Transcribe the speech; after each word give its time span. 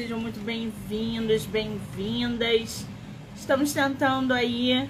Sejam 0.00 0.18
muito 0.18 0.40
bem-vindos, 0.40 1.44
bem-vindas. 1.44 2.86
Estamos 3.36 3.74
tentando 3.74 4.32
aí 4.32 4.88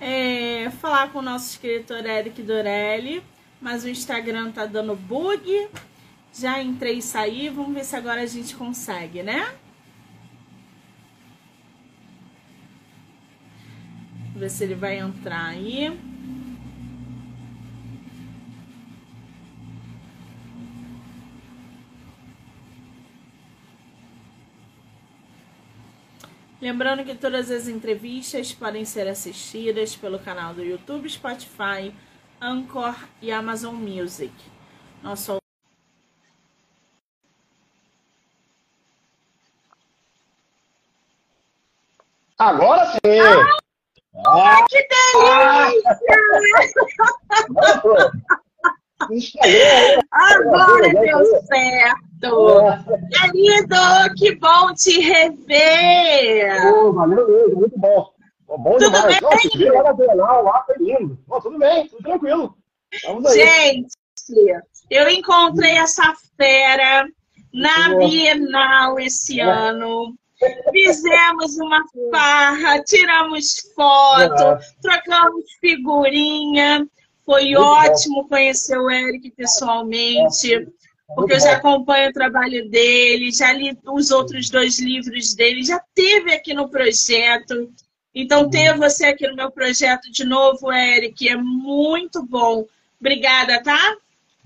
é, 0.00 0.68
falar 0.80 1.12
com 1.12 1.20
o 1.20 1.22
nosso 1.22 1.48
escritor 1.50 2.04
Eric 2.04 2.42
Dorelli, 2.42 3.22
mas 3.60 3.84
o 3.84 3.88
Instagram 3.88 4.50
tá 4.50 4.66
dando 4.66 4.96
bug. 4.96 5.68
Já 6.34 6.60
entrei 6.60 6.98
e 6.98 7.02
saí, 7.02 7.48
vamos 7.48 7.72
ver 7.72 7.84
se 7.84 7.94
agora 7.94 8.20
a 8.20 8.26
gente 8.26 8.56
consegue, 8.56 9.22
né? 9.22 9.54
Vamos 14.24 14.40
ver 14.40 14.50
se 14.50 14.64
ele 14.64 14.74
vai 14.74 14.98
entrar 14.98 15.46
aí. 15.46 15.96
Lembrando 26.60 27.04
que 27.04 27.14
todas 27.14 27.50
as 27.50 27.68
entrevistas 27.68 28.52
podem 28.52 28.84
ser 28.84 29.08
assistidas 29.08 29.96
pelo 29.96 30.18
canal 30.18 30.52
do 30.52 30.62
YouTube, 30.62 31.08
Spotify, 31.08 31.94
Anchor 32.38 32.94
e 33.22 33.32
Amazon 33.32 33.74
Music. 33.74 34.34
Nosso 35.02 35.38
Agora 42.38 42.86
sim! 42.92 43.20
Ah, 44.26 44.66
que 44.68 44.86
delícia! 44.88 46.06
Agora 50.12 50.88
deu 50.90 51.24
certo! 51.46 52.09
Querido, 52.20 53.76
que 54.16 54.34
bom 54.36 54.74
te 54.74 55.00
rever! 55.00 56.74
Oh, 56.74 56.92
valeu 56.92 57.26
mesmo, 57.28 57.56
muito 57.60 57.78
bom. 57.78 58.10
Oh, 58.46 58.58
bom 58.58 58.72
tudo 58.76 58.86
demais. 58.90 59.06
bem? 59.06 59.20
Nossa, 59.22 59.48
vi 59.58 59.70
lá 59.70 59.82
na 59.82 59.92
Bienal, 59.92 60.44
lá 60.44 60.64
foi 60.64 60.76
lindo. 60.78 61.18
Oh, 61.28 61.40
tudo 61.40 61.58
bem, 61.58 61.88
tudo 61.88 62.02
tranquilo. 62.02 62.56
Vamos 63.06 63.26
aí. 63.26 63.38
Gente, 63.38 63.96
eu 64.90 65.08
encontrei 65.08 65.76
essa 65.78 66.14
fera 66.36 67.06
na. 67.54 67.96
Bienal 67.96 68.98
esse 68.98 69.40
ano. 69.40 70.14
Fizemos 70.72 71.58
uma 71.58 71.84
farra, 72.10 72.82
tiramos 72.82 73.60
foto, 73.74 74.42
É. 74.42 74.58
trocamos 74.80 75.44
figurinha. 75.60 76.86
Foi 77.26 77.44
Muito 77.44 77.58
bom. 77.60 77.66
ótimo 77.66 78.28
conhecer 78.28 78.78
o 78.78 78.90
Eric 78.90 79.30
pessoalmente, 79.32 80.66
porque 81.14 81.34
eu 81.34 81.40
já 81.40 81.52
acompanho 81.56 82.10
o 82.10 82.12
trabalho 82.12 82.68
dele, 82.68 83.32
já 83.32 83.52
li 83.52 83.76
os 83.86 84.10
outros 84.10 84.48
dois 84.50 84.78
livros 84.78 85.34
dele, 85.34 85.62
já 85.62 85.80
teve 85.94 86.32
aqui 86.32 86.54
no 86.54 86.68
projeto. 86.68 87.70
Então, 88.14 88.42
Uhum. 88.42 88.50
ter 88.50 88.76
você 88.76 89.06
aqui 89.06 89.26
no 89.28 89.36
meu 89.36 89.50
projeto 89.50 90.10
de 90.10 90.24
novo, 90.24 90.72
Eric, 90.72 91.28
é 91.28 91.36
muito 91.36 92.24
bom. 92.26 92.64
Obrigada, 93.00 93.62
tá? 93.62 93.96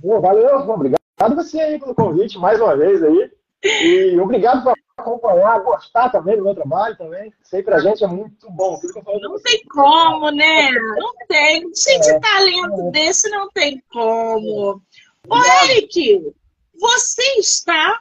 Valeu, 0.03 0.57
obrigado 0.69 1.01
você 1.35 1.61
aí 1.61 1.79
pelo 1.79 1.95
convite 1.95 2.39
mais 2.39 2.61
uma 2.61 2.77
vez 2.77 3.03
aí. 3.03 3.31
E 3.65 4.20
obrigado 4.20 4.62
por 4.62 4.75
acompanhar, 4.98 5.61
gostar 5.61 6.11
também 6.11 6.37
do 6.37 6.45
meu 6.45 6.55
trabalho 6.55 6.97
também. 6.97 7.33
Sei 7.42 7.62
pra 7.62 7.79
gente 7.81 8.05
é 8.05 8.07
muito 8.07 8.51
bom. 8.51 8.79
Não 9.20 9.41
tem 9.41 9.65
como, 9.65 10.31
né? 10.31 10.70
Não 10.70 11.15
tem. 11.27 11.62
Gente, 11.75 12.11
É. 12.11 12.20
talento 12.20 12.91
desse 12.91 13.31
não 13.31 13.48
tem 13.51 13.83
como. 13.91 14.83
Ô. 15.27 15.37
Eric, 15.70 16.35
você 16.78 17.22
está 17.39 18.00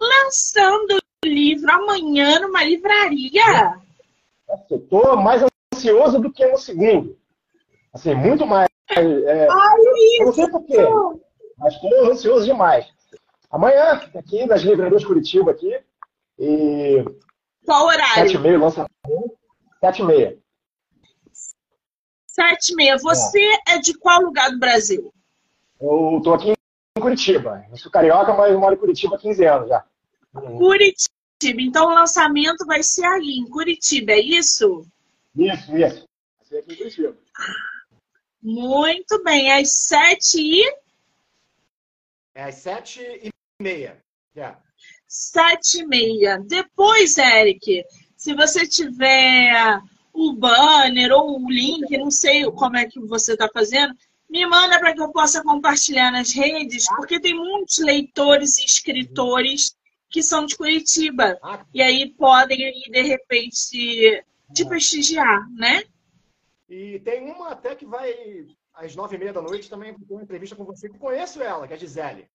lançando 0.00 0.98
o 1.24 1.28
livro 1.28 1.70
amanhã 1.70 2.40
numa 2.40 2.62
livraria. 2.64 3.80
Eu 4.70 4.80
tô 4.88 5.16
mais 5.16 5.42
ansioso 5.74 6.20
do 6.20 6.32
que 6.32 6.46
no 6.46 6.58
segundo. 6.58 7.18
Assim, 7.92 8.14
muito 8.14 8.46
mais. 8.46 8.68
É, 8.90 9.46
Olha 9.50 10.20
eu 10.20 10.26
não 10.26 10.32
sei 10.32 10.48
por 10.48 10.64
quê, 10.64 10.80
isso! 10.80 11.20
mas 11.58 11.74
estou 11.74 12.12
ansioso 12.12 12.44
demais. 12.44 12.86
Amanhã, 13.50 14.00
aqui 14.14 14.46
nas 14.46 14.62
livrarias 14.62 15.04
Curitiba, 15.04 15.50
aqui, 15.50 15.78
e 16.38 17.04
Qual 17.64 17.88
sete 17.90 17.98
e 17.98 18.12
horário? 18.20 18.40
meia 18.40 18.58
lançamento, 18.58 19.38
sete 19.80 20.02
e 20.02 20.04
meia. 20.04 20.38
Sete 22.26 22.72
e 22.72 22.76
meia. 22.76 22.98
Você 22.98 23.40
é 23.66 23.78
de 23.78 23.94
qual 23.98 24.20
lugar 24.20 24.50
do 24.50 24.58
Brasil? 24.58 25.12
Eu 25.80 26.20
tô 26.22 26.34
aqui 26.34 26.55
em 26.96 27.00
Curitiba. 27.00 27.66
Eu 27.70 27.76
sou 27.76 27.90
carioca, 27.92 28.32
mas 28.32 28.52
eu 28.52 28.58
moro 28.58 28.74
em 28.74 28.78
Curitiba 28.78 29.16
há 29.16 29.18
15 29.18 29.44
anos 29.44 29.68
já. 29.68 29.84
Curitiba. 30.32 31.60
Então 31.60 31.86
o 31.86 31.94
lançamento 31.94 32.64
vai 32.66 32.82
ser 32.82 33.04
aí, 33.04 33.38
em 33.38 33.48
Curitiba, 33.48 34.12
é 34.12 34.20
isso? 34.20 34.86
Isso, 35.34 35.76
isso. 35.76 36.06
Vai 36.38 36.46
ser 36.46 36.58
aqui 36.58 36.72
em 36.72 36.76
Curitiba. 36.76 37.16
Muito 38.42 39.22
bem. 39.22 39.52
Às 39.52 39.70
sete 39.70 40.40
e 40.40 40.64
É 42.34 42.44
às 42.44 42.54
sete 42.56 43.00
e 43.00 43.30
meia. 43.62 43.98
É. 44.34 44.54
sete 45.06 45.80
e 45.80 45.86
meia. 45.86 46.38
Depois, 46.46 47.16
Eric, 47.18 47.84
se 48.16 48.34
você 48.34 48.66
tiver 48.66 49.80
o 50.12 50.32
banner 50.32 51.12
ou 51.12 51.40
o 51.40 51.50
link, 51.50 51.96
não 51.98 52.10
sei 52.10 52.44
como 52.52 52.76
é 52.76 52.86
que 52.86 53.00
você 53.00 53.32
está 53.34 53.48
fazendo, 53.52 53.94
me 54.28 54.44
manda 54.46 54.78
para 54.78 54.94
que 54.94 55.00
eu 55.00 55.12
possa 55.12 55.42
compartilhar 55.42 56.10
nas 56.10 56.32
redes, 56.32 56.86
porque 56.96 57.20
tem 57.20 57.34
muitos 57.34 57.78
leitores 57.78 58.58
e 58.58 58.64
escritores 58.64 59.76
que 60.10 60.22
são 60.22 60.46
de 60.46 60.56
Curitiba. 60.56 61.38
Ah, 61.42 61.64
E 61.72 61.82
aí 61.82 62.10
podem, 62.10 62.58
de 62.58 63.02
repente, 63.02 64.24
te 64.54 64.64
prestigiar, 64.64 65.48
né? 65.52 65.82
E 66.68 66.98
tem 67.00 67.30
uma 67.30 67.50
até 67.50 67.74
que 67.74 67.86
vai 67.86 68.46
às 68.74 68.94
nove 68.94 69.16
e 69.16 69.18
meia 69.18 69.32
da 69.32 69.40
noite 69.40 69.70
também 69.70 69.94
ter 69.94 70.12
uma 70.12 70.22
entrevista 70.22 70.56
com 70.56 70.64
você, 70.64 70.88
que 70.88 70.98
conheço 70.98 71.42
ela, 71.42 71.66
que 71.66 71.72
é 71.72 71.76
a 71.76 71.78
Gisele. 71.78 72.28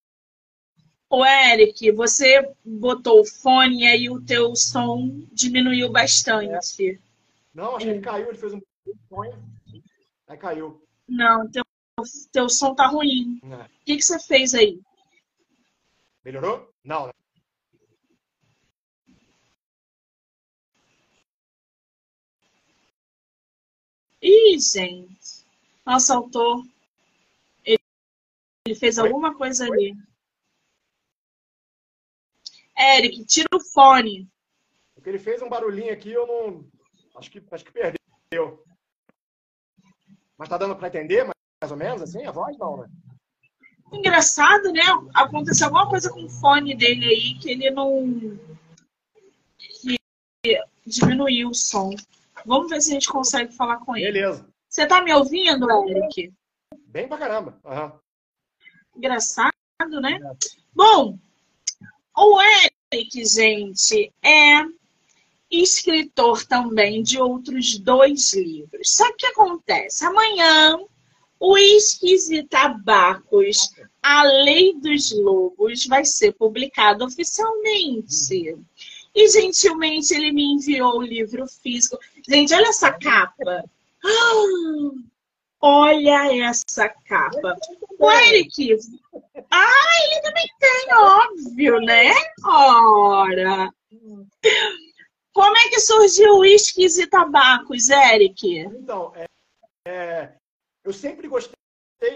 Ô, 1.10 1.26
Eric, 1.26 1.92
você 1.92 2.50
botou 2.64 3.20
o 3.20 3.26
fone 3.26 3.82
e 3.82 3.86
aí 3.86 4.10
o 4.10 4.22
teu 4.22 4.56
som 4.56 5.26
diminuiu 5.32 5.92
bastante. 5.92 7.00
Não, 7.54 7.76
acho 7.76 7.86
que 7.86 7.92
ele 7.92 8.00
caiu, 8.00 8.30
ele 8.30 8.38
fez 8.38 8.54
um 8.54 8.62
sonho. 9.10 9.44
Aí 10.28 10.38
caiu. 10.38 10.82
Não, 11.10 11.50
teu, 11.52 11.66
teu 12.32 12.50
som 12.50 12.76
tá 12.76 12.88
ruim. 12.88 13.40
É. 13.44 13.56
O 13.66 13.86
que, 13.86 13.98
que 13.98 14.02
você 14.02 14.20
fez 14.20 14.54
aí? 14.54 14.80
Melhorou? 16.24 16.72
Não? 16.84 17.12
Ih, 24.22 24.60
gente. 24.60 25.46
Nossa, 25.86 26.16
autor. 26.16 26.64
Ele, 27.66 27.80
ele 28.68 28.76
fez 28.76 28.98
Oi? 28.98 29.08
alguma 29.08 29.36
coisa 29.36 29.66
ali. 29.66 29.96
Eric, 32.78 33.26
tira 33.26 33.48
o 33.54 33.60
fone. 33.60 34.30
Porque 34.94 35.10
ele 35.10 35.20
fez 35.20 35.42
um 35.42 35.50
barulhinho 35.50 35.92
aqui, 35.92 36.12
eu 36.12 36.28
não. 36.28 36.70
Acho 37.16 37.32
que, 37.32 37.44
acho 37.52 37.66
que 37.66 37.72
perdeu. 37.72 38.64
Mas 40.38 40.50
tá 40.50 40.58
dando 40.58 40.76
pra 40.76 40.88
entender, 40.88 41.24
mais, 41.24 41.36
mais 41.62 41.72
ou 41.72 41.78
menos, 41.78 42.02
assim, 42.02 42.26
a 42.26 42.32
voz 42.32 42.58
não, 42.58 42.78
né? 42.78 42.90
Engraçado, 43.94 44.72
né? 44.72 44.82
Aconteceu 45.14 45.68
alguma 45.68 45.88
coisa 45.88 46.10
com 46.10 46.24
o 46.24 46.30
fone 46.30 46.76
dele 46.76 47.06
aí 47.06 47.38
que 47.40 47.52
ele 47.52 47.70
não. 47.70 48.40
que 50.44 50.60
diminuiu 50.88 51.50
o 51.50 51.54
som. 51.54 51.92
Vamos 52.46 52.70
ver 52.70 52.82
se 52.82 52.90
a 52.90 52.94
gente 52.94 53.08
consegue 53.08 53.54
falar 53.54 53.78
com 53.78 53.96
ele. 53.96 54.12
Beleza. 54.12 54.48
Você 54.68 54.88
tá 54.88 55.04
me 55.04 55.14
ouvindo, 55.14 55.70
Eric? 55.88 56.34
Bem 56.88 57.08
pra 57.08 57.18
caramba. 57.18 57.60
Aham. 57.64 57.94
Engraçado, 58.96 59.52
né? 60.02 60.20
Bom, 60.74 61.20
o 62.18 62.40
Eric, 62.42 63.26
gente, 63.26 64.12
é 64.24 64.66
escritor 65.52 66.46
também 66.46 67.04
de 67.04 67.20
outros 67.20 67.78
dois 67.78 68.34
livros. 68.34 68.90
Só 68.90 69.06
que 69.10 69.14
o 69.14 69.18
que 69.18 69.26
acontece? 69.28 70.06
Amanhã, 70.06 70.80
Uísques 71.42 72.30
e 72.30 72.44
Tabacos, 72.44 73.74
A 74.04 74.24
Lei 74.24 74.76
dos 74.80 75.12
Lobos, 75.12 75.88
vai 75.88 76.06
ser 76.06 76.34
publicado 76.34 77.04
oficialmente. 77.04 78.60
E 79.14 79.28
gentilmente 79.28 80.14
ele 80.14 80.32
me 80.32 80.44
enviou 80.54 81.00
o 81.00 81.02
livro 81.02 81.48
físico. 81.48 81.98
Gente, 82.30 82.54
olha 82.54 82.68
essa 82.68 82.92
capa. 82.92 83.66
Ah, 84.06 84.92
olha 85.60 86.48
essa 86.48 86.88
capa. 86.88 87.58
O 87.98 88.12
Eric. 88.12 88.78
Ah, 89.50 90.04
ele 90.06 90.22
também 90.22 90.48
tem, 90.60 90.94
óbvio, 90.94 91.80
né? 91.82 92.12
Ora. 92.46 93.70
Como 95.34 95.58
é 95.58 95.70
que 95.70 95.80
surgiu 95.80 96.38
Whiskies 96.38 96.98
e 97.00 97.08
Tabacos, 97.08 97.90
Eric? 97.90 98.60
Então, 98.60 99.12
é, 99.16 99.26
é, 99.88 100.34
eu 100.84 100.94
sempre 100.94 101.28
gostei 101.28 101.56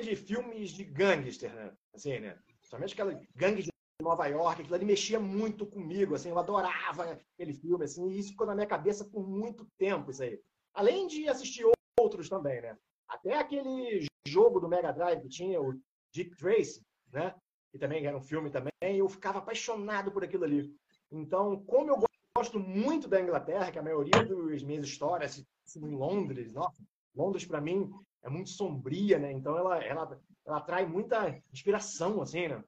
de 0.02 0.16
filmes 0.16 0.72
de 0.72 0.84
gangster, 0.84 1.54
né? 1.54 1.74
Assim, 1.94 2.20
né? 2.20 2.38
Somente 2.64 2.94
aquelas 2.94 3.18
gangues 3.36 3.66
de 3.66 3.72
Nova 4.02 4.28
York, 4.28 4.62
aquilo 4.62 4.76
ali 4.76 4.86
mexia 4.86 5.20
muito 5.20 5.66
comigo, 5.66 6.16
assim, 6.16 6.30
eu 6.30 6.38
adorava 6.38 7.12
aquele 7.12 7.54
filme, 7.54 7.86
assim, 7.86 8.10
e 8.10 8.20
isso 8.20 8.32
ficou 8.32 8.46
na 8.46 8.56
minha 8.56 8.68
cabeça 8.68 9.06
por 9.06 9.28
muito 9.28 9.66
tempo, 9.78 10.12
isso 10.12 10.24
aí. 10.24 10.40
Além 10.74 11.08
de 11.08 11.30
assistir 11.30 11.66
outros 12.00 12.28
também, 12.28 12.62
né? 12.62 12.78
Até 13.08 13.38
aquele 13.38 14.06
jogo 14.28 14.60
do 14.60 14.68
Mega 14.68 14.92
Drive 14.92 15.22
que 15.22 15.30
tinha, 15.30 15.62
o 15.62 15.80
Dick 16.12 16.36
Tracy, 16.36 16.82
né? 17.12 17.34
Que 17.72 17.80
também 17.80 18.06
era 18.06 18.18
um 18.18 18.22
filme 18.22 18.50
também, 18.50 18.74
eu 18.82 19.08
ficava 19.08 19.40
apaixonado 19.40 20.12
por 20.12 20.24
aquilo 20.24 20.44
ali. 20.44 20.76
Então, 21.12 21.64
como 21.66 21.92
eu 21.92 22.04
gosto 22.36 22.60
muito 22.60 23.08
da 23.08 23.22
Inglaterra, 23.22 23.72
que 23.72 23.80
a 23.80 23.84
maioria 23.84 24.26
das 24.26 24.64
minhas 24.64 24.86
histórias 24.86 25.42
são 25.64 25.88
em 25.88 25.96
Londres, 25.96 26.52
nossa, 26.52 26.84
Londres 27.16 27.46
para 27.46 27.62
mim 27.62 27.90
é 28.26 28.30
muito 28.30 28.50
sombria, 28.50 29.20
né? 29.20 29.32
Então 29.32 29.58
ela, 29.58 29.82
ela, 29.84 30.22
ela 30.46 30.58
atrai 30.58 30.86
muita 30.86 31.42
inspiração, 31.54 32.22
assim, 32.22 32.48
né? 32.48 32.64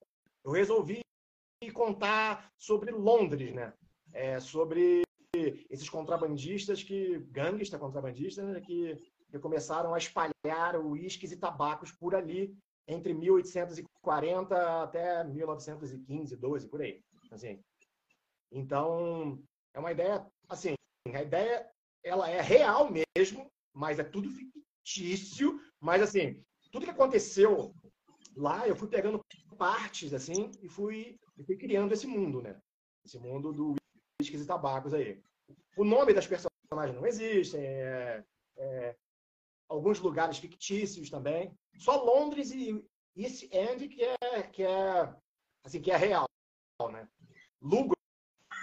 Eu 0.46 0.52
resolvi 0.52 1.02
contar 1.74 2.52
sobre 2.58 2.92
Londres, 2.92 3.54
né? 3.54 3.74
É, 4.14 4.40
sobre 4.40 5.02
esses 5.70 5.90
contrabandistas 5.90 6.84
que, 6.84 7.20
gangsta 7.32 7.78
contrabandistas, 7.78 8.46
né? 8.46 8.62
que, 8.62 8.96
que 9.30 9.40
começaram 9.40 9.94
a 9.94 9.98
espalhar 9.98 10.80
uísques 10.80 11.32
e 11.32 11.38
tabacos 11.38 11.92
por 11.92 12.16
ali 12.16 12.56
entre 12.88 13.14
1840 13.14 14.84
até 14.84 15.24
1915, 15.24 16.36
12, 16.38 16.68
por 16.70 16.82
aí. 16.82 17.02
Assim. 17.32 17.60
Então, 18.52 19.42
é 19.74 19.80
uma 19.80 19.92
ideia, 19.92 20.26
assim, 20.48 20.74
a 21.14 21.22
ideia 21.22 21.70
ela 22.04 22.30
é 22.30 22.42
real 22.42 22.90
mesmo, 22.90 23.52
mas 23.74 24.00
é 24.00 24.04
tudo 24.04 24.30
fictício, 24.88 25.60
mas 25.82 26.02
assim, 26.02 26.42
tudo 26.72 26.86
que 26.86 26.92
aconteceu 26.92 27.76
lá, 28.36 28.66
eu 28.68 28.76
fui 28.76 28.88
pegando 28.88 29.24
partes 29.58 30.14
assim 30.14 30.52
e 30.62 30.70
fui, 30.70 31.20
e 31.38 31.44
fui 31.44 31.58
criando 31.58 31.92
esse 31.92 32.08
mundo, 32.08 32.42
né? 32.42 32.60
Esse 33.06 33.20
mundo 33.20 33.52
do 33.52 33.76
whisky 34.20 34.38
e 34.38 34.46
tabacos 34.46 34.94
aí. 34.94 35.22
O 35.76 35.84
nome 35.84 36.14
das 36.14 36.26
personagens 36.26 36.96
não 36.96 37.06
existe, 37.06 37.58
é, 37.58 38.24
é, 38.58 38.96
alguns 39.68 40.00
lugares 40.00 40.38
fictícios 40.38 41.10
também. 41.10 41.54
Só 41.78 42.04
Londres 42.04 42.52
e 42.52 42.84
East 43.16 43.44
End 43.52 43.88
que 43.90 44.04
é 44.04 44.44
que 44.44 44.64
é 44.64 45.16
assim 45.66 45.82
que 45.82 45.92
é 45.92 45.98
real, 45.98 46.28
né? 46.92 47.08
Lugo 47.62 47.94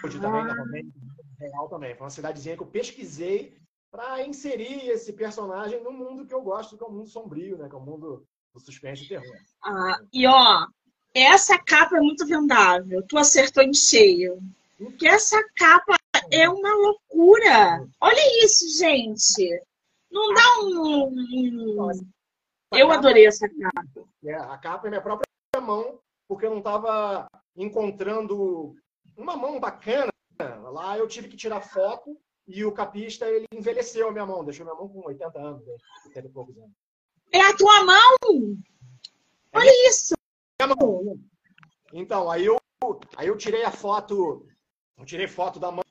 também, 0.01 0.41
ah. 0.41 0.55
também, 0.55 0.93
real 1.39 1.69
também. 1.69 1.95
Foi 1.95 2.05
uma 2.05 2.09
cidadezinha 2.09 2.55
que 2.55 2.63
eu 2.63 2.67
pesquisei 2.67 3.57
para 3.95 4.27
inserir 4.27 4.89
esse 4.89 5.13
personagem 5.13 5.81
no 5.81 5.89
mundo 5.89 6.25
que 6.25 6.33
eu 6.33 6.41
gosto, 6.41 6.77
que 6.77 6.83
é 6.83 6.85
o 6.87 6.91
mundo 6.91 7.07
sombrio, 7.07 7.57
né? 7.57 7.69
Que 7.69 7.75
é 7.75 7.77
o 7.77 7.81
mundo 7.81 8.27
do 8.53 8.59
suspense 8.59 9.05
e 9.05 9.07
terror. 9.07 9.37
Ah, 9.63 9.97
e 10.11 10.27
ó, 10.27 10.67
essa 11.13 11.57
capa 11.57 11.95
é 11.95 12.01
muito 12.01 12.27
vendável. 12.27 13.01
Tu 13.07 13.17
acertou 13.17 13.63
em 13.63 13.73
cheio. 13.73 14.37
Porque 14.77 15.07
essa 15.07 15.41
capa 15.55 15.95
é 16.29 16.49
uma 16.49 16.75
loucura. 16.75 17.87
Olha 18.01 18.43
isso, 18.43 18.77
gente. 18.77 19.63
Não 20.11 20.33
dá 20.33 20.59
um. 20.63 22.05
Eu 22.73 22.91
adorei 22.91 23.25
essa 23.25 23.47
capa. 23.47 24.09
É, 24.25 24.35
a 24.35 24.57
capa 24.57 24.87
é 24.87 24.89
minha 24.89 25.01
própria 25.01 25.25
mão, 25.61 26.01
porque 26.27 26.45
eu 26.45 26.51
não 26.51 26.57
estava 26.57 27.27
encontrando 27.55 28.75
uma 29.15 29.37
mão 29.37 29.57
bacana. 29.57 30.11
Lá 30.37 30.97
eu 30.97 31.07
tive 31.07 31.29
que 31.29 31.37
tirar 31.37 31.61
foto 31.61 32.19
e 32.47 32.63
o 32.63 32.71
capista 32.71 33.27
ele 33.27 33.45
envelheceu 33.51 34.07
a 34.07 34.11
minha 34.11 34.25
mão, 34.25 34.43
deixou 34.43 34.65
minha 34.65 34.75
mão 34.75 34.87
com 34.87 35.05
80 35.07 35.39
anos, 35.39 35.67
80 36.05 36.21
né? 36.21 36.27
e 36.27 36.29
poucos 36.29 36.57
anos. 36.57 36.71
É 37.31 37.41
a 37.41 37.55
tua 37.55 37.83
mão? 37.83 38.57
É 39.51 39.57
Olha 39.57 39.89
isso! 39.89 40.15
Mão. 40.79 41.19
Então, 41.93 42.31
aí 42.31 42.45
eu, 42.45 42.57
aí 43.17 43.27
eu 43.27 43.37
tirei 43.37 43.63
a 43.63 43.71
foto, 43.71 44.47
eu 44.97 45.05
tirei 45.05 45.27
foto 45.27 45.59
da 45.59 45.71
mão, 45.71 45.83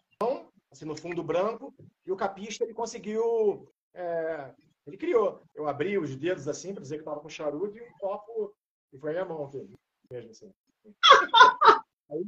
assim, 0.70 0.84
no 0.84 0.96
fundo 0.96 1.22
branco, 1.22 1.74
e 2.06 2.10
o 2.10 2.16
capista 2.16 2.64
ele 2.64 2.74
conseguiu. 2.74 3.68
É, 3.92 4.52
ele 4.86 4.96
criou. 4.96 5.42
Eu 5.54 5.68
abri 5.68 5.98
os 5.98 6.16
dedos 6.16 6.48
assim 6.48 6.72
para 6.72 6.82
dizer 6.82 6.96
que 6.96 7.02
estava 7.02 7.20
com 7.20 7.28
charuto 7.28 7.76
e 7.76 7.82
um 7.82 7.92
copo. 7.98 8.54
E 8.92 8.98
foi 8.98 9.10
a 9.10 9.12
minha 9.12 9.24
mão 9.24 9.50
mesmo 10.10 10.30
assim. 10.30 10.52
Aí 12.10 12.24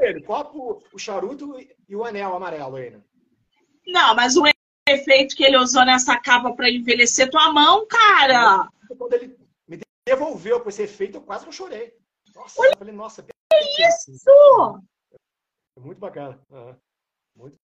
ele, 0.00 0.22
copo, 0.22 0.82
o 0.92 0.98
charuto 0.98 1.56
e 1.88 1.94
o 1.96 2.04
anel 2.04 2.34
amarelo 2.34 2.76
aí, 2.76 2.90
né? 2.90 3.00
Não, 3.86 4.14
mas 4.14 4.36
o 4.36 4.44
efeito 4.88 5.36
que 5.36 5.44
ele 5.44 5.58
usou 5.58 5.84
nessa 5.84 6.18
capa 6.18 6.52
para 6.54 6.70
envelhecer 6.70 7.30
tua 7.30 7.52
mão, 7.52 7.86
cara. 7.86 8.68
Quando 8.98 9.12
ele 9.14 9.36
me 9.68 9.78
devolveu 10.06 10.60
com 10.60 10.68
esse 10.68 10.82
efeito, 10.82 11.18
eu 11.18 11.22
quase 11.22 11.44
que 11.44 11.48
eu 11.48 11.52
chorei. 11.52 11.94
Nossa, 12.34 12.60
Olha, 12.60 12.72
eu 12.72 12.78
falei, 12.78 12.94
nossa, 12.94 13.22
que 13.22 13.32
isso! 13.86 14.82
Muito 15.78 15.98
bacana. 15.98 16.40
Uhum. 16.50 16.76
Muito 17.36 17.56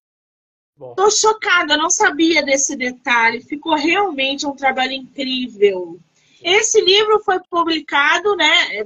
bom. 0.77 0.95
Tô 0.95 1.11
chocada, 1.11 1.77
não 1.77 1.91
sabia 1.91 2.43
desse 2.43 2.77
detalhe. 2.77 3.41
Ficou 3.41 3.75
realmente 3.75 4.47
um 4.47 4.55
trabalho 4.55 4.93
incrível. 4.93 5.99
Esse 6.43 6.81
livro 6.81 7.21
foi 7.21 7.39
publicado, 7.51 8.35
né? 8.35 8.85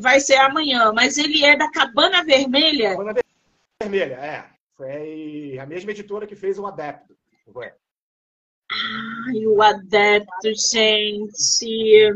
Vai 0.00 0.20
ser 0.20 0.36
amanhã, 0.36 0.92
mas 0.92 1.16
ele 1.16 1.44
é 1.44 1.56
da 1.56 1.70
Cabana 1.70 2.24
Vermelha. 2.24 2.90
Cabana 2.90 3.20
Vermelha, 3.80 4.14
é. 4.14 4.44
Foi 4.76 5.58
a 5.58 5.66
mesma 5.66 5.90
editora 5.92 6.26
que 6.26 6.36
fez 6.36 6.58
o 6.58 6.66
Adepto. 6.66 7.16
Foi. 7.52 7.70
Ai, 8.70 9.46
o 9.46 9.62
Adepto, 9.62 10.52
gente. 10.54 12.12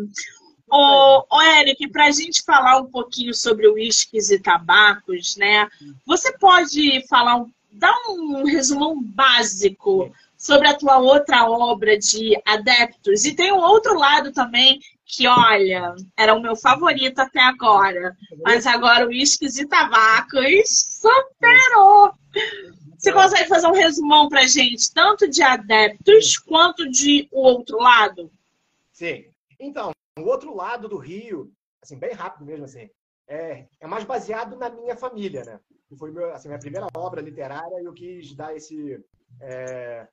Ô, 0.68 1.24
ô 1.30 1.42
Eric, 1.60 1.88
para 1.88 2.06
a 2.06 2.10
gente 2.10 2.42
falar 2.42 2.78
um 2.78 2.90
pouquinho 2.90 3.32
sobre 3.32 3.68
uísques 3.68 4.30
e 4.30 4.40
tabacos, 4.40 5.36
né? 5.36 5.68
Você 6.04 6.36
pode 6.38 7.06
falar, 7.06 7.44
dar 7.70 7.96
um 8.08 8.44
resumão 8.44 9.00
básico 9.00 10.12
sobre 10.36 10.68
a 10.68 10.74
tua 10.76 10.98
outra 10.98 11.48
obra 11.48 11.96
de 11.98 12.40
Adeptos. 12.44 13.24
E 13.24 13.34
tem 13.34 13.52
um 13.52 13.60
outro 13.60 13.98
lado 13.98 14.32
também 14.32 14.80
que, 15.06 15.28
olha, 15.28 15.94
era 16.16 16.34
o 16.34 16.42
meu 16.42 16.56
favorito 16.56 17.20
até 17.20 17.40
agora. 17.40 18.16
Mas 18.42 18.66
agora 18.66 19.06
o 19.06 19.08
Uísques 19.08 19.56
e 19.56 19.66
Tabacos 19.66 21.00
superou. 21.00 22.12
Você 22.98 23.12
consegue 23.12 23.48
fazer 23.48 23.68
um 23.68 23.72
resumão 23.72 24.28
pra 24.28 24.46
gente, 24.46 24.92
tanto 24.92 25.28
de 25.28 25.42
Adeptos 25.42 26.38
quanto 26.38 26.90
de 26.90 27.28
o 27.30 27.40
outro 27.40 27.78
lado? 27.78 28.30
Sim. 28.92 29.26
Então, 29.60 29.92
o 30.18 30.22
outro 30.22 30.54
lado 30.54 30.88
do 30.88 30.96
Rio, 30.96 31.52
assim, 31.80 31.96
bem 31.96 32.12
rápido 32.12 32.44
mesmo, 32.44 32.64
assim, 32.64 32.90
é, 33.28 33.66
é 33.80 33.86
mais 33.86 34.04
baseado 34.04 34.56
na 34.56 34.68
minha 34.68 34.96
família, 34.96 35.44
né? 35.44 35.60
Que 35.88 35.96
foi 35.96 36.10
meu, 36.10 36.32
assim, 36.34 36.48
minha 36.48 36.58
primeira 36.58 36.88
obra 36.96 37.20
literária 37.20 37.80
e 37.80 37.84
eu 37.84 37.92
quis 37.92 38.34
dar 38.34 38.56
esse, 38.56 39.00
é, 39.40 40.08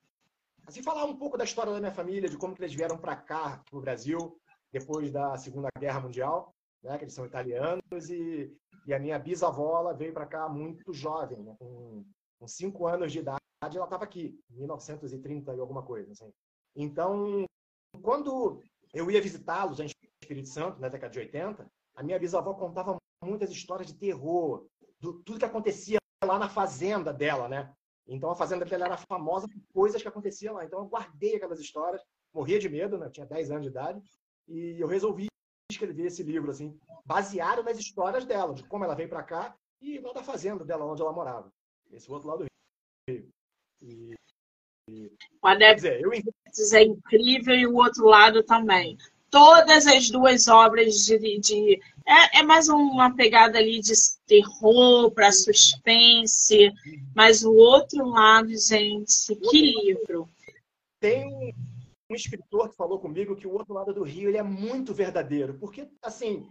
assim, 0.67 0.83
falar 0.83 1.05
um 1.05 1.15
pouco 1.15 1.37
da 1.37 1.45
história 1.45 1.73
da 1.73 1.79
minha 1.79 1.91
família, 1.91 2.29
de 2.29 2.37
como 2.37 2.53
que 2.53 2.61
eles 2.61 2.75
vieram 2.75 2.97
para 2.97 3.15
cá, 3.15 3.61
para 3.67 3.79
o 3.79 3.81
Brasil, 3.81 4.37
depois 4.73 5.11
da 5.11 5.37
Segunda 5.37 5.69
Guerra 5.79 6.01
Mundial, 6.01 6.53
né, 6.81 6.97
que 6.97 7.03
eles 7.03 7.13
são 7.13 7.25
italianos, 7.25 8.09
e, 8.09 8.51
e 8.87 8.93
a 8.93 8.99
minha 8.99 9.19
bisavó 9.19 9.79
ela 9.79 9.93
veio 9.93 10.11
para 10.11 10.25
cá 10.25 10.49
muito 10.49 10.91
jovem, 10.91 11.37
né, 11.43 11.55
com, 11.59 12.03
com 12.39 12.47
cinco 12.47 12.87
anos 12.87 13.11
de 13.11 13.19
idade, 13.19 13.39
ela 13.61 13.85
estava 13.85 14.03
aqui, 14.03 14.37
em 14.51 14.57
1930 14.57 15.53
e 15.53 15.59
alguma 15.59 15.83
coisa. 15.83 16.11
Assim. 16.11 16.33
Então, 16.75 17.45
quando 18.01 18.61
eu 18.93 19.09
ia 19.09 19.21
visitá-los 19.21 19.79
em 19.79 19.87
Espírito 20.21 20.49
Santo, 20.49 20.81
na 20.81 20.89
década 20.89 21.13
de 21.13 21.19
80, 21.19 21.71
a 21.95 22.03
minha 22.03 22.19
bisavó 22.19 22.55
contava 22.55 22.97
muitas 23.23 23.51
histórias 23.51 23.87
de 23.87 23.93
terror, 23.93 24.65
do 24.99 25.21
tudo 25.21 25.39
que 25.39 25.45
acontecia 25.45 25.99
lá 26.25 26.39
na 26.39 26.49
fazenda 26.49 27.13
dela, 27.13 27.47
né? 27.47 27.73
Então 28.07 28.29
a 28.29 28.35
fazenda 28.35 28.65
dela 28.65 28.85
era 28.85 28.97
famosa 28.97 29.47
por 29.47 29.61
coisas 29.73 30.01
que 30.01 30.07
aconteciam 30.07 30.55
lá. 30.55 30.65
Então 30.65 30.79
eu 30.79 30.85
guardei 30.85 31.35
aquelas 31.35 31.59
histórias, 31.59 32.01
morria 32.33 32.59
de 32.59 32.67
medo, 32.67 32.97
né? 32.97 33.09
tinha 33.09 33.25
10 33.25 33.51
anos 33.51 33.63
de 33.63 33.69
idade, 33.69 34.01
e 34.47 34.79
eu 34.79 34.87
resolvi 34.87 35.27
escrever 35.71 36.05
esse 36.05 36.23
livro, 36.23 36.51
assim, 36.51 36.77
baseado 37.05 37.63
nas 37.63 37.77
histórias 37.77 38.25
dela, 38.25 38.53
de 38.53 38.63
como 38.63 38.83
ela 38.83 38.95
veio 38.95 39.09
para 39.09 39.23
cá 39.23 39.55
e 39.81 39.99
lá 39.99 40.13
da 40.13 40.23
fazenda 40.23 40.63
dela, 40.63 40.85
onde 40.85 41.01
ela 41.01 41.11
morava. 41.11 41.51
Esse 41.91 42.11
outro 42.11 42.27
lado 42.27 42.39
do 42.39 42.45
Rio. 43.09 43.29
E, 43.81 44.15
e, 44.89 45.11
o 45.41 45.47
Adeptos 45.47 45.83
eu... 45.83 46.11
é 46.77 46.83
incrível 46.83 47.55
e 47.55 47.67
o 47.67 47.75
outro 47.75 48.05
lado 48.05 48.43
também 48.43 48.97
todas 49.33 49.87
as 49.87 50.11
duas 50.11 50.47
obras 50.47 50.93
de. 51.05 51.39
de 51.39 51.81
é, 52.05 52.39
é, 52.39 52.43
mais 52.43 52.69
uma 52.69 53.15
pegada 53.15 53.57
ali 53.57 53.79
de 53.79 53.93
terror 54.27 55.09
para 55.09 55.31
suspense, 55.31 56.71
mas 57.15 57.43
o 57.43 57.51
outro 57.51 58.05
lado, 58.09 58.49
gente, 58.49 59.35
que 59.35 59.73
livro. 59.73 60.29
Tem 60.99 61.55
um 62.13 62.15
escritor 62.15 62.69
que 62.69 62.75
falou 62.75 62.99
comigo 62.99 63.35
que 63.35 63.47
o 63.47 63.53
outro 63.53 63.73
lado 63.73 63.93
do 63.93 64.03
rio 64.03 64.29
ele 64.29 64.37
é 64.37 64.43
muito 64.43 64.93
verdadeiro, 64.93 65.55
porque 65.55 65.89
assim, 66.01 66.47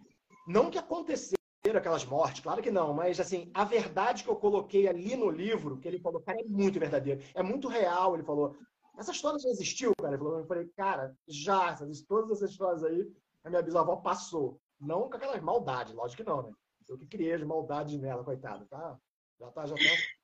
não 0.46 0.70
que 0.70 0.78
aconteceram 0.78 1.38
aquelas 1.76 2.04
mortes, 2.04 2.42
claro 2.42 2.60
que 2.60 2.70
não, 2.70 2.92
mas 2.92 3.20
assim, 3.20 3.50
a 3.54 3.64
verdade 3.64 4.24
que 4.24 4.28
eu 4.28 4.36
coloquei 4.36 4.88
ali 4.88 5.14
no 5.14 5.30
livro, 5.30 5.78
que 5.78 5.86
ele 5.86 6.00
falou, 6.00 6.20
cara, 6.20 6.40
é 6.40 6.44
muito 6.44 6.80
verdadeiro, 6.80 7.22
é 7.34 7.42
muito 7.42 7.68
real, 7.68 8.14
ele 8.14 8.24
falou. 8.24 8.56
Essa 8.98 9.12
história 9.12 9.38
já 9.38 9.48
existiu, 9.48 9.92
cara. 9.98 10.16
Eu 10.16 10.44
falei, 10.46 10.68
cara, 10.76 11.16
já, 11.26 11.74
todas 12.06 12.30
essas 12.30 12.50
histórias 12.50 12.84
aí, 12.84 13.10
a 13.42 13.48
minha 13.48 13.62
bisavó 13.62 13.96
passou. 13.96 14.60
Não 14.78 15.08
com 15.08 15.16
aquelas 15.16 15.40
maldades, 15.40 15.94
lógico 15.94 16.22
que 16.22 16.28
não, 16.28 16.42
né? 16.42 16.52
Eu 16.88 16.98
que 16.98 17.06
criei 17.06 17.32
as 17.32 17.42
maldades 17.42 17.98
nela, 17.98 18.22
coitada, 18.22 18.66
tá? 18.66 18.98
Já 19.40 19.50
tá, 19.50 19.66
já 19.66 19.74
tá. 19.74 20.21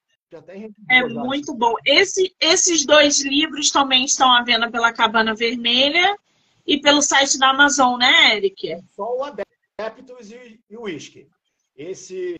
É 0.90 1.06
muito 1.06 1.54
bom. 1.54 1.74
Esse, 1.84 2.34
esses 2.40 2.84
dois 2.84 3.22
livros 3.22 3.70
também 3.70 4.04
estão 4.04 4.30
à 4.30 4.42
venda 4.42 4.70
pela 4.70 4.92
Cabana 4.92 5.34
Vermelha 5.34 6.16
e 6.66 6.80
pelo 6.80 7.00
site 7.00 7.38
da 7.38 7.50
Amazon, 7.50 7.98
né, 7.98 8.36
Eric? 8.36 8.72
É 8.72 8.80
só 8.90 9.16
o 9.16 9.24
Adeptus 9.24 10.30
e, 10.30 10.60
e 10.68 10.76
o 10.76 10.82
Whisky. 10.82 11.28
Esse, 11.74 12.38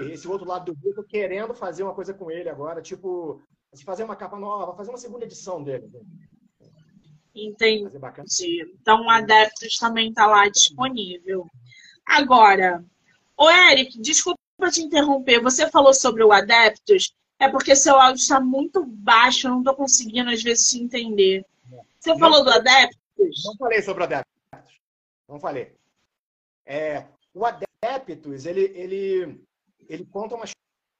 esse 0.00 0.26
outro 0.26 0.46
lado 0.46 0.72
do 0.72 0.86
livro, 0.86 1.04
querendo 1.04 1.54
fazer 1.54 1.82
uma 1.82 1.94
coisa 1.94 2.14
com 2.14 2.30
ele 2.30 2.48
agora, 2.48 2.80
tipo, 2.80 3.42
fazer 3.84 4.04
uma 4.04 4.16
capa 4.16 4.38
nova, 4.38 4.76
fazer 4.76 4.90
uma 4.90 4.98
segunda 4.98 5.24
edição 5.24 5.62
dele. 5.62 5.90
Entendi. 7.34 7.90
Então, 8.80 9.02
o 9.02 9.10
Adeptus 9.10 9.76
também 9.76 10.08
está 10.08 10.26
lá 10.26 10.48
disponível. 10.48 11.46
Agora, 12.06 12.82
o 13.36 13.50
Eric, 13.50 14.00
desculpa 14.00 14.40
te 14.70 14.80
interromper. 14.80 15.42
Você 15.42 15.70
falou 15.70 15.92
sobre 15.92 16.24
o 16.24 16.32
Adeptus, 16.32 17.14
é 17.38 17.48
porque 17.48 17.76
seu 17.76 17.96
áudio 17.96 18.20
está 18.20 18.40
muito 18.40 18.84
baixo, 18.84 19.46
eu 19.46 19.52
não 19.52 19.58
estou 19.58 19.74
conseguindo, 19.74 20.30
às 20.30 20.42
vezes, 20.42 20.70
te 20.70 20.78
entender. 20.78 21.44
Você 21.98 22.10
não, 22.10 22.18
falou 22.18 22.44
do 22.44 22.50
Adeptus? 22.50 23.44
Não 23.44 23.56
falei 23.56 23.82
sobre 23.82 24.02
o 24.02 24.04
Adeptus. 24.04 24.80
Não 25.28 25.40
falei. 25.40 25.76
É, 26.64 27.06
o 27.34 27.44
Adeptus, 27.44 28.46
ele, 28.46 28.62
ele, 28.74 29.44
ele 29.88 30.06
conta 30.06 30.34
uma 30.34 30.46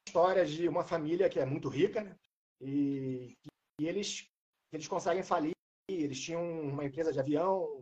história 0.07 0.45
de 0.45 0.69
uma 0.69 0.85
família 0.85 1.29
que 1.29 1.41
é 1.41 1.45
muito 1.47 1.69
rica, 1.69 2.03
né? 2.03 2.17
E, 2.61 3.37
e 3.81 3.87
eles, 3.87 4.29
eles 4.73 4.89
conseguem 4.89 5.23
falir. 5.23 5.53
Eles 5.89 6.21
tinham 6.21 6.43
uma 6.63 6.85
empresa 6.85 7.13
de 7.13 7.21
avião, 7.21 7.81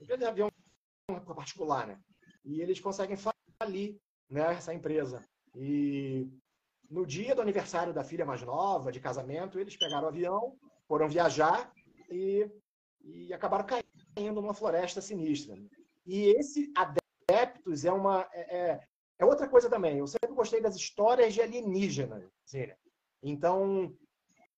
empresa 0.00 0.18
de 0.18 0.24
avião 0.24 0.50
particular, 1.34 1.86
né? 1.86 1.98
E 2.44 2.60
eles 2.60 2.80
conseguem 2.80 3.16
falir 3.16 3.96
né, 4.28 4.54
essa 4.54 4.74
empresa. 4.74 5.24
E 5.54 6.28
no 6.90 7.06
dia 7.06 7.34
do 7.34 7.42
aniversário 7.42 7.92
da 7.92 8.04
filha 8.04 8.24
mais 8.24 8.42
nova, 8.42 8.92
de 8.92 9.00
casamento, 9.00 9.58
eles 9.58 9.76
pegaram 9.76 10.04
o 10.04 10.08
avião, 10.08 10.56
foram 10.86 11.08
viajar 11.08 11.72
e, 12.10 12.48
e 13.02 13.32
acabaram 13.32 13.66
caindo 13.66 14.40
numa 14.40 14.54
floresta 14.54 15.00
sinistra. 15.00 15.56
E 16.06 16.28
esse 16.38 16.72
Adeptus 16.76 17.84
é 17.84 17.92
uma 17.92 18.28
é, 18.32 18.56
é, 18.56 18.80
é 19.18 19.24
outra 19.24 19.48
coisa 19.48 19.68
também. 19.68 19.98
Eu 19.98 20.06
sempre 20.06 20.32
gostei 20.32 20.60
das 20.60 20.76
histórias 20.76 21.34
de 21.34 21.42
alienígenas. 21.42 22.24
Então, 23.22 23.92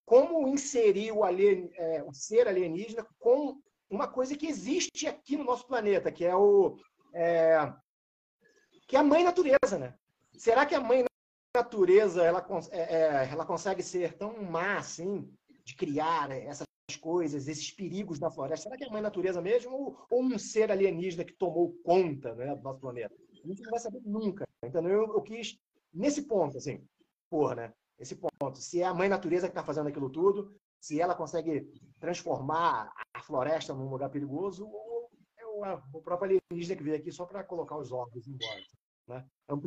como 0.04 0.48
inserir 0.48 1.12
o, 1.12 1.24
alien, 1.24 1.70
é, 1.74 2.02
o 2.02 2.12
ser 2.12 2.46
alienígena 2.48 3.06
com 3.18 3.60
uma 3.90 4.06
coisa 4.06 4.36
que 4.36 4.46
existe 4.46 5.06
aqui 5.06 5.36
no 5.36 5.44
nosso 5.44 5.66
planeta, 5.66 6.12
que 6.12 6.24
é 6.24 6.36
o 6.36 6.76
é, 7.14 7.72
que 8.86 8.96
é 8.96 8.98
a 8.98 9.04
mãe 9.04 9.24
natureza, 9.24 9.78
né? 9.78 9.94
Será 10.36 10.66
que 10.66 10.74
a 10.74 10.80
mãe 10.80 11.04
natureza 11.54 12.22
ela, 12.22 12.46
é, 12.70 12.80
é, 12.80 13.28
ela 13.30 13.44
consegue 13.44 13.82
ser 13.82 14.16
tão 14.16 14.42
má 14.42 14.78
assim 14.78 15.30
de 15.64 15.74
criar 15.74 16.28
né, 16.28 16.44
essas 16.44 16.66
coisas, 17.00 17.48
esses 17.48 17.70
perigos 17.70 18.18
da 18.18 18.30
floresta? 18.30 18.64
Será 18.64 18.76
que 18.76 18.84
é 18.84 18.88
a 18.88 18.90
mãe 18.90 19.02
natureza 19.02 19.40
mesmo 19.40 19.72
ou, 19.72 20.06
ou 20.10 20.22
um 20.22 20.38
ser 20.38 20.70
alienígena 20.70 21.24
que 21.24 21.34
tomou 21.34 21.74
conta 21.82 22.34
né, 22.34 22.54
do 22.54 22.62
nosso 22.62 22.80
planeta? 22.80 23.14
A 23.32 23.46
gente 23.46 23.62
não 23.62 23.70
vai 23.70 23.80
saber 23.80 24.00
nunca. 24.04 24.46
Então 24.64 24.86
eu, 24.88 25.12
eu 25.14 25.22
quis 25.22 25.58
nesse 25.92 26.22
ponto 26.22 26.58
assim, 26.58 26.84
porra, 27.30 27.54
né? 27.54 27.72
Esse 27.98 28.14
ponto, 28.14 28.58
se 28.58 28.80
é 28.80 28.84
a 28.84 28.94
mãe 28.94 29.08
natureza 29.08 29.48
que 29.48 29.50
está 29.50 29.64
fazendo 29.64 29.88
aquilo 29.88 30.08
tudo, 30.08 30.54
se 30.80 31.00
ela 31.00 31.16
consegue 31.16 31.68
transformar 31.98 32.92
a 33.12 33.20
floresta 33.20 33.74
num 33.74 33.90
lugar 33.90 34.08
perigoso, 34.08 34.68
ou 35.58 35.66
é 35.66 35.74
o 35.92 36.00
próprio 36.00 36.38
alienígena 36.50 36.76
que 36.76 36.82
veio 36.82 36.96
aqui 36.96 37.10
só 37.10 37.26
para 37.26 37.42
colocar 37.42 37.76
os 37.76 37.90
órgãos 37.90 38.26
embora. 38.26 38.62
Né? 39.08 39.24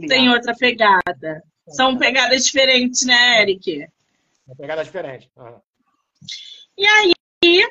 Tem 0.08 0.30
outra 0.30 0.56
pegada. 0.56 1.44
São 1.70 1.98
pegadas 1.98 2.46
diferentes, 2.46 3.04
né, 3.04 3.42
Eric? 3.42 3.88
Uma 4.46 4.56
pegada 4.56 4.84
diferente. 4.84 5.30
Uhum. 5.36 5.60
E 6.78 6.86
aí, 6.86 7.68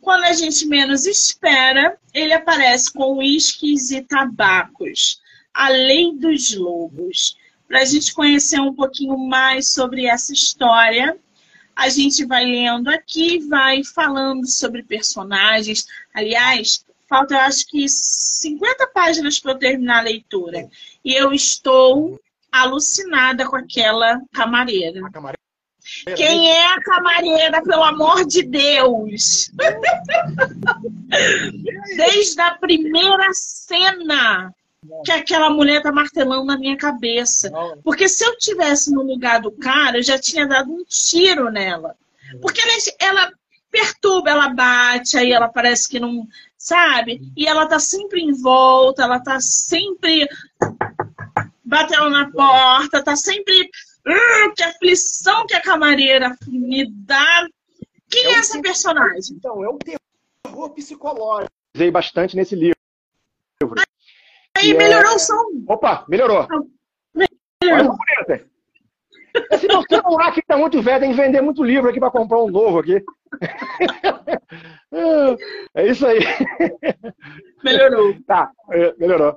quando 0.00 0.24
a 0.24 0.32
gente 0.32 0.66
menos 0.66 1.06
espera, 1.06 1.98
ele 2.12 2.32
aparece 2.32 2.92
com 2.92 3.18
uísques 3.18 3.90
e 3.90 4.02
tabacos. 4.02 5.20
A 5.52 5.68
Lei 5.68 6.14
dos 6.14 6.54
Lobos. 6.54 7.36
Para 7.66 7.80
a 7.80 7.84
gente 7.84 8.14
conhecer 8.14 8.60
um 8.60 8.74
pouquinho 8.74 9.18
mais 9.18 9.68
sobre 9.68 10.06
essa 10.06 10.32
história, 10.32 11.18
a 11.76 11.88
gente 11.88 12.24
vai 12.24 12.44
lendo 12.44 12.88
aqui, 12.88 13.38
vai 13.46 13.84
falando 13.84 14.46
sobre 14.46 14.82
personagens. 14.82 15.86
Aliás, 16.14 16.84
falta, 17.08 17.34
eu 17.34 17.40
acho 17.40 17.66
que 17.66 17.88
50 17.88 18.86
páginas 18.88 19.38
para 19.38 19.52
eu 19.52 19.58
terminar 19.58 20.00
a 20.00 20.02
leitura. 20.02 20.68
E 21.04 21.14
eu 21.14 21.32
estou 21.32 22.20
alucinada 22.50 23.46
com 23.46 23.56
aquela 23.56 24.20
camareira. 24.32 25.00
Camareira? 25.10 25.38
Quem 26.16 26.50
é 26.50 26.74
a 26.74 26.80
camareira, 26.82 27.62
pelo 27.62 27.82
amor 27.82 28.26
de 28.26 28.42
Deus? 28.42 29.50
Desde 31.96 32.40
a 32.42 32.50
primeira 32.54 33.32
cena 33.32 34.54
que 35.04 35.10
aquela 35.10 35.50
mulher 35.50 35.82
tá 35.82 35.90
martelando 35.90 36.44
na 36.44 36.58
minha 36.58 36.76
cabeça. 36.76 37.50
Porque 37.82 38.08
se 38.08 38.24
eu 38.24 38.36
tivesse 38.36 38.92
no 38.92 39.02
lugar 39.02 39.40
do 39.40 39.50
cara, 39.50 39.98
eu 39.98 40.02
já 40.02 40.18
tinha 40.18 40.46
dado 40.46 40.70
um 40.70 40.84
tiro 40.84 41.50
nela. 41.50 41.96
Porque 42.42 42.60
ela, 42.60 42.72
ela 43.00 43.32
perturba, 43.70 44.30
ela 44.30 44.48
bate, 44.48 45.16
aí 45.16 45.32
ela 45.32 45.48
parece 45.48 45.88
que 45.88 46.00
não, 46.00 46.26
sabe? 46.56 47.20
E 47.36 47.46
ela 47.46 47.66
tá 47.66 47.78
sempre 47.78 48.20
em 48.20 48.32
volta, 48.32 49.02
ela 49.02 49.20
tá 49.20 49.40
sempre 49.40 50.28
batendo 51.64 52.10
na 52.10 52.30
porta, 52.30 53.04
tá 53.04 53.14
sempre. 53.14 53.70
Uh, 54.06 54.54
que 54.56 54.62
aflição 54.62 55.46
que 55.46 55.54
a 55.54 55.60
camareira 55.60 56.34
me 56.46 56.90
dá. 56.90 57.46
Quem 58.10 58.26
é, 58.26 58.30
é 58.30 58.38
essa 58.38 58.60
personagem? 58.62 59.36
Então, 59.36 59.62
é 59.62 59.68
um 59.68 59.78
terror 59.78 60.70
psicológico. 60.70 61.52
Usei 61.74 61.90
bastante 61.90 62.34
nesse 62.34 62.54
livro. 62.54 62.78
Aí, 64.56 64.72
melhorou 64.72 65.12
é... 65.12 65.14
o 65.14 65.18
som. 65.18 65.44
Opa, 65.68 66.06
melhorou. 66.08 66.48
Melhorou. 67.62 67.98
Olha, 69.38 69.46
esse 69.52 69.66
meu 69.66 69.82
celular 69.82 70.28
aqui 70.28 70.42
tá 70.42 70.56
muito 70.56 70.82
velho, 70.82 71.00
tem 71.00 71.10
que 71.10 71.16
vender 71.16 71.40
muito 71.40 71.62
livro 71.62 71.88
aqui 71.88 72.00
para 72.00 72.10
comprar 72.10 72.38
um 72.42 72.50
novo 72.50 72.78
aqui. 72.78 73.02
É 75.74 75.86
isso 75.86 76.06
aí. 76.06 76.18
Melhorou. 77.62 78.14
Tá, 78.26 78.50
é, 78.72 78.94
melhorou. 78.98 79.36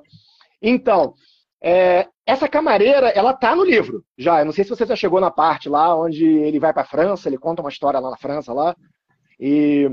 Então, 0.60 1.14
é, 1.62 2.08
essa 2.26 2.48
camareira, 2.48 3.08
ela 3.10 3.34
tá 3.34 3.54
no 3.54 3.64
livro 3.64 4.04
já. 4.16 4.40
Eu 4.40 4.46
não 4.46 4.52
sei 4.52 4.64
se 4.64 4.70
você 4.70 4.86
já 4.86 4.96
chegou 4.96 5.20
na 5.20 5.30
parte 5.30 5.68
lá 5.68 5.94
onde 5.94 6.24
ele 6.24 6.58
vai 6.58 6.72
para 6.72 6.82
a 6.82 6.86
França, 6.86 7.28
ele 7.28 7.38
conta 7.38 7.62
uma 7.62 7.70
história 7.70 8.00
lá 8.00 8.10
na 8.10 8.16
França 8.16 8.52
lá. 8.52 8.74
E 9.38 9.90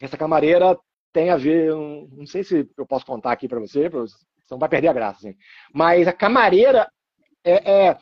essa 0.00 0.16
camareira 0.16 0.78
tem 1.12 1.30
a 1.30 1.36
ver, 1.36 1.74
não 1.74 2.26
sei 2.26 2.44
se 2.44 2.68
eu 2.76 2.86
posso 2.86 3.06
contar 3.06 3.32
aqui 3.32 3.48
para 3.48 3.60
você, 3.60 3.88
você 3.88 4.16
não 4.50 4.58
vai 4.58 4.68
perder 4.68 4.88
a 4.88 4.92
graça. 4.92 5.18
Assim. 5.18 5.36
Mas 5.72 6.06
a 6.08 6.12
camareira 6.12 6.90
é, 7.44 7.88
é 7.88 7.98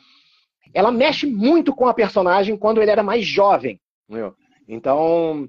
ela 0.73 0.91
mexe 0.91 1.25
muito 1.25 1.73
com 1.75 1.87
a 1.87 1.93
personagem 1.93 2.57
quando 2.57 2.81
ele 2.81 2.91
era 2.91 3.03
mais 3.03 3.25
jovem. 3.25 3.79
Entendeu? 4.07 4.33
Então, 4.67 5.47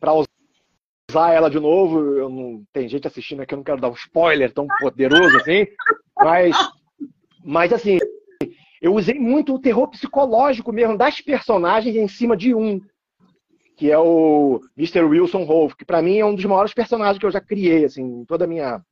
para 0.00 0.12
usar 0.12 1.32
ela 1.32 1.48
de 1.48 1.58
novo, 1.58 2.00
eu 2.14 2.28
não 2.28 2.64
tem 2.72 2.88
gente 2.88 3.06
assistindo 3.06 3.40
aqui, 3.40 3.54
eu 3.54 3.58
não 3.58 3.64
quero 3.64 3.80
dar 3.80 3.88
um 3.88 3.94
spoiler 3.94 4.52
tão 4.52 4.66
poderoso 4.78 5.36
assim, 5.38 5.66
mas, 6.18 6.56
mas 7.44 7.72
assim, 7.72 7.98
eu 8.80 8.94
usei 8.94 9.18
muito 9.18 9.54
o 9.54 9.60
terror 9.60 9.88
psicológico 9.88 10.72
mesmo 10.72 10.96
das 10.96 11.20
personagens 11.20 11.96
em 11.96 12.08
cima 12.08 12.36
de 12.36 12.54
um, 12.54 12.80
que 13.76 13.90
é 13.90 13.98
o 13.98 14.60
Mr. 14.76 15.02
Wilson 15.04 15.44
Wolf, 15.44 15.74
que 15.74 15.84
para 15.84 16.02
mim 16.02 16.18
é 16.18 16.24
um 16.24 16.34
dos 16.34 16.44
maiores 16.44 16.74
personagens 16.74 17.18
que 17.18 17.26
eu 17.26 17.30
já 17.30 17.40
criei 17.40 17.84
assim, 17.84 18.02
em 18.02 18.24
toda 18.24 18.44
a 18.44 18.48
minha 18.48 18.82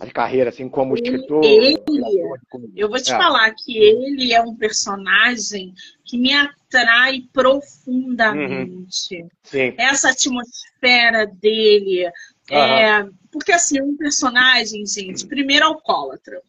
de 0.00 0.10
carreira, 0.10 0.50
assim, 0.50 0.68
como 0.68 0.94
escritor. 0.94 1.44
Ele, 1.44 1.78
eu 2.74 2.88
vou 2.88 3.00
te 3.00 3.12
é. 3.12 3.16
falar 3.16 3.52
que 3.52 3.76
ele 3.76 4.32
é 4.32 4.40
um 4.40 4.54
personagem 4.56 5.74
que 6.04 6.16
me 6.16 6.32
atrai 6.32 7.24
profundamente. 7.32 9.22
Uhum. 9.52 9.74
Essa 9.76 10.10
atmosfera 10.10 11.26
dele. 11.26 12.06
Uhum. 12.50 12.56
É, 12.56 13.06
porque, 13.30 13.52
assim, 13.52 13.82
um 13.82 13.96
personagem, 13.96 14.86
gente, 14.86 15.26
primeiro 15.26 15.66
alcoólatra. 15.66 16.40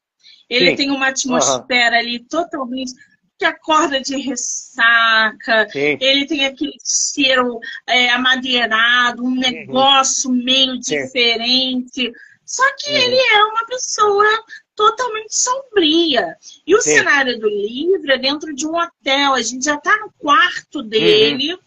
Ele 0.49 0.71
Sim. 0.71 0.75
tem 0.75 0.91
uma 0.91 1.07
atmosfera 1.07 1.95
uhum. 1.95 2.01
ali 2.01 2.19
totalmente 2.19 2.93
que 3.37 3.45
acorda 3.45 3.99
de 3.99 4.15
ressaca, 4.15 5.67
Sim. 5.69 5.97
ele 5.99 6.25
tem 6.25 6.45
aquele 6.45 6.77
cheiro 6.85 7.59
é, 7.87 8.09
amadeirado, 8.11 9.23
um 9.23 9.27
uhum. 9.27 9.35
negócio 9.35 10.31
meio 10.31 10.81
Sim. 10.81 11.03
diferente. 11.03 12.13
Só 12.45 12.63
que 12.77 12.91
uhum. 12.91 12.97
ele 12.97 13.17
é 13.17 13.43
uma 13.45 13.65
pessoa 13.65 14.43
totalmente 14.75 15.35
sombria. 15.35 16.35
E 16.65 16.75
o 16.75 16.81
Sim. 16.81 16.97
cenário 16.97 17.39
do 17.39 17.47
livro 17.47 18.11
é 18.11 18.17
dentro 18.17 18.53
de 18.53 18.67
um 18.67 18.75
hotel. 18.75 19.33
A 19.33 19.41
gente 19.41 19.65
já 19.65 19.75
está 19.75 19.97
no 19.99 20.11
quarto 20.17 20.81
dele. 20.81 21.53
Uhum. 21.53 21.59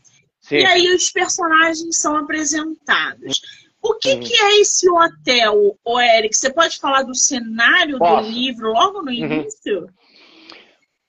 E 0.51 0.65
aí 0.65 0.95
os 0.95 1.11
personagens 1.11 1.99
são 1.99 2.17
apresentados. 2.17 3.41
O 3.83 3.95
que, 3.95 4.15
uhum. 4.15 4.21
que 4.21 4.35
é 4.35 4.61
esse 4.61 4.89
hotel, 4.91 5.79
o 5.85 6.01
Eric? 6.01 6.37
Você 6.37 6.53
pode 6.53 6.79
falar 6.79 7.03
do 7.03 7.15
cenário 7.15 7.99
Posso. 7.99 8.25
do 8.25 8.31
livro 8.31 8.73
logo 8.73 9.03
no 9.03 9.09
uhum. 9.09 9.13
início? 9.13 9.81
Uhum. 9.81 9.89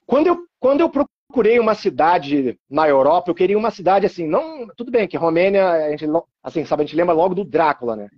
Quando 0.05 0.27
eu, 0.27 0.37
quando 0.59 0.81
eu 0.81 0.89
procurei 0.89 1.59
uma 1.59 1.75
cidade 1.75 2.57
na 2.69 2.87
Europa, 2.87 3.29
eu 3.29 3.35
queria 3.35 3.57
uma 3.57 3.71
cidade 3.71 4.05
assim, 4.05 4.27
não. 4.27 4.67
Tudo 4.75 4.91
bem 4.91 5.07
que 5.07 5.17
Romênia, 5.17 5.67
a 5.69 5.89
gente, 5.89 6.05
assim, 6.41 6.65
sabe, 6.65 6.83
a 6.83 6.85
gente 6.85 6.95
lembra 6.95 7.13
logo 7.13 7.35
do 7.35 7.43
Drácula, 7.43 7.95
né? 7.95 8.09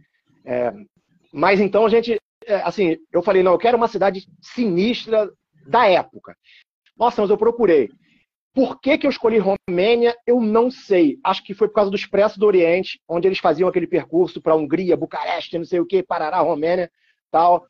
É, 0.46 0.74
mas 1.32 1.60
então 1.60 1.86
a 1.86 1.90
gente, 1.90 2.18
é, 2.46 2.56
assim, 2.56 2.98
eu 3.12 3.22
falei, 3.22 3.44
não, 3.44 3.54
eu 3.54 3.58
quero 3.58 3.78
uma 3.78 3.88
cidade 3.88 4.28
sinistra 4.42 5.32
da 5.68 5.88
época. 5.88 6.36
Nossa, 6.98 7.22
mas 7.22 7.30
eu 7.30 7.38
procurei. 7.38 7.90
Por 8.54 8.80
que, 8.82 8.98
que 8.98 9.06
eu 9.06 9.12
escolhi 9.12 9.38
Romênia, 9.38 10.16
eu 10.26 10.42
não 10.42 10.72
sei. 10.72 11.20
Acho 11.24 11.44
que 11.44 11.54
foi 11.54 11.68
por 11.68 11.76
causa 11.76 11.92
do 11.92 11.96
Expresso 11.96 12.40
do 12.40 12.46
Oriente, 12.46 13.00
onde 13.08 13.28
eles 13.28 13.40
faziam 13.40 13.70
aquele 13.70 13.88
percurso 13.88 14.42
para 14.42 14.56
Hungria, 14.56 14.98
Bucareste, 14.98 15.58
não 15.58 15.66
sei 15.66 15.80
o 15.80 15.86
que, 15.86 16.04
Parará, 16.04 16.40
Romênia, 16.40 16.92
tal. 17.32 17.66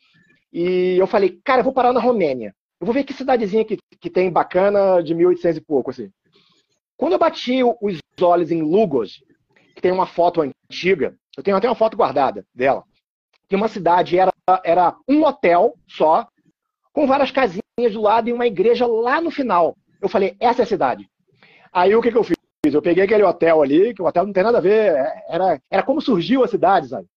E 0.51 0.95
eu 0.97 1.05
falei, 1.05 1.39
cara, 1.43 1.59
eu 1.59 1.63
vou 1.63 1.73
parar 1.73 1.93
na 1.93 1.99
Romênia. 1.99 2.55
Eu 2.79 2.85
vou 2.85 2.93
ver 2.93 3.03
que 3.03 3.13
cidadezinha 3.13 3.65
que, 3.65 3.77
que 3.99 4.09
tem 4.09 4.31
bacana 4.31 5.01
de 5.03 5.13
1800 5.13 5.57
e 5.57 5.61
pouco, 5.61 5.91
assim. 5.91 6.09
Quando 6.95 7.13
eu 7.13 7.19
bati 7.19 7.61
os 7.81 7.99
olhos 8.21 8.51
em 8.51 8.61
Lugos, 8.61 9.23
que 9.75 9.81
tem 9.81 9.91
uma 9.91 10.05
foto 10.05 10.41
antiga, 10.41 11.15
eu 11.37 11.43
tenho 11.43 11.55
até 11.57 11.67
uma 11.67 11.75
foto 11.75 11.95
guardada 11.95 12.45
dela, 12.53 12.83
que 13.49 13.55
uma 13.55 13.67
cidade 13.67 14.17
era, 14.17 14.31
era 14.63 14.95
um 15.07 15.23
hotel 15.23 15.73
só, 15.87 16.27
com 16.93 17.07
várias 17.07 17.31
casinhas 17.31 17.63
do 17.93 18.01
lado 18.01 18.29
e 18.29 18.33
uma 18.33 18.45
igreja 18.45 18.85
lá 18.85 19.19
no 19.19 19.31
final. 19.31 19.75
Eu 20.01 20.07
falei, 20.07 20.35
essa 20.39 20.61
é 20.61 20.63
a 20.63 20.67
cidade. 20.67 21.09
Aí 21.73 21.95
o 21.95 22.01
que, 22.01 22.11
que 22.11 22.17
eu 22.17 22.23
fiz? 22.23 22.37
Eu 22.63 22.81
peguei 22.81 23.03
aquele 23.03 23.23
hotel 23.23 23.61
ali, 23.61 23.93
que 23.93 24.01
o 24.01 24.05
hotel 24.05 24.25
não 24.25 24.33
tem 24.33 24.43
nada 24.43 24.59
a 24.59 24.61
ver, 24.61 24.93
era, 25.27 25.59
era 25.71 25.83
como 25.83 26.01
surgiu 26.01 26.43
a 26.43 26.47
cidade, 26.47 26.89
sabe? 26.89 27.07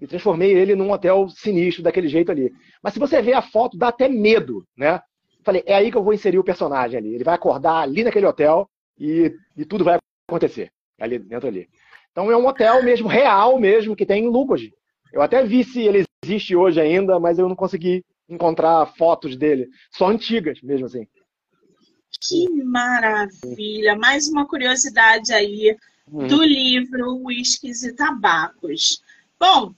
E 0.00 0.06
transformei 0.06 0.52
ele 0.52 0.74
num 0.74 0.90
hotel 0.90 1.28
sinistro 1.28 1.82
daquele 1.82 2.08
jeito 2.08 2.30
ali. 2.30 2.52
Mas 2.82 2.94
se 2.94 2.98
você 2.98 3.20
ver 3.20 3.34
a 3.34 3.42
foto, 3.42 3.76
dá 3.76 3.88
até 3.88 4.08
medo, 4.08 4.64
né? 4.76 5.00
Falei, 5.44 5.62
é 5.66 5.74
aí 5.74 5.90
que 5.90 5.96
eu 5.96 6.02
vou 6.02 6.14
inserir 6.14 6.38
o 6.38 6.44
personagem 6.44 6.98
ali. 6.98 7.14
Ele 7.14 7.24
vai 7.24 7.34
acordar 7.34 7.80
ali 7.80 8.02
naquele 8.02 8.26
hotel 8.26 8.68
e, 8.98 9.34
e 9.56 9.64
tudo 9.64 9.84
vai 9.84 9.98
acontecer 10.28 10.70
ali 10.98 11.18
dentro 11.18 11.48
ali. 11.48 11.68
Então 12.10 12.30
é 12.30 12.36
um 12.36 12.46
hotel 12.46 12.82
mesmo, 12.82 13.08
real 13.08 13.58
mesmo, 13.58 13.96
que 13.96 14.06
tem 14.06 14.24
em 14.24 14.28
Lucas. 14.28 14.62
Eu 15.14 15.22
até 15.22 15.44
vi 15.44 15.62
se 15.62 15.80
ele 15.80 16.04
existe 16.24 16.56
hoje 16.56 16.80
ainda, 16.80 17.20
mas 17.20 17.38
eu 17.38 17.48
não 17.48 17.54
consegui 17.54 18.04
encontrar 18.28 18.84
fotos 18.98 19.36
dele. 19.36 19.68
Só 19.92 20.08
antigas 20.08 20.60
mesmo 20.60 20.86
assim. 20.86 21.06
Que 22.20 22.48
maravilha! 22.64 23.96
Mais 23.96 24.28
uma 24.28 24.44
curiosidade 24.44 25.32
aí 25.32 25.76
hum. 26.10 26.26
do 26.26 26.42
livro 26.42 27.22
Whiskies 27.24 27.84
e 27.84 27.92
Tabacos. 27.92 29.00
Bom, 29.38 29.72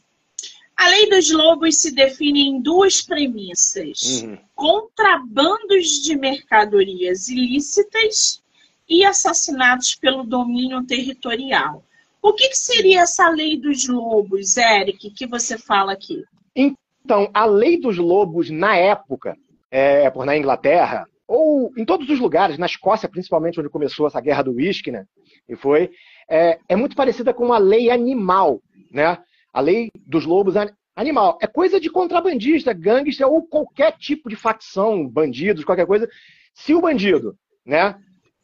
a 0.74 0.88
lei 0.88 1.10
dos 1.10 1.30
lobos 1.30 1.82
se 1.82 1.94
define 1.94 2.48
em 2.48 2.62
duas 2.62 3.02
premissas: 3.02 4.22
uhum. 4.22 4.38
contrabandos 4.54 6.02
de 6.02 6.16
mercadorias 6.16 7.28
ilícitas 7.28 8.42
e 8.88 9.04
assassinatos 9.04 9.94
pelo 9.96 10.24
domínio 10.24 10.82
territorial. 10.86 11.84
O 12.26 12.32
que, 12.32 12.48
que, 12.48 12.58
seria 12.58 13.02
essa 13.02 13.30
lei 13.30 13.56
dos 13.56 13.86
lobos, 13.86 14.56
Eric, 14.56 15.12
que 15.12 15.28
você 15.28 15.56
fala 15.56 15.92
aqui? 15.92 16.24
Então, 16.56 17.30
a 17.32 17.44
lei 17.44 17.78
dos 17.78 17.98
lobos, 17.98 18.50
na 18.50 18.76
época, 18.76 19.36
é, 19.70 20.10
por 20.10 20.26
na 20.26 20.36
Inglaterra, 20.36 21.06
ou 21.24 21.72
em 21.78 21.84
todos 21.84 22.10
os 22.10 22.18
lugares, 22.18 22.58
na 22.58 22.66
Escócia, 22.66 23.08
principalmente, 23.08 23.60
onde 23.60 23.68
começou 23.68 24.08
essa 24.08 24.20
guerra 24.20 24.42
do 24.42 24.54
uísque, 24.54 24.90
né? 24.90 25.06
E 25.48 25.54
foi, 25.54 25.92
é, 26.28 26.58
é 26.68 26.74
muito 26.74 26.96
parecida 26.96 27.32
com 27.32 27.52
a 27.52 27.58
lei 27.58 27.92
animal, 27.92 28.60
né? 28.90 29.18
A 29.52 29.60
lei 29.60 29.88
dos 30.04 30.26
lobos 30.26 30.54
animal. 30.96 31.38
É 31.40 31.46
coisa 31.46 31.78
de 31.78 31.88
contrabandista, 31.88 32.72
gangster 32.72 33.28
ou 33.28 33.46
qualquer 33.46 33.96
tipo 33.98 34.28
de 34.28 34.34
facção, 34.34 35.06
bandidos, 35.06 35.64
qualquer 35.64 35.86
coisa. 35.86 36.08
Se 36.52 36.74
o 36.74 36.80
bandido, 36.80 37.36
né, 37.64 37.94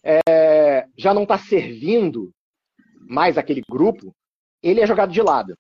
é, 0.05 0.87
já 0.97 1.13
não 1.13 1.25
está 1.25 1.37
servindo 1.37 2.33
mais 3.09 3.37
aquele 3.39 3.63
grupo, 3.69 4.15
ele 4.63 4.81
é 4.81 4.87
jogado 4.87 5.13
de 5.13 5.21
lado. 5.21 5.57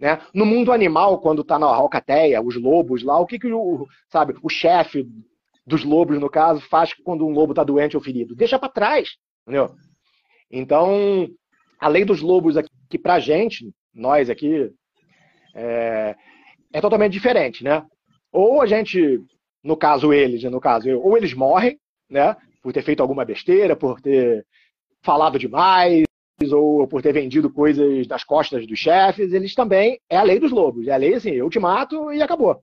Né? 0.00 0.20
No 0.34 0.44
mundo 0.44 0.72
animal, 0.72 1.20
quando 1.20 1.42
está 1.42 1.58
na 1.58 1.66
alcateia, 1.66 2.42
os 2.42 2.56
lobos 2.56 3.02
lá, 3.02 3.18
o 3.18 3.26
que, 3.26 3.38
que 3.38 3.52
o, 3.52 3.86
sabe, 4.10 4.34
o 4.42 4.48
chefe 4.48 5.06
dos 5.66 5.84
lobos, 5.84 6.18
no 6.18 6.28
caso, 6.28 6.60
faz 6.60 6.92
quando 6.92 7.26
um 7.26 7.32
lobo 7.32 7.52
está 7.52 7.64
doente 7.64 7.96
ou 7.96 8.02
ferido? 8.02 8.34
Deixa 8.34 8.58
para 8.58 8.68
trás, 8.68 9.16
entendeu? 9.42 9.74
Então, 10.50 11.28
a 11.80 11.88
lei 11.88 12.04
dos 12.04 12.20
lobos 12.20 12.56
aqui 12.56 12.98
pra 12.98 13.18
gente, 13.18 13.72
nós 13.94 14.28
aqui, 14.28 14.70
é, 15.54 16.14
é 16.72 16.80
totalmente 16.80 17.12
diferente, 17.12 17.64
né? 17.64 17.84
Ou 18.32 18.60
a 18.60 18.66
gente, 18.66 19.20
no 19.62 19.76
caso 19.76 20.12
eles, 20.12 20.42
no 20.44 20.60
caso 20.60 20.88
eu, 20.88 21.00
ou 21.00 21.16
eles 21.16 21.32
morrem, 21.32 21.78
né? 22.10 22.36
Por 22.62 22.72
ter 22.72 22.82
feito 22.82 23.00
alguma 23.00 23.24
besteira, 23.24 23.76
por 23.76 24.00
ter 24.00 24.44
falado 25.02 25.38
demais, 25.38 26.04
ou 26.52 26.86
por 26.86 27.02
ter 27.02 27.12
vendido 27.12 27.50
coisas 27.50 28.06
nas 28.06 28.24
costas 28.24 28.66
dos 28.66 28.78
chefes, 28.78 29.32
eles 29.32 29.54
também 29.54 30.00
é 30.08 30.16
a 30.16 30.22
lei 30.22 30.38
dos 30.38 30.50
lobos. 30.50 30.86
É 30.86 30.92
a 30.92 30.96
lei 30.96 31.14
assim, 31.14 31.30
eu 31.30 31.48
te 31.50 31.58
mato 31.58 32.12
e 32.12 32.22
acabou. 32.22 32.62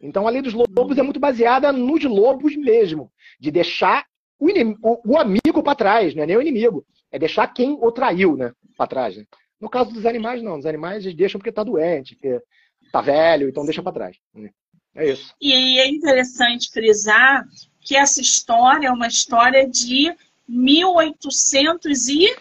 Então 0.00 0.26
a 0.26 0.30
lei 0.30 0.42
dos 0.42 0.54
lobos 0.54 0.96
é 0.96 1.02
muito 1.02 1.18
baseada 1.18 1.72
nos 1.72 2.04
lobos 2.04 2.56
mesmo, 2.56 3.10
de 3.38 3.50
deixar 3.50 4.06
o, 4.38 4.48
inimigo, 4.48 5.00
o, 5.04 5.18
amigo 5.18 5.62
para 5.62 5.74
trás, 5.74 6.14
não 6.14 6.22
é 6.22 6.26
nem 6.26 6.36
o 6.36 6.40
inimigo, 6.40 6.86
é 7.10 7.18
deixar 7.18 7.48
quem 7.48 7.76
o 7.80 7.90
traiu, 7.90 8.36
né, 8.36 8.52
para 8.76 8.86
trás. 8.86 9.16
Né? 9.16 9.24
No 9.60 9.68
caso 9.68 9.92
dos 9.92 10.06
animais 10.06 10.40
não, 10.42 10.56
os 10.56 10.66
animais 10.66 11.04
eles 11.04 11.16
deixam 11.16 11.38
porque 11.38 11.50
está 11.50 11.64
doente, 11.64 12.14
porque 12.14 12.40
está 12.84 13.00
velho, 13.00 13.48
então 13.48 13.64
deixa 13.64 13.82
para 13.82 13.92
trás. 13.92 14.16
Né? 14.32 14.50
É 14.94 15.10
isso. 15.10 15.34
E 15.40 15.78
é 15.80 15.88
interessante 15.88 16.70
frisar 16.70 17.44
que 17.80 17.96
essa 17.96 18.20
história 18.20 18.88
é 18.88 18.92
uma 18.92 19.08
história 19.08 19.68
de 19.68 20.14
1800 20.48 22.08
e 22.08 22.36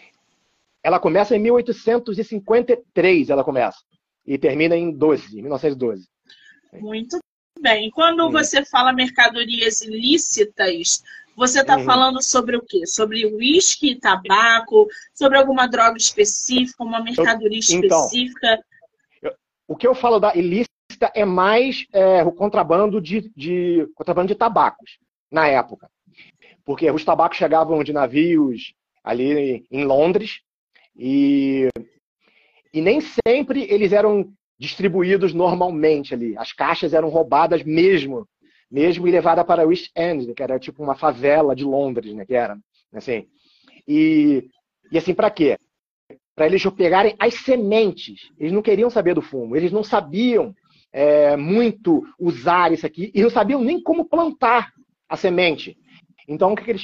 ela 0.87 1.01
começa 1.01 1.35
em 1.35 1.39
1853, 1.39 3.29
ela 3.29 3.43
começa 3.43 3.77
e 4.25 4.37
termina 4.37 4.73
em 4.73 4.89
12, 4.89 5.41
1912. 5.41 6.07
Muito 6.79 7.19
bem. 7.59 7.91
Quando 7.91 8.25
hum. 8.25 8.31
você 8.31 8.63
fala 8.63 8.93
mercadorias 8.93 9.81
ilícitas, 9.81 11.03
você 11.35 11.59
está 11.59 11.75
uhum. 11.75 11.83
falando 11.83 12.23
sobre 12.23 12.55
o 12.55 12.61
quê? 12.65 12.87
Sobre 12.87 13.25
uísque, 13.25 13.99
tabaco, 13.99 14.87
sobre 15.13 15.37
alguma 15.37 15.67
droga 15.67 15.97
específica, 15.97 16.81
uma 16.85 17.03
mercadoria 17.03 17.59
eu, 17.69 17.79
então, 17.79 18.05
específica? 18.05 18.63
Eu, 19.21 19.33
o 19.67 19.75
que 19.75 19.85
eu 19.85 19.93
falo 19.93 20.21
da 20.21 20.33
ilícita 20.37 21.11
é 21.13 21.25
mais 21.25 21.85
é, 21.91 22.23
o 22.23 22.31
contrabando 22.31 23.01
de, 23.01 23.29
de, 23.35 23.85
contrabando 23.93 24.29
de 24.29 24.35
tabacos 24.35 24.99
na 25.29 25.49
época. 25.49 25.91
Porque 26.63 26.89
os 26.89 27.03
tabacos 27.03 27.37
chegavam 27.37 27.83
de 27.83 27.91
navios 27.91 28.73
ali 29.03 29.65
em 29.69 29.83
Londres 29.83 30.46
e, 30.97 31.69
e 32.73 32.81
nem 32.81 32.99
sempre 33.01 33.67
eles 33.69 33.93
eram 33.93 34.31
distribuídos 34.59 35.33
normalmente 35.33 36.13
ali. 36.13 36.35
As 36.37 36.51
caixas 36.51 36.93
eram 36.93 37.09
roubadas 37.09 37.63
mesmo, 37.63 38.27
mesmo 38.69 39.07
e 39.07 39.11
levadas 39.11 39.45
para 39.45 39.65
West 39.65 39.91
End, 39.95 40.33
que 40.33 40.41
era 40.41 40.59
tipo 40.59 40.83
uma 40.83 40.95
favela 40.95 41.55
de 41.55 41.63
Londres, 41.63 42.13
né? 42.13 42.25
Que 42.25 42.33
era, 42.33 42.57
assim. 42.93 43.27
E, 43.87 44.49
e 44.91 44.97
assim, 44.97 45.13
para 45.13 45.29
quê? 45.29 45.57
Para 46.35 46.47
eles 46.47 46.63
pegarem 46.71 47.15
as 47.19 47.35
sementes. 47.35 48.31
Eles 48.37 48.51
não 48.51 48.61
queriam 48.61 48.89
saber 48.89 49.13
do 49.13 49.21
fumo, 49.21 49.55
eles 49.55 49.71
não 49.71 49.83
sabiam 49.83 50.55
é, 50.91 51.37
muito 51.37 52.03
usar 52.19 52.71
isso 52.71 52.85
aqui 52.85 53.11
e 53.13 53.21
não 53.21 53.29
sabiam 53.29 53.63
nem 53.63 53.81
como 53.81 54.05
plantar 54.05 54.71
a 55.07 55.15
semente. 55.15 55.77
Então, 56.27 56.51
o 56.51 56.55
que, 56.55 56.63
que 56.63 56.71
eles. 56.71 56.83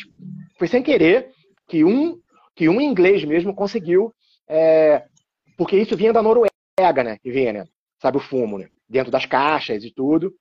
Foi 0.57 0.67
sem 0.67 0.83
querer 0.83 1.31
que 1.67 1.83
um, 1.83 2.19
que 2.55 2.69
um 2.69 2.79
inglês 2.79 3.23
mesmo 3.23 3.53
conseguiu. 3.53 4.13
É, 4.47 5.03
porque 5.57 5.77
isso 5.77 5.95
vinha 5.95 6.13
da 6.13 6.21
Noruega 6.21 6.53
né? 7.03 7.17
Que 7.21 7.31
vinha, 7.31 7.53
né? 7.53 7.67
Sabe, 8.01 8.17
o 8.17 8.21
fumo, 8.21 8.57
né? 8.57 8.67
Dentro 8.89 9.11
das 9.11 9.25
caixas 9.25 9.83
e 9.83 9.91
tudo. 9.91 10.33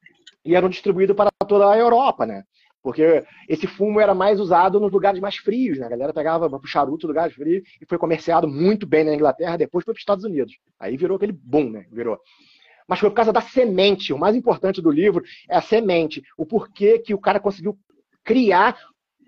E 0.45 0.55
eram 0.55 0.69
distribuídos 0.69 1.15
para 1.15 1.31
toda 1.47 1.71
a 1.71 1.79
Europa, 1.79 2.27
né? 2.27 2.43
Porque 2.83 3.25
esse 3.49 3.67
fumo 3.67 4.01
era 4.01 4.13
mais 4.13 4.41
usado 4.41 4.81
nos 4.81 4.91
lugares 4.91 5.21
mais 5.21 5.37
frios, 5.37 5.79
né? 5.79 5.87
A 5.87 5.91
galera 5.91 6.13
pegava 6.13 6.49
para 6.49 6.59
o 6.59 6.67
charuto 6.67 7.07
lugares 7.07 7.35
frios 7.35 7.63
e 7.81 7.87
foi 7.87 7.97
comerciado 7.97 8.49
muito 8.49 8.87
bem 8.87 9.05
na 9.05 9.15
Inglaterra, 9.15 9.57
depois 9.57 9.85
foi 9.85 9.95
para 9.95 9.99
os 9.99 10.03
Estados 10.03 10.25
Unidos. 10.25 10.59
Aí 10.81 10.97
virou 10.97 11.17
aquele 11.17 11.33
boom, 11.33 11.71
né? 11.71 11.87
Virou. 11.93 12.19
Mas 12.89 12.99
foi 12.99 13.09
por 13.09 13.17
causa 13.17 13.33
da 13.33 13.41
semente. 13.41 14.13
O 14.13 14.19
mais 14.19 14.35
importante 14.35 14.83
do 14.83 14.91
livro 14.91 15.23
é 15.49 15.57
a 15.57 15.63
semente. 15.63 16.23
O 16.37 16.45
porquê 16.45 16.99
que 16.99 17.15
o 17.15 17.21
cara 17.21 17.39
conseguiu 17.39 17.79
criar 18.25 18.77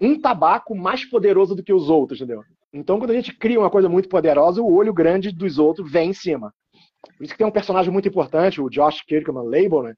um 0.01 0.21
tabaco 0.21 0.75
mais 0.75 1.05
poderoso 1.05 1.55
do 1.55 1.63
que 1.63 1.73
os 1.73 1.89
outros, 1.89 2.21
entendeu? 2.21 2.43
Então, 2.75 2.99
quando 2.99 3.13
a 3.13 3.15
gente 3.15 3.33
cria 3.33 3.61
uma 3.61 3.71
coisa 3.71 3.89
muito 3.89 4.09
poderosa, 4.09 4.61
o 4.61 4.75
olho 4.75 4.93
grande 4.93 5.31
dos 5.31 5.61
outros 5.61 5.91
vem 5.91 6.11
em 6.11 6.13
cima. 6.13 6.53
Por 7.17 7.23
isso 7.23 7.33
que 7.33 7.39
tem 7.39 7.47
um 7.47 7.53
personagem 7.53 7.93
muito 7.93 8.09
importante, 8.09 8.61
o 8.61 8.69
Josh 8.69 9.01
Kirkman 9.03 9.45
Label, 9.45 9.85
né? 9.85 9.95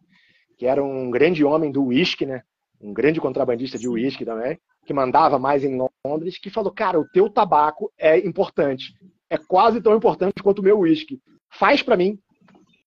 Que 0.59 0.67
era 0.67 0.85
um 0.85 1.11
grande 1.11 1.43
homem 1.43 1.73
do 1.73 1.87
whisky, 1.87 2.27
né? 2.27 2.43
Um 2.79 2.93
grande 2.93 3.19
contrabandista 3.19 3.79
de 3.79 3.89
whisky 3.89 4.27
também, 4.27 4.59
que 4.85 4.93
mandava 4.93 5.39
mais 5.39 5.65
em 5.65 5.79
Londres, 6.07 6.39
que 6.39 6.51
falou, 6.51 6.71
cara, 6.71 7.01
o 7.01 7.09
teu 7.09 7.31
tabaco 7.31 7.91
é 7.99 8.19
importante. 8.19 8.93
É 9.31 9.39
quase 9.39 9.81
tão 9.81 9.97
importante 9.97 10.43
quanto 10.43 10.59
o 10.59 10.63
meu 10.63 10.81
whisky. 10.81 11.19
Faz 11.59 11.83
para 11.83 11.97
mim, 11.97 12.19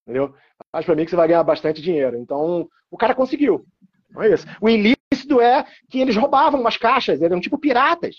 entendeu? 0.03 0.35
Faz 0.71 0.85
para 0.85 0.95
mim 0.95 1.03
que 1.03 1.09
você 1.09 1.17
vai 1.17 1.27
ganhar 1.27 1.43
bastante 1.43 1.81
dinheiro. 1.81 2.15
Então, 2.15 2.69
o 2.91 2.97
cara 2.97 3.15
conseguiu. 3.15 3.65
Não 4.11 4.21
é 4.21 4.33
isso. 4.33 4.45
O 4.61 4.69
ilícito 4.69 5.41
é 5.41 5.65
que 5.89 5.99
eles 5.99 6.15
roubavam 6.15 6.61
umas 6.61 6.77
caixas, 6.77 7.23
eram 7.23 7.39
tipo 7.39 7.57
piratas. 7.57 8.17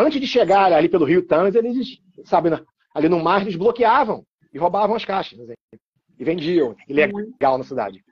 Antes 0.00 0.20
de 0.20 0.28
chegar 0.28 0.72
ali 0.72 0.88
pelo 0.88 1.04
Rio 1.04 1.26
Thames, 1.26 1.56
eles, 1.56 1.98
sabe, 2.24 2.50
ali 2.94 3.08
no 3.08 3.20
mar, 3.20 3.42
eles 3.42 3.56
bloqueavam 3.56 4.24
e 4.54 4.58
roubavam 4.58 4.94
as 4.94 5.04
caixas. 5.04 5.40
Assim, 5.40 5.54
e 6.16 6.24
vendiam, 6.24 6.76
ilegal 6.88 7.58
na 7.58 7.64
cidade. 7.64 8.04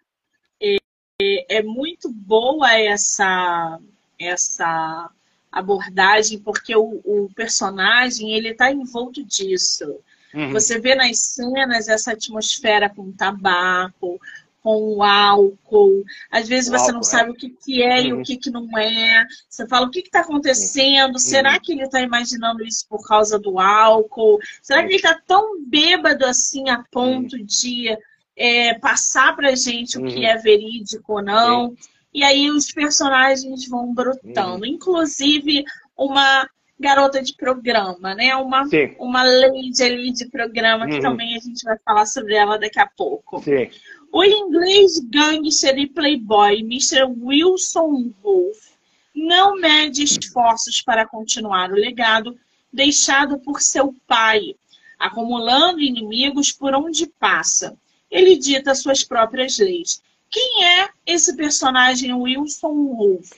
É, 0.61 1.59
é 1.59 1.63
muito 1.63 2.11
boa 2.11 2.73
essa, 2.73 3.79
essa 4.19 5.11
abordagem, 5.51 6.41
porque 6.41 6.75
o, 6.77 7.01
o 7.05 7.31
personagem 7.35 8.33
ele 8.33 8.49
está 8.49 8.71
envolto 8.71 9.25
disso. 9.25 10.01
Uhum. 10.35 10.53
Você 10.53 10.81
vê 10.81 10.97
nas 10.97 11.19
cenas 11.19 11.89
essa 11.89 12.13
atmosfera 12.13 12.91
com 12.91 13.13
tabaco, 13.13 14.21
com 14.67 14.97
o 14.97 15.01
álcool. 15.01 16.03
Às 16.29 16.49
vezes 16.49 16.69
o 16.69 16.73
você 16.73 16.87
álcool, 16.87 16.95
não 16.95 17.03
sabe 17.05 17.29
é. 17.29 17.31
o 17.31 17.35
que, 17.37 17.51
que 17.51 17.83
é 17.85 18.01
uhum. 18.01 18.05
e 18.05 18.13
o 18.13 18.17
uhum. 18.17 18.23
que, 18.25 18.37
que 18.37 18.51
não 18.51 18.67
é. 18.77 19.25
Você 19.49 19.65
fala, 19.69 19.87
o 19.87 19.91
que 19.91 20.01
está 20.01 20.23
acontecendo? 20.23 21.13
Uhum. 21.13 21.19
Será 21.21 21.57
que 21.61 21.71
ele 21.71 21.85
está 21.85 22.01
imaginando 22.01 22.65
isso 22.65 22.85
por 22.89 23.07
causa 23.07 23.39
do 23.39 23.61
álcool? 23.61 24.41
Será 24.61 24.81
que 24.81 24.89
ele 24.89 24.97
está 24.97 25.17
tão 25.25 25.63
bêbado 25.65 26.27
assim 26.27 26.69
a 26.69 26.83
ponto 26.91 27.37
uhum. 27.37 27.45
de 27.45 27.97
é, 28.37 28.75
passar 28.75 29.37
para 29.37 29.55
gente 29.55 29.99
o 29.99 30.05
que 30.05 30.17
uhum. 30.17 30.27
é 30.27 30.37
verídico 30.37 31.13
ou 31.13 31.23
não? 31.23 31.77
E 32.13 32.25
aí 32.25 32.51
os 32.51 32.73
personagens 32.73 33.69
vão 33.69 33.95
brotando. 33.95 34.65
Uhum. 34.65 34.67
Inclusive, 34.67 35.65
uma 35.97 36.45
garota 36.79 37.23
de 37.23 37.35
programa, 37.37 38.17
né? 38.17 38.35
Uma, 38.35 38.65
uma 38.99 39.23
lady 39.23 39.83
ali 39.83 40.13
de 40.13 40.29
programa, 40.29 40.89
que 40.89 41.01
também 41.01 41.37
a 41.37 41.39
gente 41.39 41.63
vai 41.65 41.79
falar 41.85 42.05
sobre 42.05 42.35
ela 42.35 42.59
daqui 42.59 42.81
a 42.81 42.87
pouco. 42.87 43.41
Sim. 43.43 43.71
O 44.17 44.25
inglês 44.25 44.99
gangster 45.11 45.77
e 45.79 45.87
playboy 45.87 46.61
Mr. 46.61 47.05
Wilson 47.05 48.15
Wolf 48.23 48.71
não 49.15 49.57
mede 49.57 50.05
esforços 50.05 50.81
para 50.81 51.07
continuar 51.07 51.71
o 51.71 51.75
legado 51.75 52.35
deixado 52.73 53.39
por 53.39 53.61
seu 53.61 53.95
pai, 54.07 54.57
acumulando 54.99 55.83
inimigos 55.83 56.51
por 56.51 56.75
onde 56.75 57.07
passa. 57.07 57.77
Ele 58.11 58.39
dita 58.39 58.75
suas 58.75 59.05
próprias 59.05 59.59
leis. 59.59 60.03
Quem 60.31 60.65
é 60.65 60.89
esse 61.05 61.37
personagem 61.37 62.15
Wilson 62.15 62.73
Wolf? 62.73 63.33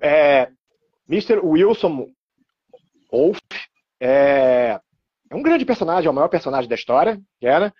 É, 0.00 0.50
Mr. 1.08 1.38
Wilson 1.38 2.10
Wolf 3.12 3.38
é, 4.00 4.80
é, 5.30 5.36
um 5.36 5.40
grande 5.40 5.64
personagem, 5.64 6.08
é 6.08 6.10
o 6.10 6.14
maior 6.14 6.26
personagem 6.26 6.68
da 6.68 6.74
história, 6.74 7.22
que 7.38 7.46
era. 7.46 7.72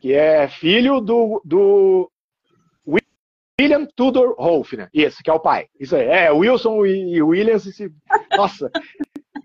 Que 0.00 0.12
é 0.12 0.48
filho 0.48 1.00
do, 1.00 1.42
do 1.44 2.10
William 3.60 3.86
Tudor 3.96 4.36
Wolff, 4.36 4.76
né? 4.76 4.88
Isso, 4.94 5.20
que 5.22 5.28
é 5.28 5.32
o 5.32 5.40
pai. 5.40 5.66
Isso 5.78 5.96
aí. 5.96 6.06
É, 6.06 6.30
Wilson 6.30 6.86
e 6.86 7.20
Williams. 7.20 7.66
Esse... 7.66 7.92
Nossa. 8.36 8.70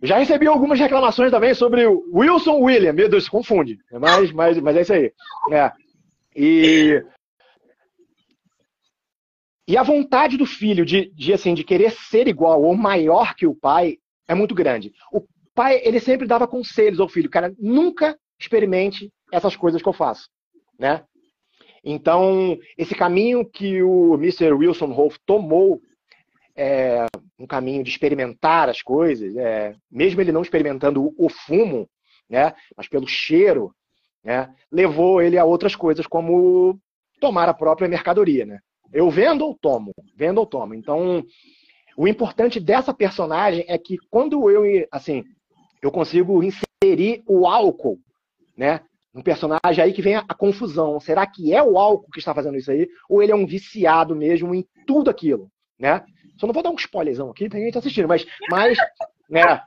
Já 0.03 0.19
recebi 0.19 0.45
algumas 0.45 0.79
reclamações 0.79 1.31
também 1.31 1.53
sobre 1.55 1.87
o 1.87 2.03
Wilson 2.13 2.59
William. 2.59 2.93
Meu 2.93 3.09
Deus, 3.09 3.23
se 3.23 3.31
confunde. 3.31 3.79
Mas, 3.91 4.31
mas, 4.31 4.59
mas 4.59 4.75
é 4.77 4.81
isso 4.81 4.93
aí. 4.93 5.11
É. 5.51 5.71
E, 6.35 7.03
e 9.67 9.77
a 9.77 9.81
vontade 9.81 10.37
do 10.37 10.45
filho 10.45 10.85
de, 10.85 11.11
de, 11.15 11.33
assim, 11.33 11.55
de 11.55 11.63
querer 11.63 11.91
ser 11.91 12.27
igual 12.27 12.61
ou 12.61 12.75
maior 12.75 13.33
que 13.33 13.47
o 13.47 13.55
pai 13.55 13.97
é 14.27 14.35
muito 14.35 14.53
grande. 14.53 14.91
O 15.11 15.25
pai, 15.55 15.81
ele 15.83 15.99
sempre 15.99 16.27
dava 16.27 16.47
conselhos 16.47 16.99
ao 16.99 17.09
filho. 17.09 17.29
Cara, 17.29 17.51
nunca 17.57 18.15
experimente 18.39 19.11
essas 19.31 19.55
coisas 19.55 19.81
que 19.81 19.89
eu 19.89 19.93
faço 19.93 20.27
né? 20.79 21.03
Então, 21.83 22.57
esse 22.77 22.95
caminho 22.95 23.45
que 23.45 23.83
o 23.83 24.13
Mr. 24.15 24.53
Wilson 24.53 24.93
Wolf 24.93 25.17
tomou, 25.25 25.81
é, 26.55 27.05
um 27.38 27.45
caminho 27.45 27.83
de 27.83 27.89
experimentar 27.89 28.69
as 28.69 28.81
coisas, 28.81 29.36
é, 29.36 29.75
mesmo 29.91 30.21
ele 30.21 30.31
não 30.31 30.41
experimentando 30.41 31.13
o, 31.17 31.29
fumo, 31.29 31.89
né, 32.29 32.53
mas 32.77 32.88
pelo 32.88 33.07
cheiro, 33.07 33.75
né, 34.23 34.53
levou 34.71 35.21
ele 35.21 35.38
a 35.38 35.43
outras 35.43 35.75
coisas, 35.75 36.07
como 36.07 36.79
tomar 37.19 37.49
a 37.49 37.53
própria 37.53 37.88
mercadoria. 37.88 38.45
Né? 38.45 38.59
Eu 38.93 39.09
vendo 39.09 39.45
ou 39.45 39.57
tomo? 39.59 39.91
Vendo 40.15 40.38
ou 40.38 40.45
tomo. 40.45 40.73
Então, 40.73 41.23
o 41.97 42.07
importante 42.07 42.59
dessa 42.59 42.93
personagem 42.93 43.65
é 43.67 43.77
que 43.77 43.97
quando 44.09 44.49
eu, 44.49 44.63
assim, 44.91 45.23
eu 45.81 45.91
consigo 45.91 46.41
inserir 46.41 47.23
o 47.27 47.45
álcool, 47.45 47.99
né, 48.55 48.79
um 49.13 49.21
personagem 49.21 49.84
aí 49.84 49.93
que 49.93 50.02
vem 50.02 50.15
a, 50.15 50.26
a, 50.28 50.34
confusão. 50.34 50.99
Será 50.99 51.26
que 51.26 51.54
é 51.54 51.62
o 51.62 51.78
álcool 51.78 52.10
que 52.12 52.19
está 52.19 52.34
fazendo 52.34 52.58
isso 52.58 52.71
aí? 52.71 52.88
Ou 53.08 53.21
ele 53.21 53.32
é 53.32 53.36
um 53.36 53.45
viciado 53.45 54.15
mesmo 54.15 54.54
em 54.56 54.65
tudo 54.88 55.10
aquilo, 55.10 55.52
né? 55.80 56.04
Só 56.38 56.47
não 56.47 56.54
vou 56.54 56.63
dar 56.63 56.71
um 56.71 56.76
spoilerzão 56.76 57.30
aqui, 57.30 57.47
tem 57.47 57.63
gente 57.65 57.78
assistindo, 57.78 58.08
mas, 58.08 58.26
mas, 58.49 58.78
né? 59.30 59.62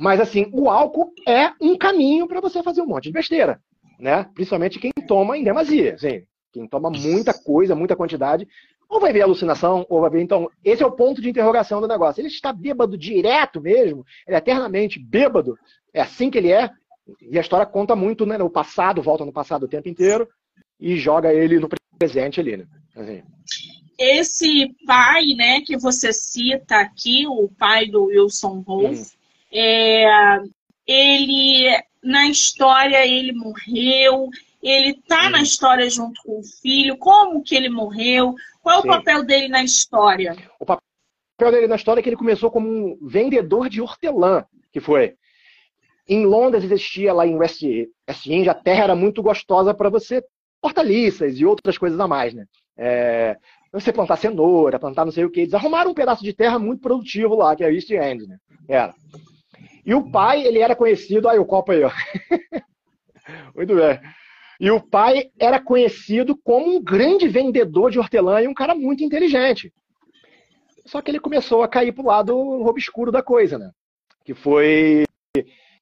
Mas 0.00 0.20
assim, 0.20 0.50
o 0.52 0.70
álcool 0.70 1.12
é 1.28 1.52
um 1.60 1.76
caminho 1.76 2.26
para 2.26 2.40
você 2.40 2.62
fazer 2.62 2.80
um 2.80 2.86
monte 2.86 3.04
de 3.04 3.12
besteira, 3.12 3.60
né? 4.00 4.24
Principalmente 4.34 4.78
quem 4.78 4.90
toma 5.06 5.36
em 5.36 5.44
demasia, 5.44 5.94
assim, 5.94 6.24
quem 6.52 6.66
toma 6.66 6.90
muita 6.90 7.34
coisa, 7.34 7.74
muita 7.74 7.94
quantidade, 7.94 8.48
ou 8.88 9.00
vai 9.00 9.12
ver 9.12 9.22
alucinação, 9.22 9.86
ou 9.88 10.00
vai 10.00 10.10
ver. 10.10 10.20
Então, 10.20 10.50
esse 10.62 10.82
é 10.82 10.86
o 10.86 10.92
ponto 10.92 11.22
de 11.22 11.30
interrogação 11.30 11.80
do 11.80 11.88
negócio. 11.88 12.20
Ele 12.20 12.28
está 12.28 12.52
bêbado 12.52 12.98
direto 12.98 13.60
mesmo, 13.60 14.04
ele 14.26 14.34
é 14.34 14.38
eternamente 14.38 14.98
bêbado, 14.98 15.56
é 15.94 16.00
assim 16.02 16.30
que 16.30 16.38
ele 16.38 16.52
é, 16.52 16.70
e 17.20 17.38
a 17.38 17.40
história 17.40 17.66
conta 17.66 17.96
muito, 17.96 18.24
né? 18.24 18.38
No 18.38 18.50
passado, 18.50 19.02
volta 19.02 19.24
no 19.24 19.32
passado 19.32 19.64
o 19.64 19.68
tempo 19.68 19.88
inteiro 19.88 20.28
e 20.78 20.96
joga 20.96 21.32
ele 21.32 21.58
no 21.58 21.68
presente 21.98 22.40
ali, 22.40 22.56
né? 22.56 22.66
Assim. 22.96 23.22
Esse 23.98 24.74
pai, 24.86 25.26
né, 25.36 25.60
que 25.60 25.76
você 25.76 26.12
cita 26.12 26.76
aqui, 26.76 27.26
o 27.26 27.48
pai 27.58 27.86
do 27.86 28.06
Wilson 28.06 28.62
Wolf, 28.66 28.98
hum. 28.98 29.04
é, 29.52 30.40
ele 30.86 31.70
na 32.02 32.26
história 32.26 33.06
ele 33.06 33.32
morreu, 33.32 34.28
ele 34.60 34.94
tá 35.06 35.28
hum. 35.28 35.30
na 35.30 35.42
história 35.42 35.88
junto 35.88 36.20
com 36.22 36.40
o 36.40 36.42
filho, 36.42 36.96
como 36.96 37.42
que 37.42 37.54
ele 37.54 37.68
morreu, 37.68 38.34
qual 38.60 38.76
é 38.76 38.78
o 38.78 38.82
Sim. 38.82 38.88
papel 38.88 39.24
dele 39.24 39.48
na 39.48 39.62
história? 39.62 40.36
O 40.58 40.66
papel 40.66 40.80
dele 41.38 41.66
na 41.68 41.76
história 41.76 42.00
é 42.00 42.02
que 42.02 42.08
ele 42.08 42.16
começou 42.16 42.50
como 42.50 42.68
um 42.68 42.98
vendedor 43.06 43.68
de 43.68 43.80
hortelã, 43.80 44.44
que 44.72 44.80
foi 44.80 45.16
em 46.12 46.24
Londres 46.24 46.64
existia 46.64 47.12
lá 47.12 47.26
em 47.26 47.36
West, 47.36 47.62
End, 47.62 48.48
a 48.48 48.54
terra 48.54 48.84
era 48.84 48.96
muito 48.96 49.22
gostosa 49.22 49.72
para 49.72 49.88
você, 49.88 50.22
hortaliças 50.62 51.38
e 51.38 51.44
outras 51.44 51.78
coisas 51.78 51.98
a 51.98 52.08
mais, 52.08 52.34
né? 52.34 52.46
É, 52.76 53.36
você 53.72 53.92
plantar 53.92 54.16
cenoura, 54.16 54.78
plantar 54.78 55.04
não 55.04 55.12
sei 55.12 55.24
o 55.24 55.30
que. 55.30 55.40
Eles 55.40 55.54
arrumaram 55.54 55.90
um 55.90 55.94
pedaço 55.94 56.22
de 56.22 56.32
terra 56.32 56.58
muito 56.58 56.82
produtivo 56.82 57.34
lá, 57.34 57.56
que 57.56 57.64
é 57.64 57.72
East 57.72 57.90
End, 57.90 58.26
né? 58.26 58.36
Era. 58.68 58.94
E 59.84 59.94
o 59.94 60.10
pai, 60.10 60.46
ele 60.46 60.58
era 60.58 60.76
conhecido. 60.76 61.28
Aí 61.28 61.38
o 61.38 61.46
copo 61.46 61.72
aí, 61.72 61.82
ó. 61.82 61.90
muito 63.54 63.74
bem. 63.74 64.00
E 64.60 64.70
o 64.70 64.80
pai 64.80 65.30
era 65.38 65.58
conhecido 65.58 66.36
como 66.36 66.76
um 66.76 66.82
grande 66.82 67.26
vendedor 67.26 67.90
de 67.90 67.98
hortelã 67.98 68.40
e 68.40 68.48
um 68.48 68.54
cara 68.54 68.74
muito 68.74 69.02
inteligente. 69.02 69.72
Só 70.84 71.00
que 71.00 71.10
ele 71.10 71.18
começou 71.18 71.62
a 71.62 71.68
cair 71.68 71.92
para 71.92 72.02
o 72.02 72.06
lado 72.06 72.36
obscuro 72.36 73.10
da 73.10 73.22
coisa, 73.22 73.58
né? 73.58 73.70
Que 74.24 74.34
foi 74.34 75.04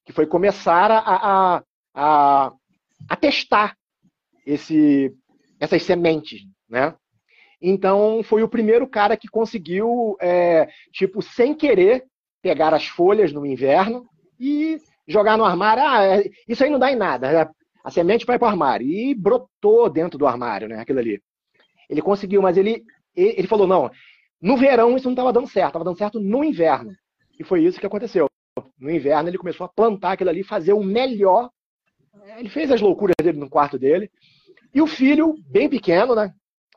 que 0.04 0.12
foi 0.12 0.26
começar 0.26 0.90
a, 0.90 0.98
a, 0.98 1.62
a, 1.94 2.52
a 3.08 3.16
testar 3.16 3.76
esse, 4.46 5.14
essas 5.58 5.82
sementes, 5.82 6.42
né? 6.68 6.94
Então 7.62 8.22
foi 8.22 8.42
o 8.42 8.48
primeiro 8.48 8.88
cara 8.88 9.16
que 9.16 9.28
conseguiu, 9.28 10.16
é, 10.20 10.68
tipo, 10.92 11.20
sem 11.20 11.54
querer, 11.54 12.04
pegar 12.40 12.72
as 12.72 12.86
folhas 12.86 13.32
no 13.32 13.44
inverno 13.44 14.06
e 14.38 14.78
jogar 15.06 15.36
no 15.36 15.44
armário. 15.44 15.82
Ah, 15.82 16.02
é, 16.04 16.30
isso 16.48 16.64
aí 16.64 16.70
não 16.70 16.78
dá 16.78 16.90
em 16.90 16.96
nada. 16.96 17.50
A 17.84 17.90
semente 17.90 18.24
vai 18.24 18.38
para 18.38 18.46
o 18.46 18.50
armário. 18.50 18.86
E 18.86 19.14
brotou 19.14 19.90
dentro 19.90 20.18
do 20.18 20.26
armário, 20.26 20.68
né? 20.68 20.80
Aquilo 20.80 21.00
ali. 21.00 21.20
Ele 21.88 22.00
conseguiu, 22.00 22.40
mas 22.40 22.56
ele, 22.56 22.82
ele 23.14 23.46
falou: 23.46 23.66
não, 23.66 23.90
no 24.40 24.56
verão 24.56 24.96
isso 24.96 25.04
não 25.04 25.12
estava 25.12 25.32
dando 25.32 25.48
certo, 25.48 25.68
estava 25.68 25.84
dando 25.84 25.98
certo 25.98 26.18
no 26.18 26.42
inverno. 26.42 26.92
E 27.38 27.44
foi 27.44 27.62
isso 27.62 27.78
que 27.78 27.86
aconteceu 27.86 28.30
no 28.80 28.90
inverno, 28.90 29.28
ele 29.28 29.38
começou 29.38 29.64
a 29.64 29.68
plantar 29.68 30.12
aquilo 30.12 30.30
ali, 30.30 30.42
fazer 30.42 30.72
o 30.72 30.82
melhor. 30.82 31.50
Ele 32.38 32.48
fez 32.48 32.70
as 32.70 32.80
loucuras 32.80 33.14
dele 33.22 33.38
no 33.38 33.50
quarto 33.50 33.78
dele. 33.78 34.10
E 34.74 34.80
o 34.80 34.86
filho, 34.86 35.34
bem 35.48 35.68
pequeno, 35.68 36.14
né? 36.14 36.32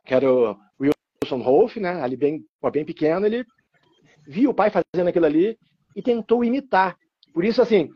Que 0.05 0.13
era 0.13 0.31
o 0.31 0.57
Wilson 0.79 1.41
Wolf, 1.41 1.77
né? 1.77 2.01
Ali 2.01 2.17
bem, 2.17 2.45
bem 2.71 2.85
pequeno, 2.85 3.25
ele 3.25 3.45
viu 4.27 4.51
o 4.51 4.53
pai 4.53 4.69
fazendo 4.69 5.07
aquilo 5.07 5.25
ali 5.25 5.57
e 5.95 6.01
tentou 6.01 6.43
imitar. 6.43 6.97
Por 7.33 7.45
isso, 7.45 7.61
assim, 7.61 7.89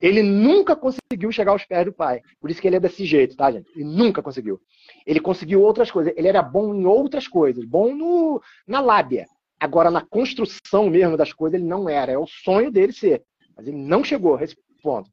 ele 0.00 0.22
nunca 0.22 0.76
conseguiu 0.76 1.30
chegar 1.32 1.52
aos 1.52 1.64
pés 1.64 1.84
do 1.84 1.92
pai. 1.92 2.20
Por 2.40 2.50
isso 2.50 2.60
que 2.60 2.66
ele 2.68 2.76
é 2.76 2.80
desse 2.80 3.04
jeito, 3.04 3.36
tá, 3.36 3.50
gente? 3.50 3.68
Ele 3.74 3.84
nunca 3.84 4.22
conseguiu. 4.22 4.60
Ele 5.04 5.20
conseguiu 5.20 5.60
outras 5.60 5.90
coisas. 5.90 6.12
Ele 6.16 6.28
era 6.28 6.42
bom 6.42 6.74
em 6.74 6.86
outras 6.86 7.26
coisas. 7.26 7.64
Bom 7.64 7.94
no, 7.94 8.40
na 8.66 8.80
lábia. 8.80 9.26
Agora, 9.60 9.90
na 9.90 10.00
construção 10.00 10.88
mesmo 10.88 11.16
das 11.16 11.32
coisas, 11.32 11.58
ele 11.58 11.68
não 11.68 11.88
era. 11.88 12.12
É 12.12 12.18
o 12.18 12.26
sonho 12.26 12.70
dele 12.70 12.92
ser. 12.92 13.24
Mas 13.56 13.66
ele 13.66 13.76
não 13.76 14.04
chegou 14.04 14.36
a 14.36 14.44
esse 14.44 14.56
ponto. 14.82 15.10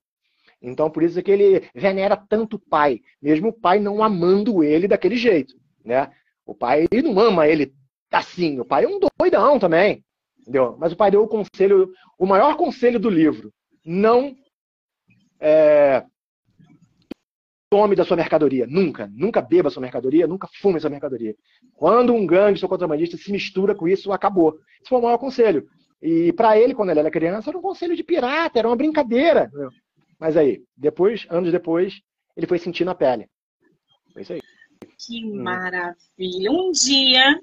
Então, 0.62 0.90
por 0.90 1.04
isso 1.04 1.20
é 1.20 1.22
que 1.22 1.32
ele 1.32 1.70
venera 1.76 2.16
tanto 2.18 2.56
o 2.56 2.60
pai, 2.60 3.02
mesmo 3.22 3.50
o 3.50 3.54
pai 3.54 3.80
não 3.80 4.04
amando 4.04 4.64
ele 4.64 4.88
daquele 4.88 5.16
jeito, 5.16 5.54
né? 5.84 6.12
O 6.46 6.56
pai 6.56 6.88
não 7.04 7.20
ama 7.20 7.48
ele 7.48 7.74
assim, 8.12 8.60
o 8.60 8.66
pai 8.66 8.86
é 8.86 8.88
um 8.88 9.00
doidão 9.20 9.60
também, 9.60 10.04
entendeu? 10.40 10.76
Mas 10.80 10.94
o 10.94 10.96
pai 10.96 11.12
deu 11.12 11.22
o 11.22 11.28
conselho, 11.28 11.92
o 12.18 12.26
maior 12.26 12.56
conselho 12.56 13.00
do 13.00 13.10
livro, 13.10 13.54
não 13.84 14.36
é, 15.40 16.04
tome 17.76 17.94
da 17.94 18.06
sua 18.06 18.16
mercadoria, 18.16 18.66
nunca, 18.66 19.12
nunca 19.14 19.42
beba 19.42 19.70
sua 19.70 19.82
mercadoria, 19.82 20.26
nunca 20.26 20.48
fume 20.62 20.80
sua 20.80 20.90
mercadoria. 20.90 21.36
Quando 21.74 22.14
um 22.14 22.26
gangue 22.26 22.64
ou 22.64 22.70
contrabandista 22.70 23.18
se 23.18 23.30
mistura 23.30 23.76
com 23.76 23.86
isso, 23.86 24.14
acabou. 24.14 24.58
Esse 24.80 24.88
foi 24.88 24.98
o 24.98 25.02
maior 25.02 25.18
conselho. 25.18 25.68
E 26.02 26.32
para 26.32 26.58
ele, 26.58 26.74
quando 26.74 26.92
ele 26.92 27.02
era 27.02 27.12
criança, 27.12 27.50
era 27.50 27.58
um 27.58 27.62
conselho 27.62 27.94
de 27.94 28.02
pirata, 28.02 28.58
era 28.58 28.70
uma 28.70 28.78
brincadeira. 28.78 29.48
Entendeu? 29.48 29.70
Mas 30.18 30.38
aí, 30.38 30.64
depois, 30.78 31.28
anos 31.30 31.52
depois, 31.52 32.00
ele 32.38 32.48
foi 32.48 32.60
sentir 32.60 32.86
na 32.86 32.96
pele. 32.96 33.28
Foi 34.14 34.22
isso 34.22 34.32
aí. 34.32 34.42
Que 34.98 35.26
hum. 35.26 35.44
maravilha. 35.44 36.50
Um 36.50 36.72
dia, 36.72 37.38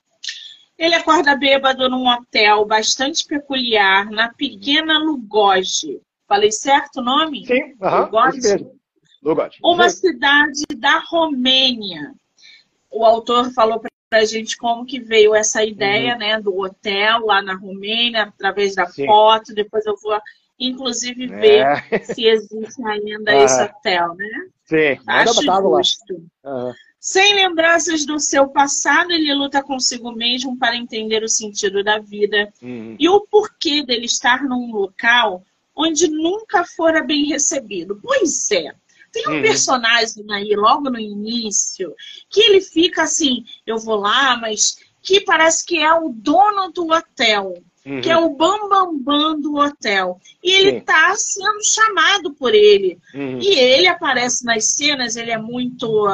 ele 0.78 0.94
acorda 0.94 1.36
bêbado 1.36 1.90
num 1.90 2.08
hotel 2.08 2.64
bastante 2.64 3.26
peculiar, 3.26 4.10
na 4.10 4.32
pequena 4.32 4.98
Lugosi. 4.98 6.00
Falei 6.26 6.50
certo 6.50 7.00
o 7.00 7.04
nome? 7.04 7.44
Sim, 7.44 7.74
uh 7.74 8.72
Uma 9.62 9.88
cidade 9.88 10.64
da 10.76 10.98
Romênia. 10.98 12.12
O 12.90 13.04
autor 13.04 13.52
falou 13.52 13.78
para 13.78 14.18
a 14.20 14.24
gente 14.24 14.56
como 14.56 14.84
que 14.84 15.00
veio 15.00 15.34
essa 15.34 15.64
ideia, 15.64 16.14
uhum. 16.14 16.18
né, 16.18 16.40
do 16.40 16.58
hotel 16.58 17.24
lá 17.24 17.40
na 17.40 17.54
Romênia, 17.54 18.24
através 18.24 18.74
da 18.74 18.86
Sim. 18.86 19.06
foto. 19.06 19.54
Depois 19.54 19.86
eu 19.86 19.96
vou 19.96 20.18
inclusive 20.58 21.26
ver 21.26 21.66
é. 21.90 21.98
se 21.98 22.26
existe 22.26 22.84
ainda 22.84 23.34
esse 23.42 23.62
hotel, 23.62 24.14
né? 24.14 24.46
Sim, 24.64 24.98
acho 25.06 25.42
justo. 25.42 26.14
Uhum. 26.44 26.72
Sem 27.00 27.34
lembranças 27.34 28.06
do 28.06 28.20
seu 28.20 28.48
passado, 28.48 29.10
ele 29.10 29.34
luta 29.34 29.60
consigo 29.60 30.12
mesmo 30.12 30.56
para 30.56 30.76
entender 30.76 31.24
o 31.24 31.28
sentido 31.28 31.82
da 31.82 31.98
vida 31.98 32.52
uhum. 32.62 32.96
e 32.98 33.08
o 33.08 33.20
porquê 33.22 33.84
dele 33.84 34.06
estar 34.06 34.44
num 34.44 34.70
local 34.70 35.42
onde 35.74 36.08
nunca 36.08 36.64
fora 36.64 37.02
bem 37.02 37.24
recebido. 37.24 37.98
Pois 38.00 38.50
é. 38.52 38.72
Tem 39.12 39.28
um 39.28 39.36
uhum. 39.36 39.42
personagem 39.42 40.24
aí, 40.30 40.54
logo 40.56 40.88
no 40.88 40.98
início, 40.98 41.94
que 42.30 42.40
ele 42.40 42.60
fica 42.60 43.02
assim, 43.02 43.44
eu 43.66 43.78
vou 43.78 43.96
lá, 43.96 44.36
mas 44.36 44.78
que 45.02 45.20
parece 45.20 45.64
que 45.64 45.78
é 45.78 45.92
o 45.92 46.08
dono 46.08 46.72
do 46.72 46.90
hotel 46.90 47.54
uhum. 47.86 48.00
que 48.00 48.10
é 48.10 48.16
o 48.16 48.30
bambambam 48.30 48.98
bam, 48.98 49.32
bam 49.32 49.40
do 49.40 49.56
hotel. 49.56 50.20
E 50.42 50.52
ele 50.52 50.78
está 50.78 51.14
sendo 51.16 51.62
chamado 51.64 52.32
por 52.34 52.54
ele. 52.54 52.98
Uhum. 53.14 53.38
E 53.40 53.58
ele 53.58 53.86
aparece 53.86 54.44
nas 54.44 54.64
cenas, 54.64 55.16
ele 55.16 55.30
é 55.30 55.38
muito 55.38 56.08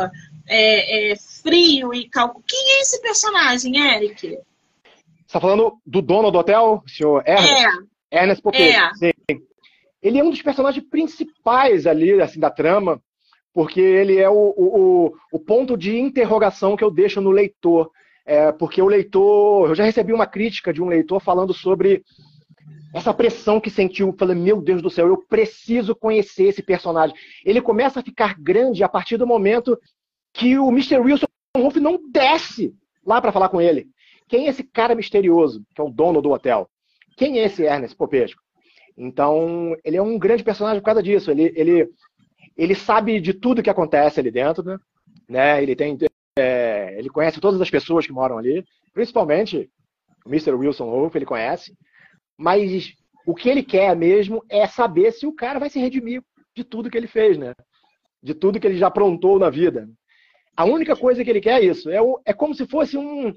é, 0.46 1.12
é, 1.12 1.16
frio 1.16 1.94
e 1.94 2.08
calmo. 2.08 2.42
Quem 2.46 2.76
é 2.76 2.80
esse 2.80 3.00
personagem, 3.00 3.78
Eric? 3.78 4.20
Você 4.20 4.38
está 5.26 5.40
falando 5.40 5.78
do 5.86 6.00
dono 6.00 6.30
do 6.30 6.38
hotel, 6.38 6.82
senhor 6.86 7.22
Ernest? 7.26 7.86
É. 8.10 8.22
Ernest 8.22 8.42
Popeye. 8.42 8.70
É. 8.70 8.94
Sim. 8.94 9.12
Ele 10.02 10.18
é 10.18 10.24
um 10.24 10.30
dos 10.30 10.42
personagens 10.42 10.84
principais 10.88 11.86
ali, 11.86 12.20
assim, 12.20 12.38
da 12.40 12.50
trama, 12.50 13.02
porque 13.52 13.80
ele 13.80 14.16
é 14.18 14.28
o, 14.28 14.54
o, 14.56 15.12
o 15.32 15.38
ponto 15.38 15.76
de 15.76 15.98
interrogação 15.98 16.76
que 16.76 16.84
eu 16.84 16.90
deixo 16.90 17.20
no 17.20 17.30
leitor 17.30 17.90
é, 18.28 18.52
porque 18.52 18.82
o 18.82 18.86
leitor, 18.86 19.70
eu 19.70 19.74
já 19.74 19.84
recebi 19.84 20.12
uma 20.12 20.26
crítica 20.26 20.70
de 20.70 20.82
um 20.82 20.86
leitor 20.86 21.18
falando 21.18 21.54
sobre 21.54 22.04
essa 22.94 23.14
pressão 23.14 23.58
que 23.58 23.70
sentiu. 23.70 24.14
Falei, 24.18 24.36
meu 24.36 24.60
Deus 24.60 24.82
do 24.82 24.90
céu, 24.90 25.08
eu 25.08 25.16
preciso 25.16 25.96
conhecer 25.96 26.44
esse 26.44 26.62
personagem. 26.62 27.16
Ele 27.42 27.62
começa 27.62 28.00
a 28.00 28.02
ficar 28.02 28.38
grande 28.38 28.84
a 28.84 28.88
partir 28.88 29.16
do 29.16 29.26
momento 29.26 29.78
que 30.34 30.58
o 30.58 30.68
Mr. 30.68 30.98
Wilson 30.98 31.26
Wolf 31.56 31.76
não 31.76 31.98
desce 32.10 32.74
lá 33.02 33.18
para 33.18 33.32
falar 33.32 33.48
com 33.48 33.62
ele. 33.62 33.88
Quem 34.28 34.46
é 34.46 34.50
esse 34.50 34.62
cara 34.62 34.94
misterioso, 34.94 35.64
que 35.74 35.80
é 35.80 35.84
o 35.84 35.90
dono 35.90 36.20
do 36.20 36.30
hotel? 36.30 36.68
Quem 37.16 37.38
é 37.38 37.46
esse 37.46 37.62
Ernest 37.62 37.96
Popesco? 37.96 38.42
Então, 38.98 39.76
ele 39.84 39.96
é 39.96 40.02
um 40.02 40.18
grande 40.18 40.42
personagem 40.42 40.80
por 40.80 40.86
causa 40.86 41.02
disso. 41.02 41.30
Ele, 41.30 41.52
ele, 41.54 41.88
ele 42.56 42.74
sabe 42.74 43.20
de 43.20 43.32
tudo 43.32 43.62
que 43.62 43.70
acontece 43.70 44.18
ali 44.18 44.30
dentro, 44.30 44.64
né? 44.64 44.76
né? 45.28 45.62
Ele 45.62 45.76
tem 45.76 45.96
é, 46.36 46.96
ele 46.98 47.08
conhece 47.08 47.40
todas 47.40 47.60
as 47.60 47.70
pessoas 47.70 48.06
que 48.06 48.12
moram 48.12 48.38
ali, 48.38 48.64
principalmente 48.92 49.70
o 50.24 50.28
Mr. 50.28 50.52
Wilson 50.52 50.90
Wolf, 50.90 51.14
ele 51.14 51.24
conhece. 51.24 51.76
Mas 52.36 52.92
o 53.24 53.34
que 53.34 53.48
ele 53.48 53.62
quer 53.62 53.94
mesmo 53.96 54.44
é 54.48 54.66
saber 54.66 55.12
se 55.12 55.26
o 55.26 55.34
cara 55.34 55.60
vai 55.60 55.70
se 55.70 55.78
redimir 55.78 56.22
de 56.56 56.64
tudo 56.64 56.90
que 56.90 56.96
ele 56.96 57.06
fez, 57.06 57.38
né? 57.38 57.54
De 58.20 58.34
tudo 58.34 58.58
que 58.58 58.66
ele 58.66 58.78
já 58.78 58.88
aprontou 58.88 59.38
na 59.38 59.48
vida. 59.48 59.88
A 60.56 60.64
única 60.64 60.96
coisa 60.96 61.22
que 61.22 61.30
ele 61.30 61.40
quer 61.40 61.62
é 61.62 61.64
isso. 61.64 61.88
É, 61.88 62.02
o, 62.02 62.20
é 62.24 62.32
como 62.32 62.52
se 62.52 62.66
fosse 62.66 62.96
um, 62.96 63.32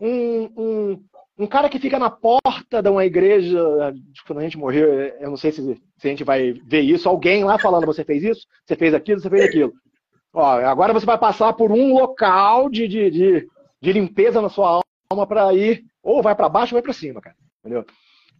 um, 0.00 0.44
um, 0.56 1.04
um, 1.40 1.46
cara 1.46 1.68
que 1.68 1.78
fica 1.78 1.98
na 1.98 2.10
porta 2.10 2.82
de 2.82 2.88
uma 2.88 3.04
igreja. 3.04 3.58
Quando 4.26 4.38
a 4.38 4.42
gente 4.42 4.58
morrer, 4.58 5.16
eu 5.20 5.30
não 5.30 5.36
sei 5.36 5.52
se, 5.52 5.62
se 5.96 6.06
a 6.06 6.08
gente 6.08 6.24
vai 6.24 6.52
ver 6.52 6.82
isso. 6.82 7.08
Alguém 7.08 7.44
lá 7.44 7.58
falando: 7.58 7.86
você 7.86 8.04
fez 8.04 8.22
isso, 8.22 8.46
você 8.64 8.76
fez 8.76 8.94
aquilo, 8.94 9.20
você 9.20 9.30
fez 9.30 9.44
aquilo. 9.44 9.72
Ó, 10.32 10.44
agora 10.44 10.92
você 10.92 11.04
vai 11.04 11.18
passar 11.18 11.52
por 11.54 11.72
um 11.72 11.92
local 11.94 12.70
de, 12.70 12.86
de, 12.86 13.10
de, 13.10 13.48
de 13.80 13.92
limpeza 13.92 14.40
na 14.40 14.48
sua 14.48 14.80
alma 15.10 15.26
para 15.26 15.52
ir, 15.54 15.84
ou 16.02 16.22
vai 16.22 16.34
para 16.34 16.48
baixo 16.48 16.74
ou 16.74 16.80
vai 16.80 16.82
para 16.82 16.92
cima, 16.92 17.20
cara. 17.20 17.36
Entendeu? 17.60 17.84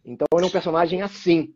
Então 0.05 0.25
ele 0.33 0.45
é 0.45 0.47
um 0.47 0.51
personagem 0.51 1.01
assim. 1.01 1.53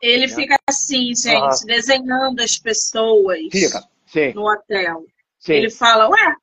Ele 0.00 0.26
né? 0.26 0.34
fica 0.34 0.56
assim, 0.68 1.14
gente, 1.14 1.64
desenhando 1.66 2.40
as 2.40 2.58
pessoas 2.58 3.38
fica. 3.50 3.82
Sim. 4.06 4.32
no 4.34 4.50
hotel. 4.50 5.04
Sim. 5.38 5.54
Ele 5.54 5.70
fala, 5.70 6.08
ué, 6.08 6.36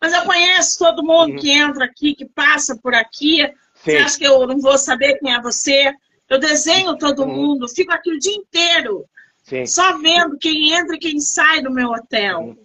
mas 0.00 0.12
eu 0.12 0.24
conheço 0.24 0.78
todo 0.78 1.04
mundo 1.04 1.32
uhum. 1.32 1.38
que 1.38 1.50
entra 1.50 1.84
aqui, 1.84 2.14
que 2.14 2.24
passa 2.24 2.76
por 2.76 2.94
aqui. 2.94 3.48
Sim. 3.84 3.90
Você 3.92 3.96
acha 3.98 4.18
que 4.18 4.24
eu 4.24 4.46
não 4.46 4.60
vou 4.60 4.78
saber 4.78 5.18
quem 5.18 5.34
é 5.34 5.40
você? 5.40 5.92
Eu 6.28 6.38
desenho 6.38 6.96
todo 6.96 7.22
uhum. 7.22 7.34
mundo, 7.34 7.68
fico 7.68 7.92
aqui 7.92 8.10
o 8.10 8.18
dia 8.18 8.34
inteiro. 8.34 9.04
Sim. 9.42 9.66
Só 9.66 9.98
vendo 9.98 10.38
quem 10.38 10.72
entra 10.72 10.94
e 10.96 10.98
quem 10.98 11.20
sai 11.20 11.62
do 11.62 11.70
meu 11.70 11.90
hotel. 11.90 12.40
Uhum. 12.40 12.56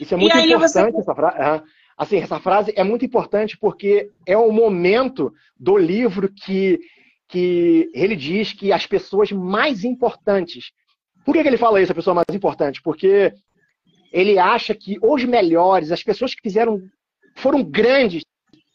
Isso 0.00 0.14
é 0.14 0.16
muito 0.16 0.36
importante, 0.36 0.92
você... 0.92 0.98
essa 1.00 1.14
frase. 1.14 1.62
Assim, 1.96 2.16
essa 2.16 2.40
frase 2.40 2.72
é 2.74 2.82
muito 2.82 3.04
importante 3.04 3.56
porque 3.58 4.10
é 4.26 4.36
o 4.36 4.50
momento 4.50 5.32
do 5.58 5.76
livro 5.76 6.28
que, 6.28 6.80
que 7.28 7.90
ele 7.94 8.16
diz 8.16 8.52
que 8.52 8.72
as 8.72 8.86
pessoas 8.86 9.30
mais 9.30 9.84
importantes. 9.84 10.72
Por 11.24 11.34
que, 11.34 11.42
que 11.42 11.48
ele 11.48 11.58
fala 11.58 11.80
isso, 11.80 11.92
a 11.92 11.94
pessoa 11.94 12.14
mais 12.14 12.34
importante? 12.34 12.80
Porque 12.82 13.32
ele 14.10 14.38
acha 14.38 14.74
que 14.74 14.96
os 15.00 15.24
melhores, 15.24 15.92
as 15.92 16.02
pessoas 16.02 16.34
que 16.34 16.42
fizeram, 16.42 16.80
foram 17.36 17.62
grandes, 17.62 18.24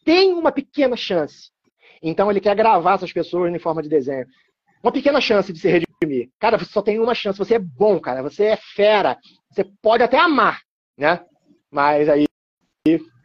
têm 0.06 0.34
uma 0.34 0.52
pequena 0.52 0.96
chance. 0.96 1.50
Então 2.02 2.30
ele 2.30 2.42
quer 2.42 2.56
gravar 2.56 2.96
essas 2.96 3.12
pessoas 3.12 3.54
em 3.54 3.60
forma 3.60 3.82
de 3.82 3.90
desenho. 3.90 4.26
Uma 4.84 4.92
pequena 4.92 5.20
chance 5.20 5.52
de 5.52 5.60
se 5.60 5.68
redimir. 5.68 6.30
Cara, 6.40 6.58
você 6.58 6.72
só 6.72 6.82
tem 6.82 7.00
uma 7.00 7.16
chance. 7.16 7.38
Você 7.40 7.56
é 7.56 7.60
bom, 7.60 8.00
cara. 8.00 8.22
Você 8.22 8.46
é 8.46 8.56
fera. 8.56 9.18
Você 9.50 9.66
pode 9.82 10.04
até 10.04 10.18
amar 10.18 10.60
né? 10.98 11.20
Mas 11.72 12.10
aí 12.10 12.26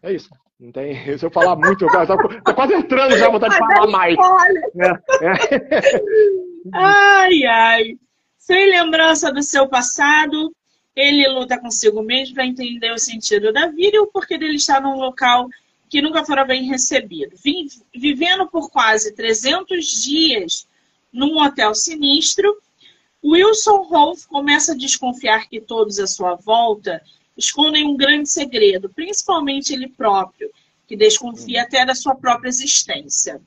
é 0.03 0.13
isso. 0.13 0.29
Não 0.61 0.71
tem, 0.71 0.95
se 1.19 1.25
eu 1.25 1.31
falar 1.31 1.57
muito, 1.57 1.85
eu 1.85 2.07
tô, 2.07 2.55
quase 2.55 2.75
entrando 2.75 3.17
já, 3.17 3.29
vontade 3.29 3.55
de 3.55 3.59
falar 3.59 3.87
mais. 3.87 4.17
Né? 4.75 4.93
Ai, 6.73 7.45
ai. 7.45 7.83
Sem 8.39 8.71
lembrança 8.71 9.33
do 9.33 9.43
seu 9.43 9.69
passado, 9.69 10.55
ele 10.95 11.27
luta 11.27 11.59
consigo 11.59 12.01
mesmo 12.05 12.37
para 12.37 12.47
entender 12.47 12.93
o 12.93 12.99
sentido 12.99 13.53
da 13.53 13.67
vida 13.67 13.97
e 13.97 13.99
o 13.99 14.07
porquê 14.07 14.39
dele 14.39 14.55
estar 14.55 14.81
num 14.81 14.95
local 14.95 15.49
que 15.93 16.01
nunca 16.01 16.25
fora 16.25 16.43
bem 16.43 16.65
recebido. 16.65 17.37
Vivendo 17.95 18.49
por 18.49 18.71
quase 18.71 19.13
300 19.13 20.03
dias 20.03 20.67
num 21.13 21.37
hotel 21.37 21.75
sinistro, 21.75 22.57
Wilson 23.23 23.83
Rolfe 23.83 24.27
começa 24.27 24.73
a 24.73 24.75
desconfiar 24.75 25.51
que 25.51 25.61
todos 25.61 25.99
à 25.99 26.07
sua 26.07 26.35
volta 26.35 27.03
escondem 27.37 27.87
um 27.87 27.95
grande 27.95 28.31
segredo, 28.31 28.89
principalmente 28.89 29.75
ele 29.75 29.87
próprio, 29.87 30.51
que 30.89 30.97
desconfia 30.97 31.61
uhum. 31.61 31.67
até 31.67 31.85
da 31.85 31.95
sua 31.95 32.15
própria 32.15 32.49
existência. 32.49 33.39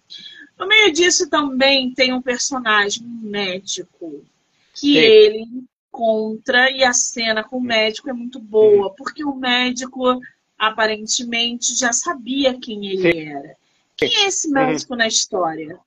No 0.56 0.68
meio 0.68 0.94
disso 0.94 1.28
também 1.28 1.96
tem 1.96 2.14
um 2.14 2.22
personagem, 2.22 3.04
um 3.04 3.28
médico, 3.28 4.24
que 4.72 4.94
Sim. 4.94 4.98
ele 4.98 5.48
encontra 5.92 6.70
e 6.70 6.84
a 6.84 6.94
cena 6.94 7.44
com 7.44 7.58
o 7.58 7.62
médico 7.62 8.08
é 8.08 8.14
muito 8.14 8.40
boa, 8.40 8.90
uhum. 8.90 8.96
porque 8.96 9.26
o 9.26 9.34
médico 9.34 10.22
aparentemente 10.58 11.76
já 11.76 11.92
sabia 11.92 12.60
quem 12.60 12.88
ele 12.88 13.12
Sim. 13.12 13.30
era. 13.30 13.58
Quem 13.98 14.16
é 14.24 14.28
esse 14.28 14.50
médico 14.50 14.94
uhum. 14.94 15.00
na 15.00 15.08
história? 15.08 15.80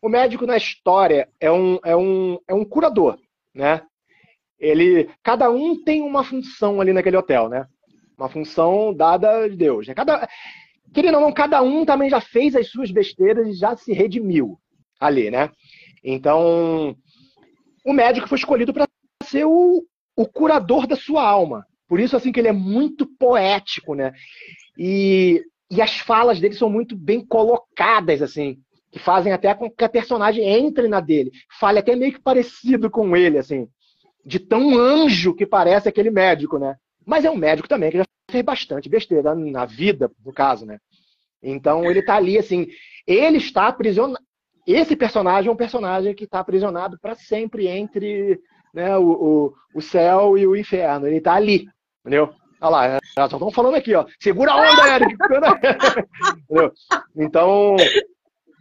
O 0.00 0.08
médico 0.08 0.46
na 0.46 0.56
história 0.56 1.28
é 1.40 1.50
um, 1.50 1.78
é 1.84 1.96
um, 1.96 2.38
é 2.48 2.54
um 2.54 2.64
curador, 2.64 3.18
né? 3.54 3.82
ele, 4.62 5.10
cada 5.24 5.50
um 5.50 5.82
tem 5.82 6.00
uma 6.00 6.22
função 6.22 6.80
ali 6.80 6.92
naquele 6.92 7.16
hotel, 7.16 7.48
né? 7.48 7.66
Uma 8.16 8.28
função 8.28 8.94
dada 8.94 9.48
de 9.50 9.56
Deus. 9.56 9.88
Né? 9.88 9.94
Cada, 9.94 10.28
querendo 10.94 11.16
ou 11.16 11.20
não, 11.20 11.32
cada 11.32 11.60
um 11.60 11.84
também 11.84 12.08
já 12.08 12.20
fez 12.20 12.54
as 12.54 12.68
suas 12.68 12.92
besteiras 12.92 13.48
e 13.48 13.54
já 13.54 13.76
se 13.76 13.92
redimiu 13.92 14.56
ali, 15.00 15.32
né? 15.32 15.50
Então, 16.04 16.96
o 17.84 17.92
médico 17.92 18.28
foi 18.28 18.38
escolhido 18.38 18.72
para 18.72 18.86
ser 19.24 19.44
o, 19.44 19.84
o 20.16 20.26
curador 20.26 20.86
da 20.86 20.94
sua 20.94 21.28
alma. 21.28 21.66
Por 21.92 22.00
isso, 22.00 22.16
assim, 22.16 22.32
que 22.32 22.40
ele 22.40 22.48
é 22.48 22.52
muito 22.52 23.06
poético, 23.06 23.94
né? 23.94 24.14
E, 24.78 25.44
e 25.70 25.82
as 25.82 25.98
falas 25.98 26.40
dele 26.40 26.54
são 26.54 26.70
muito 26.70 26.96
bem 26.96 27.22
colocadas, 27.22 28.22
assim, 28.22 28.56
que 28.90 28.98
fazem 28.98 29.30
até 29.30 29.54
com 29.54 29.70
que 29.70 29.84
a 29.84 29.90
personagem 29.90 30.42
entre 30.42 30.88
na 30.88 31.00
dele. 31.00 31.30
Fale 31.60 31.80
até 31.80 31.94
meio 31.94 32.14
que 32.14 32.18
parecido 32.18 32.90
com 32.90 33.14
ele, 33.14 33.36
assim. 33.36 33.68
De 34.24 34.38
tão 34.38 34.74
anjo 34.78 35.34
que 35.34 35.44
parece 35.44 35.86
aquele 35.86 36.10
médico, 36.10 36.58
né? 36.58 36.76
Mas 37.04 37.26
é 37.26 37.30
um 37.30 37.36
médico 37.36 37.68
também 37.68 37.90
que 37.90 37.98
já 37.98 38.04
fez 38.30 38.42
bastante 38.42 38.88
besteira 38.88 39.34
na 39.34 39.66
vida, 39.66 40.10
no 40.24 40.32
caso, 40.32 40.64
né? 40.64 40.78
Então 41.42 41.84
ele 41.90 42.00
tá 42.00 42.16
ali, 42.16 42.38
assim, 42.38 42.68
ele 43.06 43.36
está 43.36 43.66
aprisionado. 43.66 44.24
Esse 44.66 44.96
personagem 44.96 45.50
é 45.50 45.52
um 45.52 45.56
personagem 45.56 46.14
que 46.14 46.24
está 46.24 46.40
aprisionado 46.40 46.98
para 46.98 47.14
sempre 47.14 47.68
entre 47.68 48.40
né, 48.72 48.96
o, 48.96 49.10
o, 49.10 49.54
o, 49.74 49.82
céu 49.82 50.38
e 50.38 50.46
o 50.46 50.56
inferno. 50.56 51.06
Ele 51.06 51.18
está 51.18 51.34
ali, 51.34 51.66
entendeu? 52.02 52.34
Olha 52.60 52.70
lá, 52.70 52.98
só 53.14 53.24
estão 53.24 53.50
falando 53.50 53.74
aqui, 53.74 53.94
ó. 53.94 54.06
Segura 54.20 54.52
a 54.52 54.56
onda, 54.56 54.94
Eric! 54.94 55.16
então, 57.16 57.76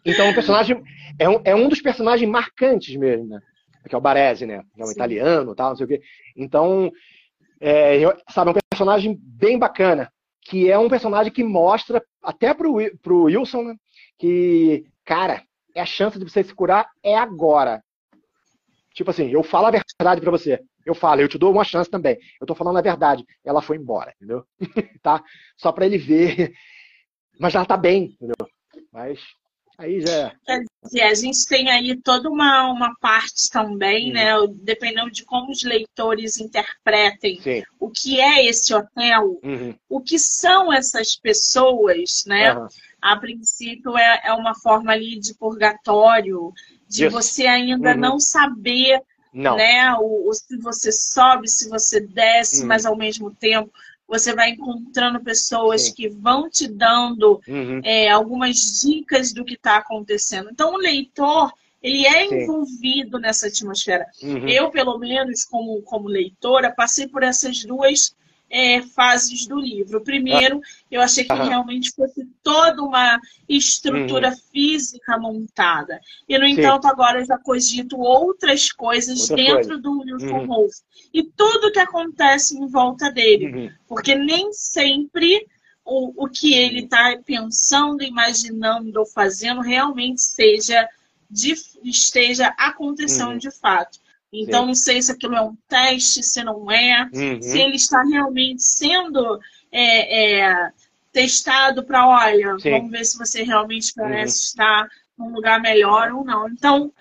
então 0.04 0.30
o 0.30 0.34
personagem 0.34 0.82
é 1.20 1.30
um, 1.30 1.42
é 1.44 1.56
um 1.56 1.70
dos 1.70 1.82
personagens 1.82 2.30
marcantes 2.30 2.96
mesmo, 2.96 3.28
né? 3.28 3.40
Que 3.88 3.94
é 3.94 3.98
o 3.98 4.02
Baresi, 4.02 4.46
né? 4.46 4.64
É 4.78 4.84
um 4.84 4.88
Sim. 4.88 4.94
italiano, 4.94 5.56
tal, 5.56 5.70
não 5.70 5.76
sei 5.76 5.86
o 5.86 5.90
quê. 5.90 6.02
Então, 6.36 6.92
é, 7.60 8.00
sabe, 8.30 8.50
é 8.50 8.54
um 8.54 8.58
personagem 8.72 9.20
bem 9.22 9.60
bacana, 9.60 10.12
que 10.42 10.70
é 10.70 10.78
um 10.78 10.90
personagem 10.90 11.32
que 11.32 11.44
mostra 11.44 12.04
até 12.24 12.54
pro, 12.54 12.78
pro 13.04 13.24
Wilson, 13.24 13.64
né? 13.64 13.76
Que, 14.18 14.86
cara, 15.06 15.44
é 15.76 15.82
a 15.82 15.86
chance 15.86 16.18
de 16.18 16.26
você 16.26 16.44
se 16.44 16.56
curar 16.56 16.88
é 17.04 17.16
agora. 17.16 17.84
Tipo 18.94 19.12
assim, 19.12 19.30
eu 19.30 19.44
falo 19.44 19.68
a 19.68 19.72
verdade 19.72 20.22
para 20.22 20.32
você. 20.32 20.60
Eu 20.86 20.94
falo, 20.94 21.22
eu 21.22 21.28
te 21.28 21.38
dou 21.38 21.52
uma 21.52 21.64
chance 21.64 21.90
também. 21.90 22.18
Eu 22.40 22.48
tô 22.48 22.54
falando 22.54 22.78
a 22.78 22.82
verdade. 22.82 23.26
Ela 23.44 23.62
foi 23.62 23.78
embora, 23.78 24.14
entendeu? 24.16 24.46
tá? 25.02 25.24
Só 25.58 25.72
para 25.72 25.86
ele 25.86 25.98
ver. 25.98 26.54
Mas 27.40 27.56
ela 27.56 27.66
tá 27.66 27.78
bem, 27.78 28.16
entendeu? 28.16 28.36
Mas 28.92 29.20
aí 29.78 30.02
já 30.02 30.12
é. 30.12 30.32
Quer 30.46 30.64
dizer, 30.84 31.02
a 31.04 31.14
gente 31.14 31.48
tem 31.48 31.70
aí 31.70 31.96
toda 32.02 32.30
uma, 32.30 32.70
uma 32.70 32.96
parte 33.00 33.50
também, 33.50 34.08
uhum. 34.08 34.14
né? 34.14 34.56
Dependendo 34.62 35.12
de 35.12 35.24
como 35.24 35.52
os 35.52 35.64
leitores 35.64 36.38
interpretem 36.38 37.40
Sim. 37.42 37.64
o 37.80 37.90
que 37.90 38.20
é 38.20 38.46
esse 38.46 38.74
hotel, 38.74 39.40
uhum. 39.44 39.76
o 39.90 40.02
que 40.02 40.20
são 40.20 40.72
essas 40.72 41.16
pessoas, 41.16 42.24
né? 42.28 42.54
Uhum. 42.54 42.68
A 43.02 43.16
princípio 43.18 43.98
é, 43.98 44.22
é 44.26 44.34
uma 44.34 44.54
forma 44.54 44.92
ali 44.92 45.20
de 45.20 45.34
purgatório, 45.34 46.54
de 46.92 47.06
Isso. 47.06 47.12
você 47.12 47.48
ainda 47.48 47.94
uhum. 47.94 47.98
não 47.98 48.20
saber 48.20 49.02
não. 49.34 49.56
né? 49.56 49.94
O, 49.96 50.30
o, 50.30 50.34
se 50.34 50.58
você 50.58 50.92
sobe, 50.92 51.48
se 51.48 51.70
você 51.70 52.02
desce, 52.02 52.62
uhum. 52.62 52.68
mas 52.68 52.86
ao 52.86 52.98
mesmo 52.98 53.32
tempo 53.32 53.72
você 54.06 54.36
vai 54.36 54.50
encontrando 54.50 55.22
pessoas 55.22 55.84
Sim. 55.84 55.94
que 55.94 56.10
vão 56.10 56.50
te 56.50 56.68
dando 56.68 57.42
uhum. 57.48 57.80
é, 57.82 58.10
algumas 58.10 58.82
dicas 58.82 59.32
do 59.32 59.46
que 59.46 59.54
está 59.54 59.78
acontecendo. 59.78 60.50
Então, 60.52 60.74
o 60.74 60.78
leitor, 60.78 61.50
ele 61.82 62.06
é 62.06 62.28
Sim. 62.28 62.42
envolvido 62.42 63.18
nessa 63.18 63.48
atmosfera. 63.48 64.06
Uhum. 64.22 64.50
Eu, 64.50 64.70
pelo 64.70 64.98
menos, 64.98 65.46
como, 65.46 65.82
como 65.84 66.10
leitora, 66.10 66.76
passei 66.76 67.08
por 67.08 67.24
essas 67.24 67.64
duas 67.64 68.14
é, 68.52 68.82
fases 68.82 69.48
do 69.48 69.58
livro. 69.58 70.02
Primeiro, 70.02 70.62
eu 70.92 71.02
achei 71.02 71.24
que 71.24 71.34
realmente 71.34 71.92
fosse 71.92 72.28
toda 72.44 72.84
uma 72.84 73.18
estrutura 73.48 74.30
uhum. 74.30 74.38
física 74.52 75.18
montada. 75.18 76.00
E, 76.28 76.38
no 76.38 76.46
Sim. 76.46 76.52
entanto, 76.52 76.86
agora 76.86 77.22
eu 77.22 77.26
já 77.26 77.38
cogito 77.38 77.98
outras 77.98 78.72
coisas 78.72 79.22
Outra 79.22 79.36
dentro 79.38 79.56
coisa. 79.56 79.78
do 79.78 80.00
Wilson 80.02 80.46
uhum. 80.46 80.68
E 81.14 81.24
tudo 81.24 81.72
que 81.72 81.80
acontece 81.80 82.58
em 82.58 82.68
volta 82.68 83.10
dele. 83.10 83.48
Uhum. 83.48 83.72
Porque 83.88 84.14
nem 84.16 84.52
sempre 84.52 85.48
o, 85.86 86.26
o 86.26 86.28
que 86.28 86.54
ele 86.54 86.82
está 86.82 87.18
pensando, 87.26 88.04
imaginando 88.04 89.00
ou 89.00 89.06
fazendo 89.06 89.62
realmente 89.62 90.22
seja 90.22 90.88
de, 91.30 91.54
esteja 91.84 92.54
acontecendo 92.58 93.32
uhum. 93.32 93.38
de 93.38 93.50
fato. 93.50 94.00
Então, 94.34 94.62
Sim. 94.62 94.67
não 94.67 94.76
sei 94.76 95.02
se 95.02 95.12
aquilo 95.12 95.36
é 95.36 95.41
um 95.41 95.56
teste, 95.67 96.24
se 96.24 96.44
não 96.44 96.72
é, 96.72 97.10
uhum. 97.13 97.41
se 97.41 97.60
ele 97.60 97.76
está 97.76 98.02
realmente 98.02 98.63
sendo 98.63 99.39
é, 99.72 100.39
é, 100.39 100.72
testado 101.12 101.84
para, 101.84 102.08
olha, 102.08 102.58
Sim. 102.60 102.72
vamos 102.72 102.91
ver 102.91 103.06
se 103.06 103.17
você 103.17 103.44
realmente 103.44 103.94
parece 103.94 104.38
uhum. 104.38 104.46
estar 104.46 104.88
num 105.17 105.34
lugar 105.34 105.60
melhor 105.60 106.12
ou 106.12 106.24
não. 106.24 106.48
Então, 106.48 106.94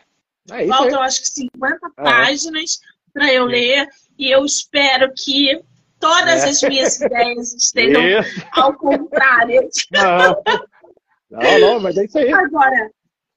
é 0.51 0.67
faltam, 0.67 0.99
eu 0.99 1.01
acho 1.01 1.21
que 1.21 1.29
50 1.29 1.91
páginas 1.91 2.81
para 3.13 3.33
eu 3.33 3.45
ler 3.45 3.89
e 4.19 4.29
eu 4.29 4.45
espero 4.45 5.13
que 5.15 5.63
todas 6.01 6.43
as 6.43 6.61
minhas 6.63 6.99
ideias 7.01 7.53
estejam 7.55 8.03
isso. 8.03 8.47
ao 8.53 8.75
contrário. 8.75 9.69
Não. 9.93 10.43
não, 11.31 11.61
não, 11.61 11.81
mas 11.81 11.97
é 11.97 12.05
isso 12.05 12.19
aí. 12.19 12.33
Agora, 12.33 12.91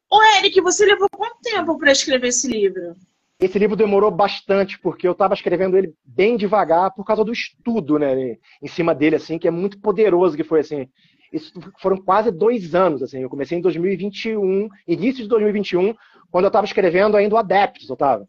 ô 0.09 0.23
Eric, 0.37 0.59
você 0.61 0.85
levou 0.85 1.07
quanto 1.11 1.37
tempo 1.43 1.77
para 1.77 1.91
escrever 1.91 2.29
esse 2.29 2.47
livro? 2.47 2.95
Esse 3.43 3.59
livro 3.59 3.75
demorou 3.75 4.09
bastante, 4.09 4.79
porque 4.79 5.05
eu 5.05 5.11
estava 5.11 5.33
escrevendo 5.33 5.77
ele 5.77 5.93
bem 6.05 6.37
devagar 6.37 6.93
por 6.93 7.03
causa 7.03 7.25
do 7.25 7.33
estudo, 7.33 7.99
né? 7.99 8.37
Em 8.61 8.67
cima 8.67 8.95
dele, 8.95 9.17
assim, 9.17 9.37
que 9.37 9.49
é 9.49 9.51
muito 9.51 9.81
poderoso, 9.81 10.37
que 10.37 10.45
foi 10.45 10.61
assim. 10.61 10.87
Isso 11.31 11.51
foram 11.81 11.97
quase 11.97 12.31
dois 12.31 12.73
anos, 12.73 13.03
assim. 13.03 13.21
Eu 13.21 13.29
comecei 13.29 13.57
em 13.57 13.61
2021, 13.61 14.69
início 14.87 15.23
de 15.23 15.27
2021, 15.27 15.93
quando 16.31 16.45
eu 16.45 16.47
estava 16.47 16.65
escrevendo 16.65 17.17
ainda 17.17 17.35
o 17.35 17.37
Adeptos, 17.37 17.89
eu. 17.89 18.25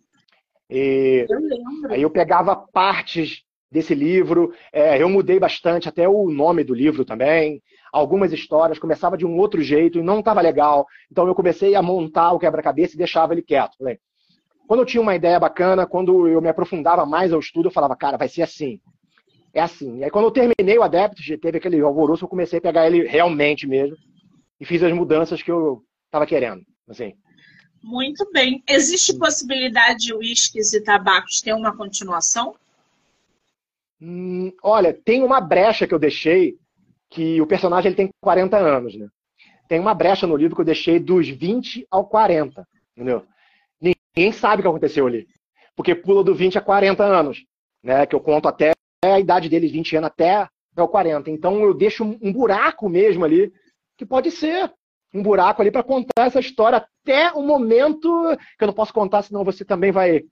E 0.68 1.27
eu 1.29 1.90
aí 1.90 2.03
eu 2.03 2.11
pegava 2.11 2.57
partes 2.57 3.44
desse 3.70 3.94
livro, 3.94 4.53
é, 4.72 5.00
eu 5.00 5.09
mudei 5.09 5.38
bastante, 5.38 5.88
até 5.88 6.09
o 6.09 6.29
nome 6.29 6.64
do 6.64 6.74
livro 6.74 7.05
também. 7.05 7.62
Algumas 7.92 8.33
histórias 8.33 8.81
começava 8.81 9.16
de 9.16 9.24
um 9.24 9.37
outro 9.37 9.62
jeito 9.62 9.96
e 9.96 10.03
não 10.03 10.18
estava 10.18 10.40
legal. 10.40 10.85
Então 11.09 11.29
eu 11.29 11.37
comecei 11.37 11.77
a 11.77 11.83
montar 11.83 12.33
o 12.33 12.38
quebra-cabeça 12.40 12.94
e 12.94 12.98
deixava 12.98 13.33
ele 13.33 13.42
quieto. 13.42 13.77
Falei, 13.79 14.00
quando 14.66 14.81
eu 14.81 14.87
tinha 14.87 15.00
uma 15.00 15.14
ideia 15.14 15.38
bacana, 15.38 15.87
quando 15.87 16.27
eu 16.27 16.40
me 16.40 16.48
aprofundava 16.48 17.05
mais 17.05 17.33
ao 17.33 17.40
estudo, 17.40 17.68
eu 17.68 17.72
falava, 17.72 17.96
cara, 17.96 18.16
vai 18.16 18.29
ser 18.29 18.42
assim. 18.42 18.81
É 19.53 19.61
assim. 19.61 19.98
E 19.98 20.05
aí, 20.05 20.11
quando 20.11 20.24
eu 20.24 20.31
terminei 20.31 20.79
o 20.79 20.83
Adeptus, 20.83 21.27
teve 21.40 21.59
aquele 21.59 21.81
alvoroço, 21.81 22.24
eu 22.24 22.29
comecei 22.29 22.59
a 22.59 22.62
pegar 22.62 22.87
ele 22.87 23.07
realmente 23.07 23.66
mesmo 23.66 23.96
e 24.61 24.64
fiz 24.64 24.83
as 24.83 24.92
mudanças 24.92 25.42
que 25.42 25.50
eu 25.50 25.83
estava 26.07 26.27
querendo. 26.27 26.62
Assim. 26.88 27.14
Muito 27.83 28.29
bem. 28.33 28.62
Existe 28.68 29.16
possibilidade 29.18 30.07
de 30.07 30.14
uísques 30.14 30.72
e 30.72 30.83
tabacos 30.83 31.40
ter 31.40 31.53
uma 31.53 31.77
continuação? 31.77 32.55
Hum, 34.00 34.53
olha, 34.62 34.92
tem 34.92 35.22
uma 35.22 35.40
brecha 35.40 35.87
que 35.87 35.94
eu 35.94 35.98
deixei, 35.98 36.57
que 37.11 37.40
o 37.40 37.46
personagem 37.46 37.90
ele 37.90 37.96
tem 37.96 38.09
40 38.20 38.57
anos, 38.57 38.96
né? 38.96 39.09
Tem 39.68 39.79
uma 39.79 39.94
brecha 39.94 40.27
no 40.27 40.37
livro 40.37 40.55
que 40.55 40.61
eu 40.61 40.66
deixei 40.66 40.98
dos 40.98 41.29
20 41.29 41.87
ao 41.90 42.07
40, 42.07 42.66
entendeu? 42.96 43.24
Ninguém 44.16 44.33
sabe 44.33 44.61
o 44.61 44.62
que 44.62 44.68
aconteceu 44.68 45.07
ali. 45.07 45.27
Porque 45.77 45.94
pula 45.94 46.22
do 46.22 46.35
20 46.35 46.59
a 46.59 46.61
40 46.61 47.05
anos, 47.05 47.44
né? 47.83 48.07
Que 48.07 48.14
eu 48.14 48.20
conto 48.20 48.48
até 48.48 48.72
a 49.05 49.18
idade 49.20 49.48
dele, 49.48 49.68
20 49.68 49.96
anos 49.96 50.07
até, 50.09 50.48
até 50.72 50.83
o 50.83 50.88
40. 50.88 51.31
Então 51.31 51.62
eu 51.62 51.74
deixo 51.74 52.05
um 52.05 52.33
buraco 52.33 52.88
mesmo 52.88 53.24
ali, 53.24 53.53
que 53.96 54.07
pode 54.07 54.31
ser 54.31 54.72
um 55.12 55.22
buraco 55.22 55.62
ali 55.62 55.70
para 55.70 55.83
contar 55.83 56.27
essa 56.27 56.40
história 56.40 56.79
até 56.79 57.33
o 57.33 57.42
momento 57.42 58.37
que 58.59 58.64
eu 58.64 58.66
não 58.66 58.74
posso 58.74 58.92
contar, 58.92 59.22
senão 59.22 59.44
você 59.44 59.64
também 59.64 59.92
vai 59.92 60.22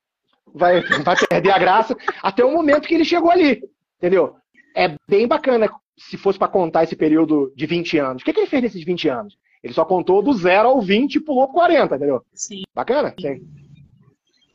vai, 0.55 0.81
vai 1.05 1.16
perder 1.29 1.53
a 1.53 1.59
graça, 1.59 1.97
até 2.23 2.45
o 2.45 2.53
momento 2.53 2.88
que 2.88 2.95
ele 2.95 3.05
chegou 3.05 3.31
ali, 3.31 3.62
entendeu? 3.99 4.35
É 4.75 4.97
bem 5.09 5.27
bacana 5.29 5.71
se 5.97 6.16
fosse 6.16 6.38
para 6.38 6.49
contar 6.49 6.85
esse 6.85 6.97
período 6.97 7.53
de 7.55 7.66
20 7.66 7.99
anos. 7.99 8.23
O 8.23 8.25
que, 8.25 8.33
que 8.33 8.40
ele 8.40 8.49
fez 8.49 8.62
nesses 8.62 8.85
20 8.85 9.09
anos? 9.09 9.37
Ele 9.62 9.73
só 9.73 9.85
contou 9.85 10.23
do 10.23 10.33
0 10.33 10.68
ao 10.68 10.81
20 10.81 11.14
e 11.14 11.21
pulou 11.21 11.47
40, 11.49 11.95
entendeu? 11.95 12.23
Sim. 12.35 12.62
Bacana? 12.75 13.14
Sim. 13.21 13.47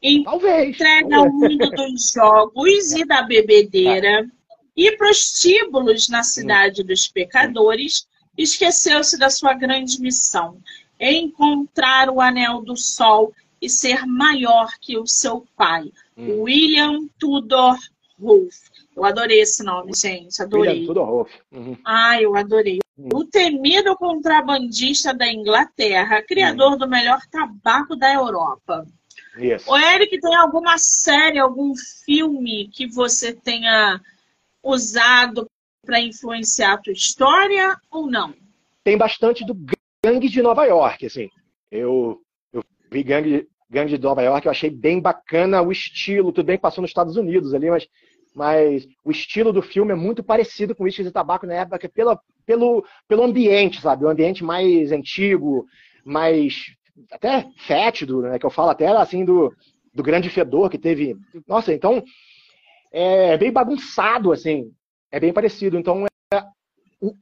Entrega 0.01 1.21
o 1.21 1.31
mundo 1.31 1.69
dos 1.71 2.11
jogos 2.11 2.91
e 2.93 3.03
da 3.03 3.23
bebedeira 3.23 4.29
e 4.77 4.91
prostíbulos 4.95 6.07
na 6.07 6.21
cidade 6.21 6.83
dos 6.83 7.07
pecadores, 7.07 8.07
esqueceu-se 8.37 9.17
da 9.17 9.29
sua 9.29 9.53
grande 9.53 9.99
missão, 9.99 10.61
encontrar 10.99 12.09
o 12.11 12.21
anel 12.21 12.61
do 12.61 12.77
sol 12.77 13.33
e 13.59 13.67
ser 13.67 14.05
maior 14.05 14.69
que 14.79 14.95
o 14.95 15.07
seu 15.07 15.47
pai, 15.55 15.91
hum. 16.15 16.41
William 16.43 17.07
Tudor 17.17 17.75
Wolfe. 18.19 18.69
Eu 18.95 19.03
adorei 19.03 19.41
esse 19.41 19.63
nome, 19.63 19.93
gente, 19.95 20.39
adorei. 20.41 20.73
William 20.73 20.87
Tudor 20.87 21.09
Wolfe. 21.09 21.39
Uhum. 21.51 21.77
Ah, 21.83 22.21
eu 22.21 22.35
adorei. 22.35 22.79
Hum. 22.97 23.09
O 23.15 23.25
temido 23.25 23.95
contrabandista 23.95 25.11
da 25.11 25.27
Inglaterra, 25.27 26.21
criador 26.21 26.73
hum. 26.73 26.77
do 26.77 26.87
melhor 26.87 27.19
tabaco 27.31 27.95
da 27.95 28.13
Europa. 28.13 28.85
Isso. 29.37 29.69
O 29.71 29.77
Eric, 29.77 30.19
tem 30.19 30.35
alguma 30.35 30.77
série, 30.77 31.39
algum 31.39 31.73
filme 32.05 32.69
que 32.69 32.87
você 32.87 33.33
tenha 33.33 34.01
usado 34.63 35.49
para 35.85 36.01
influenciar 36.01 36.73
a 36.73 36.77
tua 36.77 36.93
história 36.93 37.77
ou 37.89 38.09
não? 38.09 38.33
Tem 38.83 38.97
bastante 38.97 39.45
do 39.45 39.55
Gangue 40.03 40.29
de 40.29 40.41
Nova 40.41 40.65
York, 40.65 41.05
assim. 41.05 41.29
Eu, 41.71 42.21
eu 42.51 42.63
vi 42.91 43.03
Gangue 43.03 43.47
Gangue 43.69 43.97
de 43.97 44.03
Nova 44.03 44.21
York, 44.21 44.45
eu 44.45 44.51
achei 44.51 44.69
bem 44.69 45.01
bacana 45.01 45.61
o 45.61 45.71
estilo, 45.71 46.31
tudo 46.31 46.45
bem 46.45 46.55
que 46.55 46.61
passou 46.61 46.81
nos 46.81 46.89
Estados 46.89 47.17
Unidos 47.17 47.53
ali, 47.53 47.69
mas, 47.69 47.87
mas 48.33 48.87
o 49.03 49.11
estilo 49.11 49.51
do 49.51 49.61
filme 49.61 49.91
é 49.91 49.95
muito 49.95 50.23
parecido 50.23 50.73
com 50.73 50.85
Whisky 50.85 51.01
e 51.01 51.11
Tabaco 51.11 51.45
na 51.45 51.55
época, 51.55 51.89
pela, 51.89 52.19
pelo, 52.45 52.85
pelo 53.07 53.23
ambiente, 53.23 53.81
sabe? 53.81 54.05
O 54.05 54.09
ambiente 54.09 54.43
mais 54.43 54.91
antigo, 54.91 55.65
mais 56.05 56.76
até 57.11 57.47
fétido, 57.65 58.21
né? 58.21 58.39
Que 58.39 58.45
eu 58.45 58.49
falo 58.49 58.69
até 58.69 58.87
assim 58.87 59.25
do, 59.25 59.53
do 59.93 60.03
grande 60.03 60.29
fedor 60.29 60.69
que 60.69 60.77
teve. 60.77 61.15
Nossa, 61.47 61.73
então 61.73 62.03
é 62.91 63.37
bem 63.37 63.51
bagunçado, 63.51 64.31
assim. 64.31 64.71
É 65.11 65.19
bem 65.19 65.33
parecido. 65.33 65.77
Então, 65.77 66.05
é, 66.33 66.43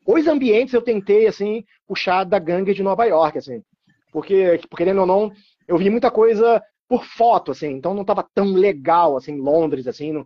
os 0.06 0.28
ambientes 0.28 0.74
eu 0.74 0.82
tentei, 0.82 1.28
assim, 1.28 1.64
puxar 1.88 2.24
da 2.24 2.40
gangue 2.40 2.74
de 2.74 2.84
Nova 2.84 3.06
York, 3.06 3.38
assim. 3.38 3.62
Porque, 4.12 4.60
querendo 4.76 5.02
ou 5.02 5.06
não, 5.06 5.32
eu 5.68 5.78
vi 5.78 5.90
muita 5.90 6.10
coisa 6.10 6.62
por 6.88 7.04
foto, 7.04 7.52
assim. 7.52 7.72
Então 7.72 7.94
não 7.94 8.02
estava 8.02 8.26
tão 8.34 8.46
legal, 8.46 9.18
assim, 9.18 9.38
Londres, 9.38 9.88
assim. 9.88 10.12
Não, 10.14 10.26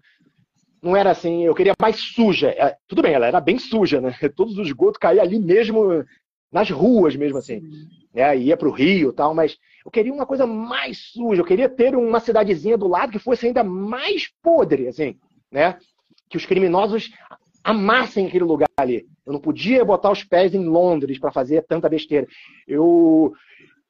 não 0.82 0.96
era 0.96 1.12
assim, 1.12 1.44
eu 1.44 1.56
queria 1.56 1.74
mais 1.80 1.98
suja. 1.98 2.50
É, 2.50 2.78
tudo 2.88 3.02
bem, 3.02 3.14
ela 3.14 3.28
era 3.28 3.42
bem 3.42 3.58
suja, 3.58 4.00
né? 4.00 4.16
Todos 4.36 4.58
os 4.58 4.68
esgotos 4.68 4.98
caíam 4.98 5.24
ali 5.24 5.40
mesmo, 5.40 6.06
nas 6.52 6.70
ruas 6.70 7.16
mesmo, 7.16 7.38
assim. 7.38 7.62
Né? 8.14 8.38
Ia 8.38 8.58
para 8.58 8.68
o 8.68 8.72
Rio 8.72 9.14
tal, 9.14 9.34
mas 9.34 9.58
eu 9.86 9.92
queria 9.92 10.14
uma 10.14 10.26
coisa 10.26 10.46
mais 10.48 11.12
suja. 11.12 11.42
Eu 11.42 11.46
queria 11.46 11.70
ter 11.70 11.96
uma 11.96 12.20
cidadezinha 12.20 12.78
do 12.78 12.88
lado 12.88 13.12
que 13.12 13.20
fosse 13.20 13.48
ainda 13.48 13.64
mais 13.64 14.28
podre, 14.42 14.88
assim 14.88 15.18
né? 15.52 15.78
Que 16.30 16.38
os 16.38 16.46
criminosos 16.46 17.12
amassem 17.64 18.28
aquele 18.28 18.44
lugar 18.44 18.70
ali. 18.78 19.08
Eu 19.26 19.34
não 19.34 19.40
podia 19.40 19.84
botar 19.84 20.12
os 20.12 20.24
pés 20.24 20.54
em 20.54 20.66
Londres 20.66 21.20
para 21.20 21.32
fazer 21.32 21.64
tanta 21.64 21.90
besteira. 21.90 22.28
Eu 22.68 23.34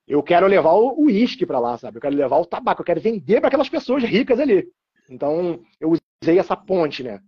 eu 0.08 0.24
quero 0.24 0.48
levar 0.48 0.74
o 0.74 1.04
uísque 1.04 1.46
para 1.46 1.60
lá, 1.60 1.78
sabe? 1.78 1.98
Eu 1.98 2.02
quero 2.02 2.16
levar 2.16 2.40
o 2.40 2.46
tabaco, 2.46 2.82
eu 2.82 2.86
quero 2.86 3.00
vender 3.00 3.40
para 3.40 3.48
aquelas 3.48 3.70
pessoas 3.70 4.04
ricas 4.04 4.40
ali. 4.40 4.68
Então, 5.08 5.60
eu 5.80 5.92
usei 6.24 6.40
essa 6.40 6.56
ponte, 6.56 7.04
né? 7.04 7.20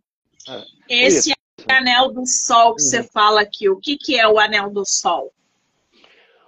É, 0.89 1.05
Esse 1.05 1.31
anel 1.69 2.11
do 2.11 2.25
sol 2.25 2.75
que 2.75 2.81
uhum. 2.81 2.87
você 2.87 3.03
fala 3.03 3.41
aqui, 3.41 3.69
o 3.69 3.79
que, 3.79 3.97
que 3.97 4.19
é 4.19 4.27
o 4.27 4.39
anel 4.39 4.69
do 4.69 4.85
sol? 4.85 5.31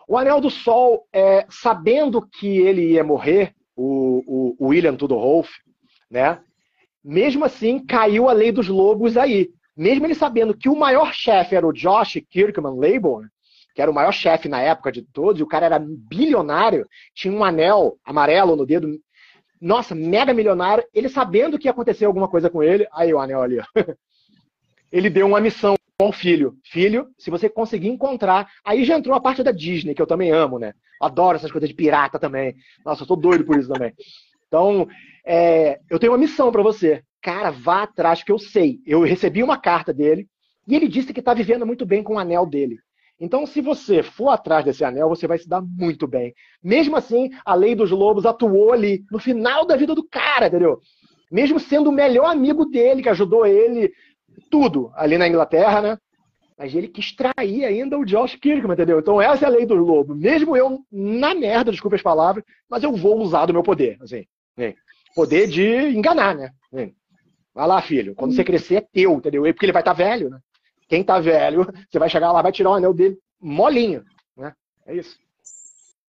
O 0.08 0.18
anel 0.18 0.42
do 0.42 0.50
sol, 0.50 1.08
é, 1.14 1.46
sabendo 1.50 2.22
que 2.22 2.48
ele 2.48 2.94
ia 2.94 3.04
morrer, 3.04 3.54
o, 3.76 4.56
o 4.60 4.68
William 4.68 4.96
Tudorholf, 4.96 5.50
né? 6.10 6.40
Mesmo 7.04 7.44
assim, 7.44 7.84
caiu 7.86 8.30
a 8.30 8.34
lei 8.34 8.52
dos 8.52 8.68
lobos 8.68 9.18
aí. 9.18 9.50
Mesmo 9.76 10.06
ele 10.06 10.16
sabendo 10.16 10.56
que 10.56 10.70
o 10.70 10.76
maior 10.76 11.14
chefe 11.14 11.56
era 11.56 11.66
o 11.66 11.74
Josh 11.74 12.22
Kirkman 12.30 12.78
Laybourne, 12.78 13.30
que 13.74 13.82
era 13.82 13.90
o 13.90 13.94
maior 13.94 14.12
chefe 14.12 14.48
na 14.48 14.62
época 14.62 14.92
de 14.92 15.02
todos, 15.02 15.40
e 15.40 15.44
o 15.44 15.48
cara 15.48 15.66
era 15.66 15.80
bilionário, 15.80 16.88
tinha 17.16 17.34
um 17.34 17.44
anel 17.44 17.98
amarelo 18.06 18.56
no 18.56 18.66
dedo, 18.66 18.88
nossa, 19.60 19.96
mega 19.96 20.34
milionário, 20.34 20.84
ele 20.94 21.10
sabendo 21.10 21.58
que 21.58 21.68
ia 21.68 21.72
acontecer 21.72 22.06
alguma 22.06 22.28
coisa 22.28 22.50
com 22.50 22.62
ele, 22.62 22.88
aí 22.94 23.14
o 23.14 23.20
anel 23.20 23.42
ali, 23.42 23.60
ó. 23.60 23.66
ele 24.94 25.10
deu 25.10 25.26
uma 25.26 25.42
missão 25.42 25.74
ao 26.00 26.12
filho. 26.12 26.56
Filho, 26.64 27.08
se 27.18 27.32
você 27.32 27.50
conseguir 27.50 27.90
encontrar, 27.90 28.48
aí 28.64 28.86
já 28.86 28.96
entrou 28.96 29.16
a 29.16 29.20
parte 29.20 29.42
da 29.42 29.52
Disney, 29.52 29.96
que 29.96 30.02
eu 30.02 30.06
também 30.06 30.32
amo, 30.32 30.60
né? 30.60 30.74
Adoro 31.02 31.36
essas 31.36 31.52
coisas 31.52 31.68
de 31.68 31.76
pirata 31.76 32.20
também. 32.20 32.56
Nossa, 32.86 33.02
eu 33.02 33.08
tô 33.08 33.16
doido 33.16 33.44
por 33.44 33.58
isso 33.58 33.68
também. 33.68 33.92
Então, 34.48 34.88
é, 35.26 35.80
eu 35.90 35.98
tenho 35.98 36.12
uma 36.12 36.18
missão 36.18 36.52
para 36.52 36.62
você. 36.62 37.04
Cara, 37.24 37.50
vá 37.50 37.84
atrás, 37.84 38.22
que 38.22 38.32
eu 38.32 38.38
sei. 38.38 38.82
Eu 38.86 39.02
recebi 39.02 39.42
uma 39.42 39.58
carta 39.58 39.92
dele 39.92 40.28
e 40.68 40.76
ele 40.76 40.88
disse 40.88 41.12
que 41.12 41.20
está 41.20 41.34
vivendo 41.34 41.66
muito 41.66 41.88
bem 41.88 42.04
com 42.04 42.14
o 42.16 42.20
anel 42.20 42.46
dele. 42.46 42.78
Então, 43.20 43.48
se 43.48 43.62
você 43.62 44.04
for 44.04 44.30
atrás 44.30 44.64
desse 44.64 44.84
anel, 44.84 45.10
você 45.10 45.26
vai 45.26 45.40
se 45.40 45.50
dar 45.50 45.62
muito 45.62 46.06
bem. 46.06 46.36
Mesmo 46.64 46.96
assim, 46.96 47.32
a 47.44 47.56
lei 47.56 47.74
dos 47.74 47.90
lobos 47.90 48.28
atuou 48.28 48.74
ali 48.74 49.04
no 49.12 49.18
final 49.18 49.66
da 49.66 49.76
vida 49.76 49.96
do 49.96 50.08
cara, 50.08 50.48
entendeu? 50.48 50.80
Mesmo 51.32 51.60
sendo 51.60 51.90
o 51.90 51.94
melhor 51.94 52.26
amigo 52.26 52.66
dele, 52.66 53.02
que 53.02 53.10
ajudou 53.10 53.46
ele, 53.46 53.92
tudo 54.50 54.92
ali 54.96 55.18
na 55.18 55.28
Inglaterra, 55.28 55.82
né? 55.82 55.98
Mas 56.58 56.74
ele 56.74 56.88
quis 56.88 57.12
trair 57.16 57.66
ainda 57.66 57.98
o 57.98 58.06
Josh 58.06 58.36
Kirkman, 58.36 58.74
entendeu? 58.74 59.00
Então 59.00 59.22
essa 59.22 59.46
é 59.46 59.48
a 59.48 59.52
lei 59.52 59.66
dos 59.66 59.80
lobos. 59.80 60.18
Mesmo 60.18 60.56
eu 60.56 60.80
na 60.92 61.34
merda, 61.34 61.72
desculpe 61.72 61.96
as 61.96 62.02
palavras, 62.02 62.44
mas 62.70 62.84
eu 62.84 62.96
vou 62.96 63.20
usar 63.20 63.46
do 63.46 63.54
meu 63.54 63.64
poder, 63.64 63.98
assim. 64.02 64.26
Poder 65.16 65.48
de 65.48 65.66
enganar, 65.90 66.36
né? 66.36 66.52
Vem. 66.72 66.96
Vai 67.54 67.68
lá, 67.68 67.82
filho. 67.82 68.16
Quando 68.16 68.36
você 68.36 68.44
crescer, 68.44 68.76
é 68.76 68.82
teu, 68.82 69.14
entendeu? 69.14 69.44
Porque 69.44 69.66
ele 69.66 69.74
vai 69.74 69.82
estar 69.82 69.94
tá 69.94 69.98
velho, 69.98 70.30
né? 70.30 70.40
Quem 70.88 71.04
tá 71.04 71.20
velho, 71.20 71.66
você 71.90 72.00
vai 72.00 72.10
chegar 72.10 72.32
lá, 72.32 72.42
vai 72.42 72.52
tirar 72.52 72.72
o 72.72 72.74
anel 72.74 72.94
dele 72.94 73.18
molinho, 73.40 74.04
né? 74.38 74.54
É 74.86 74.96
isso. 74.96 75.18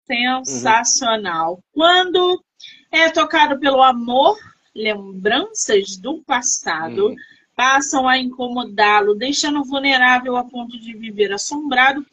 Sensacional. 0.07 1.55
Uhum. 1.55 1.61
Quando 1.73 2.45
é 2.93 3.11
tocado 3.11 3.59
pelo 3.59 3.83
amor, 3.83 4.37
lembranças 4.75 5.97
do 5.97 6.23
passado 6.23 7.09
uhum. 7.09 7.17
Passam 7.57 8.09
a 8.09 8.19
incomodá-lo, 8.19 9.15
deixando 9.15 9.65
vulnerável 9.65 10.37
a 10.37 10.45
ponto 10.45 10.79
de 10.79 10.95
viver 10.95 11.33
assombrado 11.33 12.05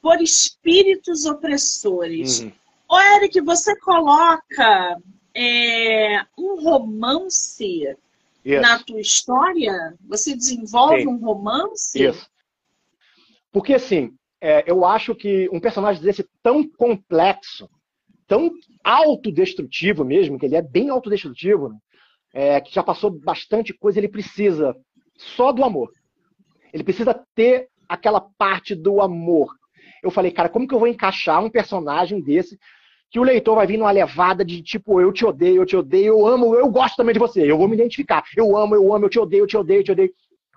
por 0.00 0.20
espíritos 0.20 1.24
opressores. 1.24 2.40
Uhum. 2.40 2.52
Ô, 2.88 3.00
Eric, 3.16 3.40
você 3.40 3.78
coloca 3.78 4.98
é, 5.34 6.22
um 6.36 6.62
romance 6.62 7.96
Isso. 8.44 8.62
na 8.62 8.78
tua 8.78 9.00
história? 9.00 9.94
Você 10.08 10.34
desenvolve 10.34 11.02
Sim. 11.02 11.08
um 11.08 11.16
romance? 11.18 12.02
Isso. 12.02 12.26
Porque, 13.52 13.74
assim, 13.74 14.14
é, 14.40 14.64
eu 14.70 14.84
acho 14.84 15.14
que 15.14 15.48
um 15.52 15.60
personagem 15.60 16.02
desse 16.02 16.26
tão 16.42 16.66
complexo, 16.66 17.68
tão 18.26 18.50
autodestrutivo 18.84 20.04
mesmo, 20.04 20.38
que 20.38 20.46
ele 20.46 20.56
é 20.56 20.62
bem 20.62 20.88
autodestrutivo, 20.88 21.68
né? 21.68 21.76
é, 22.32 22.60
que 22.60 22.72
já 22.72 22.82
passou 22.82 23.10
bastante 23.10 23.72
coisa, 23.72 23.98
ele 23.98 24.08
precisa 24.08 24.76
só 25.18 25.52
do 25.52 25.64
amor. 25.64 25.92
Ele 26.72 26.84
precisa 26.84 27.18
ter 27.34 27.68
aquela 27.88 28.20
parte 28.20 28.74
do 28.74 29.02
amor. 29.02 29.54
Eu 30.02 30.10
falei, 30.10 30.30
cara, 30.30 30.48
como 30.48 30.66
que 30.66 30.74
eu 30.74 30.78
vou 30.78 30.88
encaixar 30.88 31.42
um 31.42 31.50
personagem 31.50 32.20
desse 32.20 32.58
que 33.10 33.18
o 33.18 33.22
leitor 33.22 33.54
vai 33.54 33.66
vir 33.66 33.78
numa 33.78 33.90
levada 33.90 34.44
de 34.44 34.62
tipo, 34.62 35.00
eu 35.00 35.12
te 35.12 35.24
odeio, 35.24 35.62
eu 35.62 35.66
te 35.66 35.76
odeio, 35.76 36.08
eu 36.08 36.26
amo, 36.26 36.54
eu 36.54 36.68
gosto 36.68 36.96
também 36.96 37.14
de 37.14 37.18
você, 37.18 37.50
eu 37.50 37.56
vou 37.56 37.66
me 37.66 37.74
identificar. 37.74 38.22
Eu 38.36 38.56
amo, 38.56 38.74
eu 38.74 38.94
amo, 38.94 39.06
eu 39.06 39.08
te 39.08 39.18
odeio, 39.18 39.44
eu 39.44 39.46
te 39.46 39.56
odeio, 39.56 39.80
eu 39.80 39.84
te 39.84 39.92
odeio. 39.92 40.12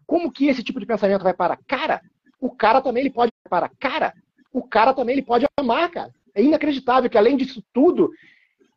Como 0.05 0.31
que 0.31 0.47
esse 0.47 0.61
tipo 0.61 0.79
de 0.79 0.85
pensamento 0.85 1.23
vai 1.23 1.33
para? 1.33 1.57
Cara, 1.65 2.01
o 2.39 2.51
cara 2.51 2.81
também 2.81 3.01
ele 3.01 3.09
pode 3.09 3.31
para. 3.49 3.69
Cara, 3.79 4.13
o 4.51 4.61
cara 4.61 4.93
também 4.93 5.13
ele 5.13 5.21
pode 5.21 5.45
amar, 5.57 5.89
cara. 5.89 6.13
É 6.35 6.43
inacreditável 6.43 7.09
que 7.09 7.17
além 7.17 7.37
disso 7.37 7.63
tudo, 7.73 8.11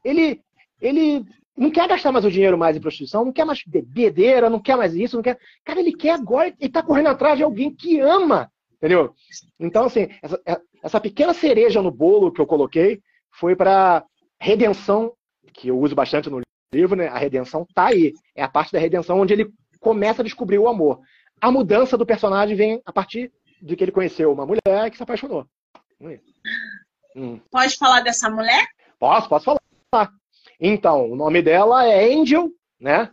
ele 0.05 0.41
ele 0.81 1.25
não 1.57 1.71
quer 1.71 1.89
gastar 1.89 2.11
mais 2.11 2.25
o 2.25 2.31
dinheiro 2.31 2.59
mais 2.59 2.77
em 2.77 2.81
prostituição, 2.81 3.25
não 3.25 3.33
quer 3.33 3.45
mais 3.45 3.63
bebedeira, 3.67 4.51
não 4.51 4.61
quer 4.61 4.77
mais 4.77 4.95
isso, 4.95 5.17
não 5.17 5.23
quer. 5.23 5.39
Cara, 5.65 5.81
ele 5.81 5.93
quer 5.93 6.11
agora, 6.11 6.53
ele 6.59 6.73
tá 6.73 6.83
correndo 6.83 7.09
atrás 7.09 7.37
de 7.37 7.45
alguém 7.45 7.75
que 7.75 8.01
ama, 8.01 8.51
entendeu? 8.77 9.15
Então, 9.59 9.85
assim, 9.85 10.09
essa, 10.21 10.41
essa 10.83 11.01
pequena 11.01 11.33
cereja 11.33 11.81
no 11.81 11.91
bolo 11.91 12.33
que 12.33 12.41
eu 12.41 12.47
coloquei, 12.47 13.01
foi 13.31 13.57
para 13.57 14.05
redenção, 14.41 15.13
que 15.53 15.69
eu 15.69 15.79
uso 15.79 15.95
bastante 15.95 16.29
no 16.29 16.41
livro, 16.73 16.97
né? 16.97 17.09
A 17.09 17.19
redenção 17.19 17.67
tá 17.75 17.87
aí. 17.87 18.13
É 18.35 18.43
a 18.43 18.49
parte 18.49 18.73
da 18.73 18.79
redenção 18.79 19.21
onde 19.21 19.33
ele 19.33 19.53
começa 19.81 20.23
a 20.23 20.25
descobrir 20.25 20.59
o 20.59 20.69
amor. 20.69 21.01
A 21.41 21.51
mudança 21.51 21.97
do 21.97 22.07
personagem 22.07 22.57
vem 22.57 22.83
a 22.85 22.93
partir 22.93 23.33
de 23.61 23.77
que 23.77 23.85
ele 23.85 23.93
conheceu 23.93 24.33
uma 24.33 24.47
mulher 24.47 24.91
que 24.91 24.97
se 24.97 25.03
apaixonou. 25.03 25.47
Hum. 27.17 27.41
Pode 27.51 27.77
falar 27.77 28.01
dessa 28.01 28.29
mulher? 28.29 28.67
Posso, 28.99 29.29
posso 29.29 29.45
falar. 29.91 30.11
Então, 30.61 31.11
o 31.11 31.17
nome 31.17 31.43
dela 31.43 31.87
é 31.87 32.15
Angel, 32.15 32.51
né? 32.81 33.11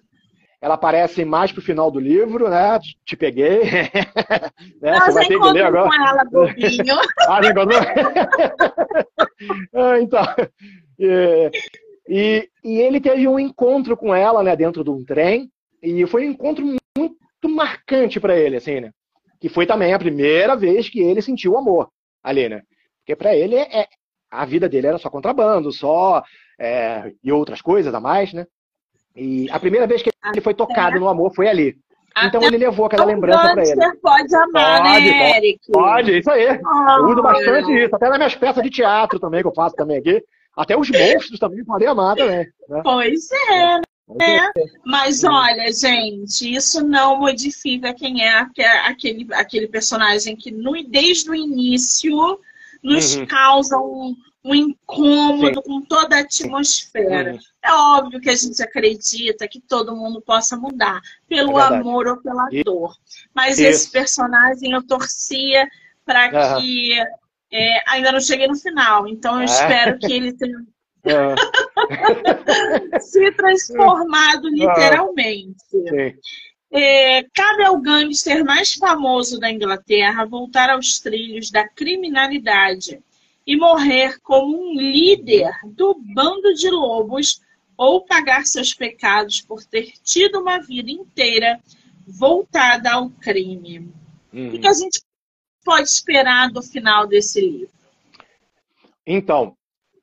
Ela 0.62 0.76
aparece 0.76 1.26
mais 1.26 1.52
pro 1.52 1.62
final 1.62 1.90
do 1.90 2.00
livro, 2.00 2.48
né? 2.48 2.80
Te 3.04 3.18
peguei. 3.18 3.62
né? 4.80 5.00
Você 5.00 5.12
vai 5.12 5.28
ter 5.28 5.40
que 5.40 5.52
ler 5.52 5.66
agora. 5.66 5.90
com 5.90 5.94
ela, 5.96 6.24
bobinho. 6.26 6.96
ah, 7.28 7.40
ah, 9.74 10.00
então. 10.00 10.24
E, 11.00 11.52
e, 12.08 12.50
e, 12.64 12.80
ele 12.80 13.02
teve 13.02 13.28
um 13.28 13.40
encontro 13.40 13.98
com 13.98 14.14
ela, 14.14 14.44
né? 14.44 14.56
Dentro 14.56 14.84
de 14.84 14.92
um 14.92 15.04
trem. 15.04 15.50
E 15.82 16.06
foi 16.06 16.28
um 16.28 16.32
encontro 16.32 16.64
muito 16.96 17.50
marcante 17.50 18.20
para 18.20 18.38
ele, 18.38 18.58
assim, 18.58 18.82
né? 18.82 18.92
Que 19.40 19.50
foi 19.50 19.66
também 19.66 19.96
a 19.96 20.00
primeira 20.00 20.56
vez 20.56 20.88
que 20.88 21.00
ele 21.00 21.24
sentiu 21.24 21.58
amor 21.58 21.90
ali, 22.24 22.48
né? 22.48 22.62
Porque 23.00 23.16
para 23.16 23.36
ele 23.36 23.56
é, 23.56 23.82
é, 23.82 23.88
a 24.30 24.46
vida 24.46 24.70
dele 24.70 24.88
era 24.88 25.00
só 25.00 25.10
contrabando, 25.10 25.72
só 25.72 26.24
é, 26.62 27.12
e 27.24 27.32
outras 27.32 27.60
coisas 27.60 27.92
a 27.92 28.00
mais, 28.00 28.32
né? 28.34 28.46
E 29.16 29.50
a 29.50 29.60
primeira 29.60 29.88
vez 29.88 30.04
que 30.04 30.12
ele 30.32 30.42
foi 30.42 30.54
tocado 30.54 31.00
no 31.00 31.10
amor 31.10 31.34
foi 31.34 31.48
ali. 31.48 31.76
Então 32.24 32.44
ele 32.44 32.58
levou 32.58 32.86
aquela 32.86 33.06
lembrança 33.06 33.54
para 33.54 33.64
ele. 33.64 33.98
pode 34.00 34.36
amar, 34.36 34.84
pode, 34.84 35.06
né, 35.06 35.38
Eric? 35.38 35.72
Pode, 35.72 36.20
isso 36.20 36.30
aí. 36.30 36.60
Oh, 36.64 36.92
eu 36.92 37.06
uso 37.06 37.24
bastante 37.24 37.72
isso. 37.72 37.96
Até 37.96 38.10
nas 38.10 38.18
minhas 38.18 38.36
peças 38.36 38.64
de 38.64 38.70
teatro 38.70 39.20
também, 39.20 39.42
que 39.42 39.48
eu 39.48 39.54
faço 39.54 39.76
também 39.76 39.98
aqui. 39.98 40.24
Até 40.56 40.78
os 40.78 40.90
monstros 40.92 41.40
também 41.40 41.66
podem 41.66 41.88
amar 41.88 42.16
também. 42.16 42.46
Né? 42.70 42.82
Pois 42.84 43.32
é, 43.32 43.78
né? 44.10 44.52
Mas 44.86 45.24
olha, 45.24 45.72
gente, 45.74 46.54
isso 46.54 46.86
não 46.86 47.18
modifica 47.18 47.94
quem 47.94 48.24
é 48.24 48.48
aquele, 48.86 49.28
aquele 49.34 49.68
personagem 49.68 50.36
que 50.36 50.52
no, 50.52 50.74
desde 50.84 51.30
o 51.30 51.36
início 51.36 52.40
nos 52.84 53.16
uhum. 53.16 53.26
causa 53.26 53.78
um, 53.78 54.16
um 54.44 54.56
incômodo 54.56 55.56
Sim. 55.56 55.62
com 55.62 55.82
toda 55.82 56.16
a 56.16 56.20
atmosfera. 56.22 57.34
Uhum. 57.34 57.40
É 57.64 57.72
óbvio 57.72 58.20
que 58.20 58.30
a 58.30 58.36
gente 58.36 58.62
acredita 58.62 59.48
que 59.48 59.62
todo 59.62 59.96
mundo 59.96 60.22
possa 60.22 60.58
mudar, 60.58 61.00
pelo 61.28 61.60
é 61.60 61.64
amor 61.64 62.08
ou 62.08 62.18
pela 62.18 62.48
e... 62.52 62.64
dor. 62.64 62.96
Mas 63.34 63.60
Isso. 63.60 63.70
esse 63.70 63.92
personagem 63.92 64.72
eu 64.72 64.86
torcia 64.86 65.68
para 66.06 66.60
que. 66.60 66.98
É, 67.54 67.84
ainda 67.92 68.14
não 68.14 68.22
cheguei 68.22 68.48
no 68.48 68.56
final, 68.56 69.06
então 69.08 69.36
eu 69.36 69.42
é. 69.42 69.46
espero 69.46 70.00
que 70.00 70.12
ele 70.12 70.34
tenha 70.34 70.58
é. 72.96 73.00
se 73.00 73.32
transformado 73.34 74.48
literalmente. 74.48 75.58
É, 76.74 77.24
cabe 77.34 77.64
ao 77.64 77.78
gangster 77.78 78.46
mais 78.46 78.74
famoso 78.74 79.38
da 79.38 79.52
Inglaterra 79.52 80.26
voltar 80.26 80.70
aos 80.70 81.00
trilhos 81.00 81.52
da 81.52 81.68
criminalidade 81.68 83.04
e 83.46 83.56
morrer 83.56 84.20
como 84.22 84.72
um 84.72 84.74
líder 84.76 85.52
do 85.66 85.96
bando 86.14 86.54
de 86.54 86.70
lobos 86.70 87.42
ou 87.76 88.06
pagar 88.06 88.46
seus 88.46 88.74
pecados 88.74 89.42
por 89.42 89.66
ter 89.66 89.94
tido 90.04 90.40
uma 90.40 90.60
vida 90.60 90.92
inteira 90.92 91.60
voltada 92.08 92.92
ao 92.92 93.10
crime. 93.10 93.92
Uhum. 94.32 94.50
O 94.56 94.60
que 94.60 94.68
a 94.68 94.74
gente 94.74 95.02
pode 95.64 95.90
esperar 95.90 96.52
do 96.52 96.62
final 96.62 97.08
desse 97.08 97.42
livro? 97.42 97.74
Então, 99.06 99.56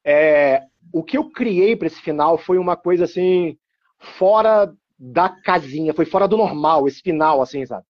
é, 0.05 0.63
o 0.93 1.03
que 1.03 1.17
eu 1.17 1.31
criei 1.31 1.77
para 1.77 1.87
esse 1.87 2.01
final 2.01 2.37
foi 2.37 2.59
uma 2.59 2.77
coisa 2.77 3.05
assim 3.05 3.57
fora 3.99 4.73
da 4.99 5.29
casinha, 5.29 5.95
foi 5.95 6.05
fora 6.05 6.27
do 6.27 6.37
normal 6.37 6.89
esse 6.89 7.01
final, 7.01 7.41
assim, 7.41 7.65
sabe? 7.65 7.85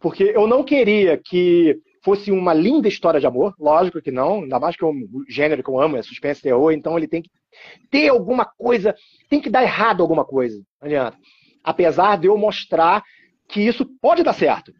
Porque 0.00 0.24
eu 0.24 0.46
não 0.46 0.62
queria 0.62 1.16
que 1.16 1.80
fosse 2.04 2.30
uma 2.30 2.52
linda 2.52 2.86
história 2.86 3.18
de 3.18 3.26
amor, 3.26 3.54
lógico 3.58 4.02
que 4.02 4.10
não, 4.10 4.42
ainda 4.42 4.60
mais 4.60 4.76
que 4.76 4.84
o 4.84 4.94
gênero 5.26 5.62
que 5.62 5.70
eu 5.70 5.80
amo 5.80 5.96
é 5.96 6.02
suspense 6.02 6.42
terror, 6.42 6.70
então 6.70 6.98
ele 6.98 7.08
tem 7.08 7.22
que 7.22 7.30
ter 7.90 8.08
alguma 8.08 8.44
coisa, 8.44 8.94
tem 9.30 9.40
que 9.40 9.48
dar 9.48 9.62
errado 9.62 10.02
alguma 10.02 10.24
coisa, 10.24 10.56
não 10.80 10.86
adianta. 10.86 11.16
Apesar 11.62 12.18
de 12.18 12.26
eu 12.26 12.36
mostrar 12.36 13.02
que 13.48 13.62
isso 13.62 13.86
pode 14.02 14.22
dar 14.22 14.34
certo. 14.34 14.70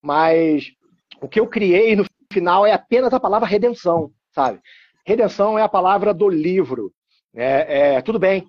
Mas 0.00 0.70
o 1.20 1.28
que 1.28 1.40
eu 1.40 1.46
criei 1.48 1.96
no 1.96 2.04
final 2.32 2.64
é 2.64 2.72
apenas 2.72 3.12
a 3.12 3.20
palavra 3.20 3.48
redenção, 3.48 4.12
sabe? 4.32 4.60
Redenção 5.04 5.58
é 5.58 5.62
a 5.62 5.68
palavra 5.68 6.14
do 6.14 6.28
livro. 6.28 6.92
É, 7.34 7.94
é, 7.96 8.02
tudo 8.02 8.18
bem, 8.18 8.46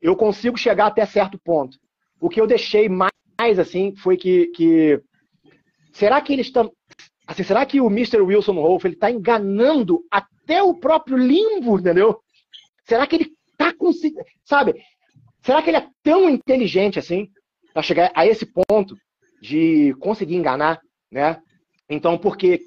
eu 0.00 0.16
consigo 0.16 0.56
chegar 0.56 0.86
até 0.86 1.04
certo 1.04 1.38
ponto. 1.38 1.76
O 2.18 2.30
que 2.30 2.40
eu 2.40 2.46
deixei 2.46 2.88
mais 2.88 3.58
assim 3.58 3.94
foi 3.96 4.16
que, 4.16 4.46
que 4.48 5.00
será 5.92 6.20
que 6.20 6.32
eles 6.32 6.46
estão 6.46 6.72
assim, 7.26 7.42
será 7.42 7.64
que 7.64 7.80
o 7.80 7.86
Mr. 7.86 8.20
Wilson 8.20 8.54
Wolf 8.54 8.84
ele 8.84 8.94
está 8.94 9.10
enganando 9.10 10.04
até 10.10 10.62
o 10.62 10.74
próprio 10.74 11.16
limbo, 11.16 11.78
entendeu? 11.78 12.20
Será 12.84 13.06
que 13.06 13.16
ele 13.16 13.32
está 13.50 13.72
conseguindo, 13.72 14.24
sabe? 14.44 14.74
Será 15.42 15.62
que 15.62 15.70
ele 15.70 15.78
é 15.78 15.88
tão 16.02 16.28
inteligente 16.28 16.98
assim 16.98 17.28
para 17.72 17.82
chegar 17.82 18.10
a 18.14 18.26
esse 18.26 18.46
ponto 18.46 18.96
de 19.40 19.94
conseguir 19.98 20.36
enganar, 20.36 20.80
né? 21.10 21.40
Então, 21.88 22.16
porque 22.16 22.60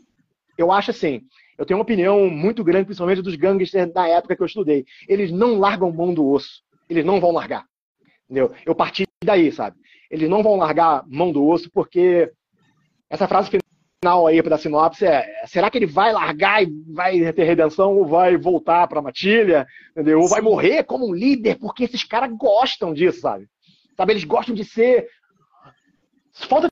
eu 0.58 0.72
acho 0.72 0.92
assim, 0.92 1.22
eu 1.58 1.66
tenho 1.66 1.78
uma 1.78 1.84
opinião 1.84 2.30
muito 2.30 2.64
grande, 2.64 2.86
principalmente 2.86 3.22
dos 3.22 3.36
gangsters 3.36 3.92
da 3.94 4.08
época 4.08 4.36
que 4.36 4.42
eu 4.42 4.46
estudei. 4.46 4.86
Eles 5.08 5.32
não 5.32 5.58
largam 5.58 5.92
mão 5.92 6.14
do 6.14 6.28
osso. 6.28 6.62
Eles 6.90 7.06
não 7.06 7.20
vão 7.20 7.32
largar. 7.32 7.66
Entendeu? 8.26 8.54
Eu 8.66 8.76
parti 8.76 9.06
daí, 9.24 9.52
sabe? 9.52 9.78
Eles 10.12 10.30
não 10.30 10.44
vão 10.44 10.56
largar 10.58 11.04
mão 11.08 11.32
do 11.32 11.46
osso 11.48 11.70
porque 11.72 12.32
essa 13.10 13.28
frase 13.28 13.50
final 14.06 14.28
aí 14.28 14.44
para 14.44 14.56
a 14.56 14.60
sinopse 14.60 15.04
é: 15.04 15.26
será 15.48 15.70
que 15.72 15.78
ele 15.80 15.88
vai 15.88 16.14
largar 16.14 16.62
e 16.62 16.68
vai 16.94 17.34
ter 17.34 17.44
redenção 17.44 17.98
ou 17.98 18.06
vai 18.06 18.38
voltar 18.38 18.88
para 18.88 19.00
a 19.00 19.02
matilha? 19.02 19.66
Entendeu? 19.92 20.22
Ou 20.22 20.28
vai 20.28 20.42
morrer 20.42 20.84
como 20.84 21.10
um 21.10 21.14
líder 21.14 21.58
porque 21.58 21.86
esses 21.86 22.04
caras 22.04 22.32
gostam 22.38 22.94
disso, 22.94 23.22
sabe? 23.22 23.48
Sabe? 23.98 24.14
Eles 24.14 24.24
gostam 24.24 24.54
de 24.54 24.64
ser. 24.64 25.08
Falta 26.34 26.70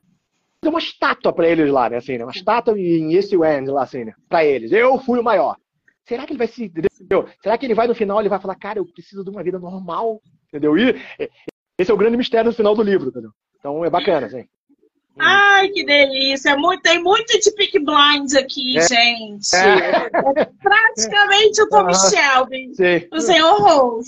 uma 0.64 0.78
estátua 0.78 1.32
para 1.32 1.48
eles 1.48 1.70
lá, 1.70 1.90
né? 1.90 1.96
Assim, 1.96 2.16
né? 2.16 2.24
Uma 2.24 2.32
estátua 2.32 2.78
em 2.78 3.12
esse 3.14 3.34
end 3.34 3.68
lá, 3.70 3.82
assim, 3.82 4.04
né? 4.04 4.14
Para 4.28 4.44
eles. 4.44 4.70
Eu 4.70 4.98
fui 4.98 5.18
o 5.18 5.24
maior. 5.24 5.56
Será 6.04 6.24
que 6.24 6.32
ele 6.32 6.38
vai 6.38 6.46
se. 6.46 6.66
Entendeu? 6.66 7.28
Será 7.42 7.58
que 7.58 7.66
ele 7.66 7.74
vai 7.74 7.88
no 7.88 7.94
final 7.94 8.20
ele 8.20 8.28
vai 8.28 8.38
falar, 8.38 8.54
cara, 8.54 8.78
eu 8.78 8.86
preciso 8.86 9.24
de 9.24 9.30
uma 9.30 9.42
vida 9.42 9.58
normal? 9.58 10.22
Entendeu? 10.48 10.78
E 10.78 10.94
esse 11.76 11.90
é 11.90 11.94
o 11.94 11.96
grande 11.96 12.16
mistério 12.16 12.50
no 12.50 12.56
final 12.56 12.76
do 12.76 12.82
livro, 12.82 13.08
entendeu? 13.08 13.30
Então 13.58 13.84
é 13.84 13.90
bacana, 13.90 14.26
assim. 14.26 14.46
Ai, 15.18 15.68
que 15.68 15.84
delícia! 15.84 16.50
É 16.50 16.56
muito, 16.56 16.82
tem 16.82 17.02
muito 17.02 17.38
de 17.38 17.50
Pick 17.52 17.74
Blinds 17.78 18.34
aqui, 18.34 18.78
é. 18.78 18.88
gente. 18.88 19.54
É. 19.54 20.10
praticamente 20.62 21.62
o 21.62 21.68
Tommy 21.68 21.94
Shelby, 21.94 22.72
o 23.12 23.20
senhor 23.20 23.60
Rolf. 23.60 24.06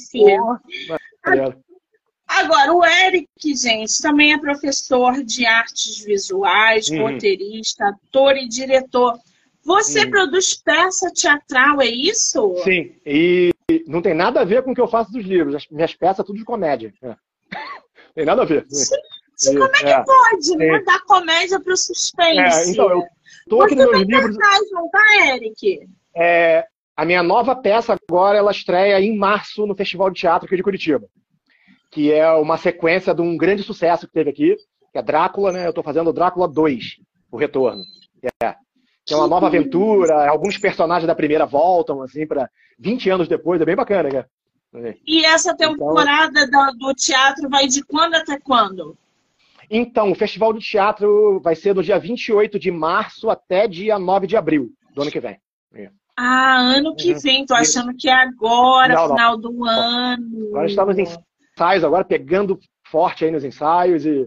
Agora, 2.26 2.74
o 2.74 2.84
Eric, 2.84 3.28
gente, 3.54 4.02
também 4.02 4.32
é 4.32 4.38
professor 4.38 5.22
de 5.22 5.46
artes 5.46 6.04
visuais, 6.04 6.88
uhum. 6.88 7.02
roteirista, 7.02 7.88
ator 7.88 8.36
e 8.36 8.48
diretor. 8.48 9.16
Você 9.64 10.04
uhum. 10.04 10.10
produz 10.10 10.54
peça 10.54 11.10
teatral, 11.12 11.80
é 11.80 11.86
isso? 11.86 12.56
Sim, 12.64 12.94
e 13.04 13.52
não 13.86 14.02
tem 14.02 14.14
nada 14.14 14.40
a 14.40 14.44
ver 14.44 14.62
com 14.62 14.72
o 14.72 14.74
que 14.74 14.80
eu 14.80 14.88
faço 14.88 15.12
dos 15.12 15.24
livros. 15.24 15.54
As 15.54 15.68
minhas 15.68 15.94
peças 15.94 16.26
tudo 16.26 16.38
de 16.38 16.44
comédia. 16.44 16.92
É. 17.02 17.16
tem 18.14 18.24
nada 18.24 18.42
a 18.42 18.44
ver. 18.44 18.66
Sim, 18.68 18.96
sim 19.36 19.58
como 19.58 19.64
é 19.64 19.78
que 19.78 19.86
é. 19.86 20.02
pode, 20.02 20.56
né? 20.56 20.82
Dar 20.82 21.00
comédia 21.02 21.60
para 21.60 21.72
o 21.72 21.76
suspense. 21.76 22.38
É, 22.38 22.70
então, 22.70 22.90
eu 22.90 23.02
tô 23.48 23.62
aqui 23.62 23.74
nos 23.74 23.90
meus 23.90 24.06
livros... 24.06 24.36
Cartaz, 24.36 24.70
não 24.72 24.88
tá, 24.90 25.34
Eric? 25.34 25.88
É, 26.14 26.64
a 26.96 27.04
minha 27.04 27.22
nova 27.22 27.54
peça 27.54 27.96
agora, 28.10 28.38
ela 28.38 28.50
estreia 28.50 29.00
em 29.00 29.16
março 29.16 29.66
no 29.66 29.76
Festival 29.76 30.10
de 30.10 30.20
Teatro 30.20 30.46
aqui 30.46 30.56
de 30.56 30.62
Curitiba 30.62 31.06
que 31.96 32.12
é 32.12 32.30
uma 32.32 32.58
sequência 32.58 33.14
de 33.14 33.22
um 33.22 33.38
grande 33.38 33.62
sucesso 33.62 34.06
que 34.06 34.12
teve 34.12 34.28
aqui, 34.28 34.54
que 34.92 34.98
é 34.98 35.02
Drácula, 35.02 35.50
né? 35.50 35.64
Eu 35.64 35.70
estou 35.70 35.82
fazendo 35.82 36.12
Drácula 36.12 36.46
2, 36.46 36.98
o 37.32 37.38
retorno. 37.38 37.82
É, 38.42 38.54
que 39.02 39.14
é 39.14 39.16
uma 39.16 39.26
nova 39.26 39.46
aventura, 39.46 40.28
alguns 40.28 40.58
personagens 40.58 41.06
da 41.06 41.14
primeira 41.14 41.46
voltam, 41.46 42.02
assim, 42.02 42.26
para 42.26 42.50
20 42.78 43.08
anos 43.08 43.28
depois, 43.28 43.62
é 43.62 43.64
bem 43.64 43.74
bacana, 43.74 44.26
né? 44.74 44.94
E 45.06 45.24
essa 45.24 45.52
então 45.52 45.72
temporada 45.72 46.40
então, 46.40 46.76
do 46.76 46.92
teatro 46.92 47.48
vai 47.48 47.66
de 47.66 47.82
quando 47.82 48.14
até 48.14 48.38
quando? 48.38 48.94
Então, 49.70 50.10
o 50.10 50.14
Festival 50.14 50.52
do 50.52 50.60
Teatro 50.60 51.40
vai 51.40 51.54
ser 51.54 51.74
do 51.74 51.82
dia 51.82 51.98
28 51.98 52.58
de 52.58 52.70
março 52.70 53.28
até 53.28 53.66
dia 53.66 53.98
9 53.98 54.26
de 54.26 54.36
abril 54.36 54.70
do 54.94 55.02
ano 55.02 55.10
que 55.10 55.20
vem. 55.20 55.38
Ah, 56.18 56.58
ano 56.58 56.96
que 56.96 57.12
uhum. 57.12 57.18
vem, 57.18 57.44
tô 57.44 57.54
achando 57.54 57.92
que 57.94 58.08
é 58.08 58.14
agora, 58.14 58.94
não, 58.94 59.08
final 59.08 59.32
não. 59.32 59.40
do 59.40 59.64
ano. 59.64 60.50
Nós 60.50 60.70
estamos 60.70 60.96
em 60.96 61.02
ensaios 61.02 61.84
agora, 61.84 62.04
pegando 62.04 62.58
forte 62.88 63.24
aí 63.24 63.30
nos 63.30 63.44
ensaios 63.44 64.06
e, 64.06 64.26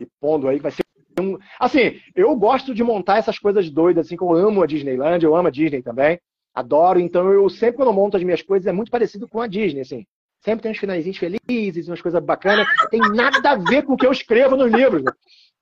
e 0.00 0.06
pondo 0.20 0.48
aí, 0.48 0.58
vai 0.58 0.72
ser 0.72 0.82
um... 1.20 1.38
Assim, 1.60 2.00
eu 2.14 2.34
gosto 2.34 2.74
de 2.74 2.82
montar 2.82 3.18
essas 3.18 3.38
coisas 3.38 3.70
doidas, 3.70 4.06
assim, 4.06 4.16
como 4.16 4.36
eu 4.36 4.48
amo 4.48 4.62
a 4.62 4.66
Disneyland, 4.66 5.24
eu 5.24 5.36
amo 5.36 5.46
a 5.46 5.50
Disney 5.50 5.80
também, 5.80 6.18
adoro, 6.52 6.98
então 6.98 7.32
eu 7.32 7.48
sempre 7.48 7.76
quando 7.76 7.88
eu 7.88 7.94
monto 7.94 8.16
as 8.16 8.22
minhas 8.22 8.42
coisas 8.42 8.66
é 8.66 8.72
muito 8.72 8.90
parecido 8.90 9.28
com 9.28 9.40
a 9.40 9.46
Disney, 9.46 9.82
assim. 9.82 10.04
Sempre 10.48 10.62
tem 10.62 10.72
uns 10.72 10.78
finalzinhos 10.78 11.18
felizes, 11.18 11.88
umas 11.88 12.00
coisas 12.00 12.24
bacanas, 12.24 12.66
tem 12.90 13.00
nada 13.00 13.50
a 13.50 13.54
ver 13.56 13.82
com 13.82 13.92
o 13.92 13.96
que 13.98 14.06
eu 14.06 14.12
escrevo 14.12 14.56
nos 14.56 14.72
livros. 14.72 15.02
Né? 15.02 15.12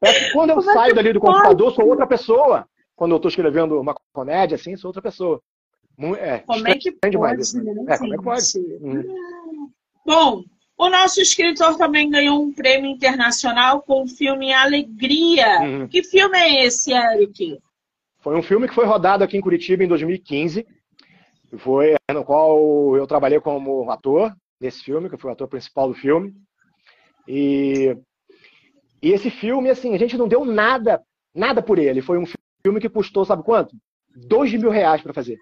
que 0.01 0.33
quando 0.33 0.51
eu 0.51 0.59
é 0.59 0.63
saio 0.63 0.95
dali 0.95 1.13
do 1.13 1.19
computador, 1.19 1.75
sou 1.75 1.89
outra 1.89 2.07
pessoa. 2.07 2.69
Quando 2.95 3.11
eu 3.11 3.17
estou 3.17 3.29
escrevendo 3.29 3.81
uma 3.81 3.97
comédia, 4.13 4.55
assim, 4.55 4.77
sou 4.77 4.91
outra 4.91 5.03
pessoa. 5.03 5.43
É, 6.21 6.39
como 6.39 6.69
é 6.69 6.77
que 6.77 6.93
pode, 6.93 7.11
demais, 7.11 7.53
né? 7.55 7.73
É, 7.89 7.99
como 7.99 8.15
é 8.15 8.17
que 8.17 8.23
pode? 8.23 8.59
Hum. 8.81 9.03
Bom, 10.07 10.45
o 10.79 10.89
nosso 10.89 11.21
escritor 11.21 11.77
também 11.77 12.09
ganhou 12.09 12.41
um 12.41 12.53
prêmio 12.53 12.89
internacional 12.89 13.83
com 13.83 14.05
o 14.05 14.09
filme 14.09 14.53
Alegria. 14.53 15.63
Uhum. 15.63 15.89
Que 15.89 16.05
filme 16.05 16.39
é 16.39 16.65
esse, 16.65 16.93
Eric? 16.93 17.59
Foi 18.21 18.37
um 18.37 18.43
filme 18.43 18.69
que 18.69 18.75
foi 18.75 18.87
rodado 18.87 19.25
aqui 19.25 19.37
em 19.37 19.41
Curitiba 19.41 19.83
em 19.83 19.89
2015. 19.89 20.65
Foi 21.59 21.97
no 22.13 22.25
qual 22.25 22.97
eu 22.97 23.05
trabalhei 23.05 23.41
como 23.41 23.91
ator 23.91 24.33
nesse 24.61 24.83
filme, 24.83 25.09
que 25.09 25.15
eu 25.15 25.19
fui 25.19 25.31
o 25.31 25.33
ator 25.33 25.49
principal 25.49 25.89
do 25.89 25.95
filme. 25.95 26.35
E, 27.29 27.97
e 29.03 29.13
esse 29.13 29.31
filme, 29.31 29.71
assim, 29.71 29.95
a 29.95 29.99
gente 29.99 30.17
não 30.17 30.29
deu 30.29 30.45
nada, 30.45 31.03
nada 31.35 31.63
por 31.63 31.79
ele. 31.79 32.03
Foi 32.03 32.19
um 32.19 32.25
filme 32.65 32.81
que 32.81 32.89
custou, 32.89 33.25
sabe 33.25 33.43
quanto? 33.43 33.75
Dois 34.15 34.53
mil 34.53 34.71
reais 34.71 35.03
para 35.03 35.15
fazer. 35.15 35.39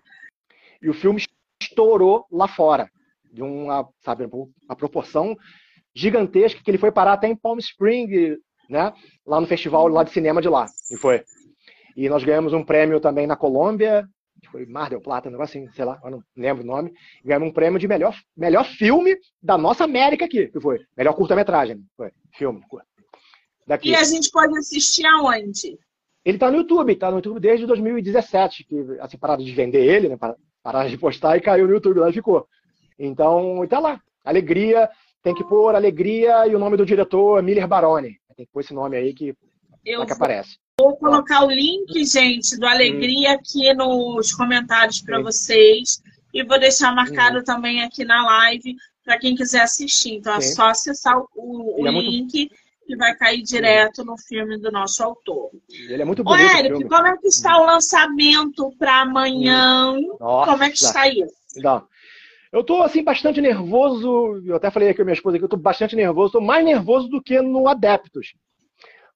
E 0.82 0.88
o 0.88 0.94
filme 0.94 1.22
estourou 1.62 2.26
lá 2.30 2.48
fora 2.48 2.88
de 3.32 3.42
uma, 3.42 3.88
sabe, 4.04 4.24
uma 4.26 4.76
proporção 4.76 5.36
gigantesca 5.94 6.60
que 6.62 6.70
ele 6.70 6.78
foi 6.78 6.92
parar 6.92 7.14
até 7.14 7.28
em 7.28 7.36
Palm 7.36 7.58
Springs, 7.58 8.38
né? 8.68 8.92
Lá 9.26 9.40
no 9.40 9.46
festival 9.46 9.88
lá 9.88 10.02
de 10.02 10.10
cinema 10.10 10.40
de 10.40 10.48
lá. 10.48 10.66
E 10.90 10.96
foi. 10.96 11.22
E 11.96 12.08
nós 12.08 12.24
ganhamos 12.24 12.52
um 12.52 12.64
prêmio 12.64 13.00
também 13.00 13.26
na 13.26 13.36
Colômbia, 13.36 14.06
foi 14.48 14.66
Mar 14.66 14.90
del 14.90 15.00
Plata, 15.00 15.28
um 15.28 15.32
negócio 15.32 15.60
assim, 15.60 15.70
sei 15.72 15.84
lá, 15.84 16.00
eu 16.04 16.10
não 16.10 16.22
lembro 16.36 16.62
o 16.62 16.66
nome. 16.66 16.92
Ganhamos 17.24 17.48
um 17.48 17.52
prêmio 17.52 17.78
de 17.78 17.88
melhor, 17.88 18.16
melhor 18.36 18.64
filme 18.64 19.16
da 19.42 19.56
nossa 19.58 19.84
América 19.84 20.24
aqui, 20.24 20.48
que 20.48 20.60
foi. 20.60 20.80
Melhor 20.96 21.14
curta-metragem, 21.14 21.84
foi. 21.96 22.10
Filme. 22.32 22.62
Daqui. 23.66 23.90
E 23.90 23.94
a 23.94 24.04
gente 24.04 24.30
pode 24.30 24.56
assistir 24.58 25.06
aonde? 25.06 25.78
Ele 26.24 26.38
tá 26.38 26.50
no 26.50 26.58
YouTube, 26.58 26.96
tá 26.96 27.10
no 27.10 27.18
YouTube 27.18 27.40
desde 27.40 27.66
2017, 27.66 28.64
que 28.64 28.76
assim, 29.00 29.18
parado 29.18 29.44
de 29.44 29.52
vender 29.52 29.84
ele, 29.84 30.08
né? 30.08 30.16
Pararam 30.62 30.88
de 30.88 30.96
postar 30.96 31.36
e 31.36 31.40
caiu 31.40 31.66
no 31.66 31.74
YouTube 31.74 32.00
lá 32.00 32.08
e 32.08 32.14
ficou. 32.14 32.46
Então, 32.98 33.62
e 33.62 33.68
tá 33.68 33.78
lá. 33.78 34.00
Alegria, 34.24 34.88
tem 35.22 35.34
que 35.34 35.44
pôr 35.44 35.74
Alegria 35.74 36.46
e 36.46 36.54
o 36.54 36.58
nome 36.58 36.76
do 36.76 36.86
diretor 36.86 37.42
Miller 37.42 37.68
Baroni. 37.68 38.18
Tem 38.36 38.46
que 38.46 38.52
pôr 38.52 38.60
esse 38.60 38.72
nome 38.72 38.96
aí 38.96 39.12
que, 39.12 39.34
que 39.84 40.12
aparece. 40.12 40.56
Vou 40.80 40.96
colocar 40.96 41.44
o 41.44 41.50
link, 41.50 42.04
gente, 42.04 42.58
do 42.58 42.66
Alegria 42.66 43.30
hum. 43.30 43.34
aqui 43.34 43.72
nos 43.74 44.32
comentários 44.32 45.00
para 45.00 45.20
vocês. 45.20 46.02
E 46.32 46.42
vou 46.42 46.58
deixar 46.58 46.92
marcado 46.92 47.38
hum. 47.38 47.44
também 47.44 47.82
aqui 47.84 48.04
na 48.04 48.24
live 48.24 48.74
para 49.04 49.18
quem 49.18 49.36
quiser 49.36 49.62
assistir. 49.62 50.14
Então 50.14 50.40
Sim. 50.40 50.48
é 50.48 50.54
só 50.54 50.66
acessar 50.66 51.16
o, 51.36 51.82
o 51.82 51.86
é 51.86 51.92
link 51.92 52.38
muito... 52.38 52.54
e 52.88 52.96
vai 52.96 53.14
cair 53.14 53.42
direto 53.42 54.04
no 54.04 54.18
filme 54.18 54.58
do 54.58 54.72
nosso 54.72 55.02
autor. 55.04 55.50
Ele 55.70 56.02
é 56.02 56.04
muito 56.04 56.24
bonito. 56.24 56.44
Ô, 56.44 56.58
Eric, 56.58 56.88
como 56.88 57.06
é 57.06 57.16
que 57.18 57.28
está 57.28 57.56
o 57.56 57.66
lançamento 57.66 58.74
para 58.76 59.02
amanhã? 59.02 59.94
Nossa. 60.18 60.50
Como 60.50 60.64
é 60.64 60.70
que 60.70 60.78
está 60.78 61.08
isso? 61.08 61.34
Então, 61.56 61.86
eu 62.52 62.62
estou 62.62 62.82
assim 62.82 63.04
bastante 63.04 63.40
nervoso. 63.40 64.42
Eu 64.44 64.56
até 64.56 64.72
falei 64.72 64.88
aqui 64.88 64.96
com 64.96 65.02
a 65.02 65.04
minha 65.04 65.14
esposa 65.14 65.38
que 65.38 65.44
eu 65.44 65.46
estou 65.46 65.58
bastante 65.58 65.94
nervoso. 65.94 66.26
Estou 66.26 66.40
mais 66.40 66.64
nervoso 66.64 67.06
do 67.06 67.22
que 67.22 67.40
no 67.40 67.68
Adeptos. 67.68 68.34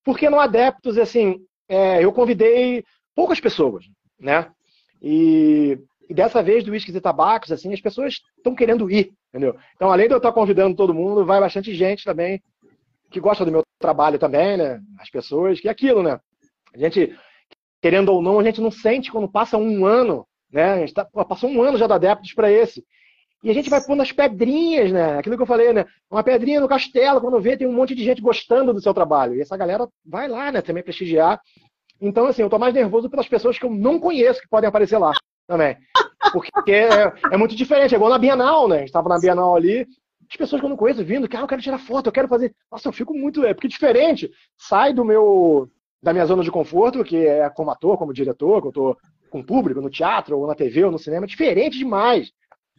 Porque 0.04 0.30
no 0.30 0.38
Adeptos, 0.38 0.96
assim, 0.96 1.44
é, 1.68 2.04
eu 2.04 2.12
convidei 2.12 2.84
poucas 3.14 3.40
pessoas, 3.40 3.84
né? 4.18 4.50
E, 5.02 5.78
e 6.08 6.14
dessa 6.14 6.42
vez 6.42 6.64
do 6.64 6.72
Whisky 6.72 6.96
e 6.96 7.00
Tabacos, 7.00 7.52
assim, 7.52 7.72
as 7.72 7.80
pessoas 7.80 8.20
estão 8.36 8.54
querendo 8.54 8.90
ir, 8.90 9.12
entendeu? 9.28 9.56
Então, 9.76 9.90
além 9.90 10.08
de 10.08 10.14
eu 10.14 10.18
estar 10.18 10.32
convidando 10.32 10.76
todo 10.76 10.94
mundo, 10.94 11.24
vai 11.24 11.40
bastante 11.40 11.74
gente 11.74 12.04
também 12.04 12.42
que 13.10 13.20
gosta 13.20 13.44
do 13.44 13.50
meu 13.50 13.62
trabalho 13.78 14.18
também, 14.18 14.56
né? 14.56 14.80
As 14.98 15.10
pessoas, 15.10 15.60
que 15.60 15.68
é 15.68 15.70
aquilo, 15.70 16.02
né? 16.02 16.20
A 16.74 16.78
gente, 16.78 17.16
querendo 17.80 18.10
ou 18.10 18.22
não, 18.22 18.38
a 18.38 18.44
gente 18.44 18.60
não 18.60 18.70
sente 18.70 19.10
quando 19.10 19.30
passa 19.30 19.56
um 19.56 19.86
ano, 19.86 20.26
né? 20.50 20.72
A 20.72 20.78
gente 20.80 20.94
tá, 20.94 21.04
passou 21.04 21.48
um 21.48 21.62
ano 21.62 21.78
já 21.78 21.86
da 21.86 21.94
Adeptos 21.94 22.34
para 22.34 22.50
esse. 22.50 22.84
E 23.42 23.50
a 23.50 23.54
gente 23.54 23.70
vai 23.70 23.80
pondo 23.80 24.02
as 24.02 24.10
pedrinhas, 24.10 24.90
né? 24.90 25.18
Aquilo 25.18 25.36
que 25.36 25.42
eu 25.42 25.46
falei, 25.46 25.72
né? 25.72 25.84
Uma 26.10 26.24
pedrinha 26.24 26.60
no 26.60 26.68
castelo, 26.68 27.20
quando 27.20 27.40
vê, 27.40 27.56
tem 27.56 27.68
um 27.68 27.72
monte 27.72 27.94
de 27.94 28.02
gente 28.02 28.20
gostando 28.20 28.72
do 28.72 28.80
seu 28.80 28.92
trabalho. 28.92 29.34
E 29.34 29.40
essa 29.40 29.56
galera 29.56 29.86
vai 30.04 30.26
lá, 30.26 30.50
né? 30.50 30.60
Também 30.60 30.82
prestigiar. 30.82 31.40
Então, 32.00 32.26
assim, 32.26 32.42
eu 32.42 32.50
tô 32.50 32.58
mais 32.58 32.74
nervoso 32.74 33.08
pelas 33.08 33.28
pessoas 33.28 33.58
que 33.58 33.64
eu 33.64 33.70
não 33.70 33.98
conheço 33.98 34.40
que 34.40 34.48
podem 34.48 34.68
aparecer 34.68 34.98
lá 34.98 35.12
também. 35.46 35.76
Porque 36.32 36.72
é, 36.72 37.12
é 37.32 37.36
muito 37.36 37.54
diferente. 37.54 37.94
É 37.94 37.96
igual 37.96 38.10
na 38.10 38.18
Bienal, 38.18 38.68
né? 38.68 38.76
A 38.76 38.80
gente 38.80 38.92
tava 38.92 39.08
na 39.08 39.18
Bienal 39.18 39.54
ali, 39.54 39.86
as 40.28 40.36
pessoas 40.36 40.60
que 40.60 40.66
eu 40.66 40.70
não 40.70 40.76
conheço 40.76 41.04
vindo, 41.04 41.28
que 41.28 41.36
ah, 41.36 41.40
eu 41.40 41.46
quero 41.46 41.62
tirar 41.62 41.78
foto, 41.78 42.06
eu 42.06 42.12
quero 42.12 42.28
fazer. 42.28 42.54
Nossa, 42.70 42.88
eu 42.88 42.92
fico 42.92 43.14
muito. 43.14 43.44
É 43.44 43.54
porque 43.54 43.68
diferente. 43.68 44.30
Sai 44.56 44.92
do 44.92 45.04
meu. 45.04 45.70
da 46.02 46.12
minha 46.12 46.26
zona 46.26 46.42
de 46.42 46.50
conforto, 46.50 47.04
que 47.04 47.16
é 47.16 47.48
como 47.50 47.70
ator, 47.70 47.96
como 47.96 48.12
diretor, 48.12 48.60
que 48.60 48.68
eu 48.68 48.72
tô 48.72 48.96
com 49.30 49.42
público, 49.42 49.80
no 49.80 49.90
teatro, 49.90 50.38
ou 50.38 50.46
na 50.46 50.54
TV, 50.54 50.84
ou 50.84 50.90
no 50.90 50.98
cinema, 50.98 51.24
é 51.24 51.28
diferente 51.28 51.78
demais. 51.78 52.32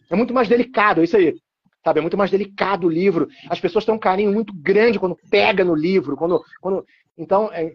É 0.09 0.15
muito 0.15 0.33
mais 0.33 0.47
delicado, 0.47 1.01
é 1.01 1.03
isso 1.03 1.17
aí. 1.17 1.35
Sabe, 1.83 1.99
é 1.99 2.01
muito 2.01 2.17
mais 2.17 2.29
delicado 2.29 2.87
o 2.87 2.89
livro. 2.89 3.27
As 3.49 3.59
pessoas 3.59 3.85
têm 3.85 3.93
um 3.93 3.99
carinho 3.99 4.33
muito 4.33 4.53
grande 4.53 4.99
quando 4.99 5.17
pega 5.29 5.63
no 5.63 5.75
livro, 5.75 6.17
quando, 6.17 6.43
quando 6.59 6.85
então 7.17 7.49
é... 7.53 7.73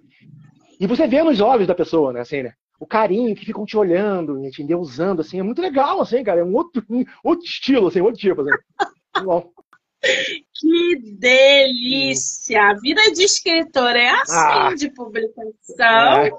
e 0.79 0.87
você 0.87 1.07
vê 1.07 1.23
nos 1.23 1.41
olhos 1.41 1.67
da 1.67 1.75
pessoa, 1.75 2.13
né, 2.13 2.21
assim, 2.21 2.43
né? 2.43 2.53
O 2.79 2.87
carinho 2.87 3.35
que 3.35 3.47
ficam 3.47 3.65
te 3.65 3.77
olhando, 3.77 4.39
te 4.51 4.63
endeusando, 4.63 5.23
assim, 5.23 5.39
é 5.39 5.43
muito 5.43 5.63
legal, 5.63 6.01
assim, 6.01 6.23
cara. 6.23 6.41
É 6.41 6.45
um 6.45 6.55
outro, 6.55 6.85
um 6.91 7.05
outro 7.25 7.47
estilo, 7.47 7.87
assim, 7.87 8.01
outro 8.01 8.21
tipo, 8.21 8.43
assim. 8.43 8.51
Bom. 9.25 9.51
Que 10.53 10.97
delícia! 11.19 12.63
A 12.63 12.75
vida 12.75 13.01
de 13.13 13.23
escritor 13.23 13.97
é 13.97 14.11
assim, 14.11 14.35
ah, 14.37 14.75
de 14.75 14.91
publicação. 14.91 16.25
É. 16.25 16.31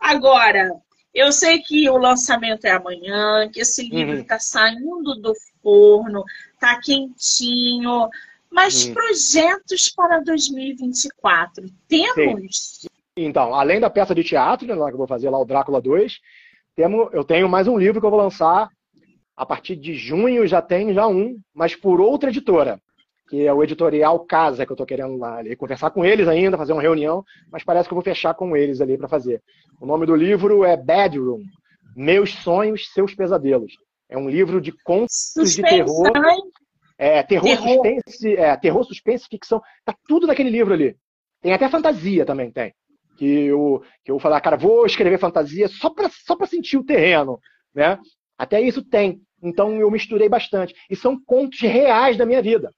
Agora, 0.00 0.70
eu 1.14 1.32
sei 1.32 1.60
que 1.60 1.88
o 1.88 1.96
lançamento 1.96 2.64
é 2.64 2.70
amanhã, 2.70 3.48
que 3.50 3.60
esse 3.60 3.88
livro 3.88 4.18
está 4.18 4.34
uhum. 4.34 4.40
saindo 4.40 5.14
do 5.16 5.32
forno, 5.62 6.24
está 6.54 6.80
quentinho. 6.80 8.08
Mas 8.50 8.86
uhum. 8.86 8.94
projetos 8.94 9.90
para 9.90 10.20
2024, 10.20 11.66
temos? 11.86 12.80
Sim. 12.80 12.88
Então, 13.16 13.54
além 13.54 13.80
da 13.80 13.90
peça 13.90 14.14
de 14.14 14.22
teatro, 14.22 14.66
né, 14.66 14.74
que 14.74 14.92
eu 14.92 14.98
vou 14.98 15.08
fazer 15.08 15.28
lá 15.28 15.38
o 15.38 15.44
Drácula 15.44 15.80
2, 15.80 16.20
temos, 16.76 17.08
eu 17.12 17.24
tenho 17.24 17.48
mais 17.48 17.66
um 17.66 17.76
livro 17.76 18.00
que 18.00 18.06
eu 18.06 18.10
vou 18.10 18.20
lançar 18.20 18.68
a 19.36 19.46
partir 19.46 19.76
de 19.76 19.94
junho, 19.94 20.46
já 20.46 20.62
tem 20.62 20.94
já 20.94 21.06
um, 21.06 21.38
mas 21.52 21.74
por 21.74 22.00
outra 22.00 22.30
editora 22.30 22.80
que 23.28 23.46
é 23.46 23.52
o 23.52 23.62
editorial 23.62 24.18
Casa, 24.20 24.64
que 24.64 24.72
eu 24.72 24.74
estou 24.74 24.86
querendo 24.86 25.16
lá 25.16 25.36
ali, 25.36 25.54
conversar 25.54 25.90
com 25.90 26.04
eles 26.04 26.26
ainda, 26.26 26.56
fazer 26.56 26.72
uma 26.72 26.82
reunião, 26.82 27.22
mas 27.52 27.62
parece 27.62 27.88
que 27.88 27.92
eu 27.92 27.96
vou 27.96 28.04
fechar 28.04 28.34
com 28.34 28.56
eles 28.56 28.80
ali 28.80 28.96
para 28.96 29.08
fazer. 29.08 29.42
O 29.80 29.86
nome 29.86 30.06
do 30.06 30.14
livro 30.14 30.64
é 30.64 30.76
Bedroom, 30.76 31.42
Meus 31.94 32.32
Sonhos, 32.32 32.90
Seus 32.92 33.14
Pesadelos. 33.14 33.72
É 34.08 34.16
um 34.16 34.28
livro 34.28 34.60
de 34.60 34.72
contos 34.82 35.32
suspense, 35.34 35.56
de 35.56 35.62
terror. 35.62 36.10
É, 36.96 37.22
terror, 37.22 37.44
terror. 37.44 37.68
suspense, 37.68 38.36
é, 38.36 38.56
terror, 38.56 38.84
suspense, 38.84 39.28
ficção. 39.30 39.60
Tá 39.84 39.94
tudo 40.06 40.26
naquele 40.26 40.50
livro 40.50 40.72
ali. 40.72 40.96
Tem 41.42 41.52
até 41.52 41.68
fantasia 41.68 42.24
também, 42.24 42.50
tem. 42.50 42.72
Que 43.18 43.44
eu, 43.46 43.82
que 44.04 44.10
eu 44.10 44.14
vou 44.14 44.20
falar, 44.20 44.40
cara, 44.40 44.56
vou 44.56 44.86
escrever 44.86 45.18
fantasia 45.18 45.68
só 45.68 45.90
para 45.90 46.08
só 46.08 46.34
pra 46.34 46.46
sentir 46.46 46.78
o 46.78 46.84
terreno, 46.84 47.38
né? 47.74 47.98
Até 48.38 48.60
isso 48.60 48.82
tem. 48.82 49.20
Então 49.42 49.76
eu 49.76 49.90
misturei 49.90 50.28
bastante. 50.28 50.74
E 50.88 50.96
são 50.96 51.20
contos 51.20 51.60
reais 51.60 52.16
da 52.16 52.24
minha 52.24 52.40
vida. 52.40 52.72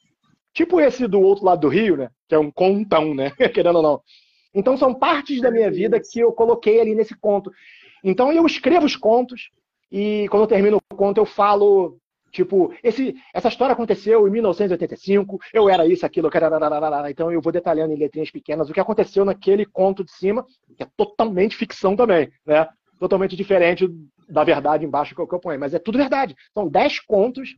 Tipo 0.53 0.81
esse 0.81 1.07
do 1.07 1.21
outro 1.21 1.45
lado 1.45 1.61
do 1.61 1.69
rio, 1.69 1.97
né? 1.97 2.11
Que 2.29 2.35
é 2.35 2.39
um 2.39 2.51
contão, 2.51 3.15
né? 3.15 3.31
Querendo 3.55 3.77
ou 3.77 3.83
não. 3.83 4.03
Então 4.55 4.77
são 4.77 4.95
partes 4.95 5.41
da 5.41 5.51
minha 5.51 5.71
vida 5.71 6.01
que 6.01 6.21
eu 6.21 6.33
coloquei 6.33 6.81
ali 6.81 6.95
nesse 6.95 7.15
conto. 7.15 7.53
Então 8.03 8.33
eu 8.33 8.45
escrevo 8.47 8.87
os 8.87 8.97
contos 8.97 9.51
e 9.91 10.27
quando 10.31 10.43
eu 10.43 10.49
termino 10.49 10.79
o 10.91 10.97
conto 10.97 11.19
eu 11.19 11.27
falo 11.27 12.01
Tipo, 12.31 12.73
esse, 12.83 13.17
essa 13.35 13.49
história 13.49 13.73
aconteceu 13.73 14.27
em 14.27 14.31
1985, 14.31 15.39
eu 15.53 15.69
era 15.69 15.87
isso, 15.87 16.07
aquilo, 16.07 16.31
então 17.09 17.33
eu 17.33 17.41
vou 17.41 17.53
detalhando 17.53 17.93
em 17.93 17.99
letrinhas 17.99 18.31
pequenas 18.31 18.71
o 18.71 18.73
que 18.73 18.79
aconteceu 18.79 19.25
naquele 19.25 19.67
conto 19.67 20.05
de 20.05 20.13
cima, 20.13 20.47
que 20.77 20.83
é 20.83 20.89
totalmente 20.97 21.57
ficção 21.57 21.97
também, 21.97 22.31
né? 22.47 22.69
Totalmente 23.01 23.35
diferente 23.35 23.89
da 24.29 24.45
verdade 24.45 24.85
embaixo 24.85 25.15
que 25.15 25.21
eu, 25.21 25.27
que 25.27 25.35
eu 25.35 25.41
ponho, 25.41 25.59
mas 25.59 25.75
é 25.75 25.79
tudo 25.81 25.99
verdade. 25.99 26.37
São 26.55 26.69
dez 26.69 27.01
contos 27.01 27.57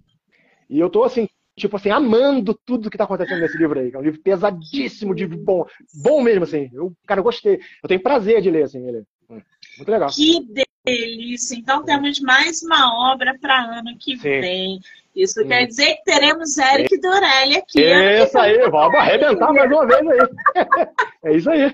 e 0.70 0.80
eu 0.80 0.88
tô 0.88 1.04
assim, 1.04 1.28
tipo 1.56 1.76
assim, 1.76 1.90
amando 1.90 2.58
tudo 2.64 2.90
que 2.90 2.98
tá 2.98 3.04
acontecendo 3.04 3.40
nesse 3.40 3.58
livro 3.58 3.78
aí. 3.78 3.90
É 3.92 3.98
um 3.98 4.02
livro 4.02 4.20
pesadíssimo, 4.20 5.14
de 5.14 5.26
bom, 5.26 5.64
bom 6.02 6.22
mesmo, 6.22 6.44
assim. 6.44 6.70
Eu, 6.72 6.92
cara, 7.06 7.20
eu 7.20 7.24
gostei. 7.24 7.60
Eu 7.82 7.88
tenho 7.88 8.02
prazer 8.02 8.40
de 8.40 8.50
ler, 8.50 8.64
assim, 8.64 8.86
ele. 8.86 9.04
Hum, 9.28 9.40
muito 9.78 9.90
legal. 9.90 10.08
Que 10.10 10.40
delícia! 10.84 11.54
Então 11.56 11.84
temos 11.84 12.20
mais 12.20 12.62
uma 12.62 13.12
obra 13.12 13.36
para 13.40 13.78
ano 13.78 13.96
que 13.98 14.16
Sim. 14.16 14.40
vem. 14.40 14.80
Isso 15.14 15.42
Sim. 15.42 15.48
quer 15.48 15.66
dizer 15.66 15.94
que 15.96 16.04
teremos 16.04 16.56
Eric 16.56 16.98
Dorelli 16.98 17.56
aqui. 17.56 17.82
Isso 17.82 18.38
aí, 18.38 18.58
vamos 18.70 18.98
arrebentar 18.98 19.52
mais 19.52 19.70
uma 19.70 19.86
vez 19.86 20.00
aí. 20.08 20.18
é 21.24 21.36
isso 21.36 21.50
aí. 21.50 21.70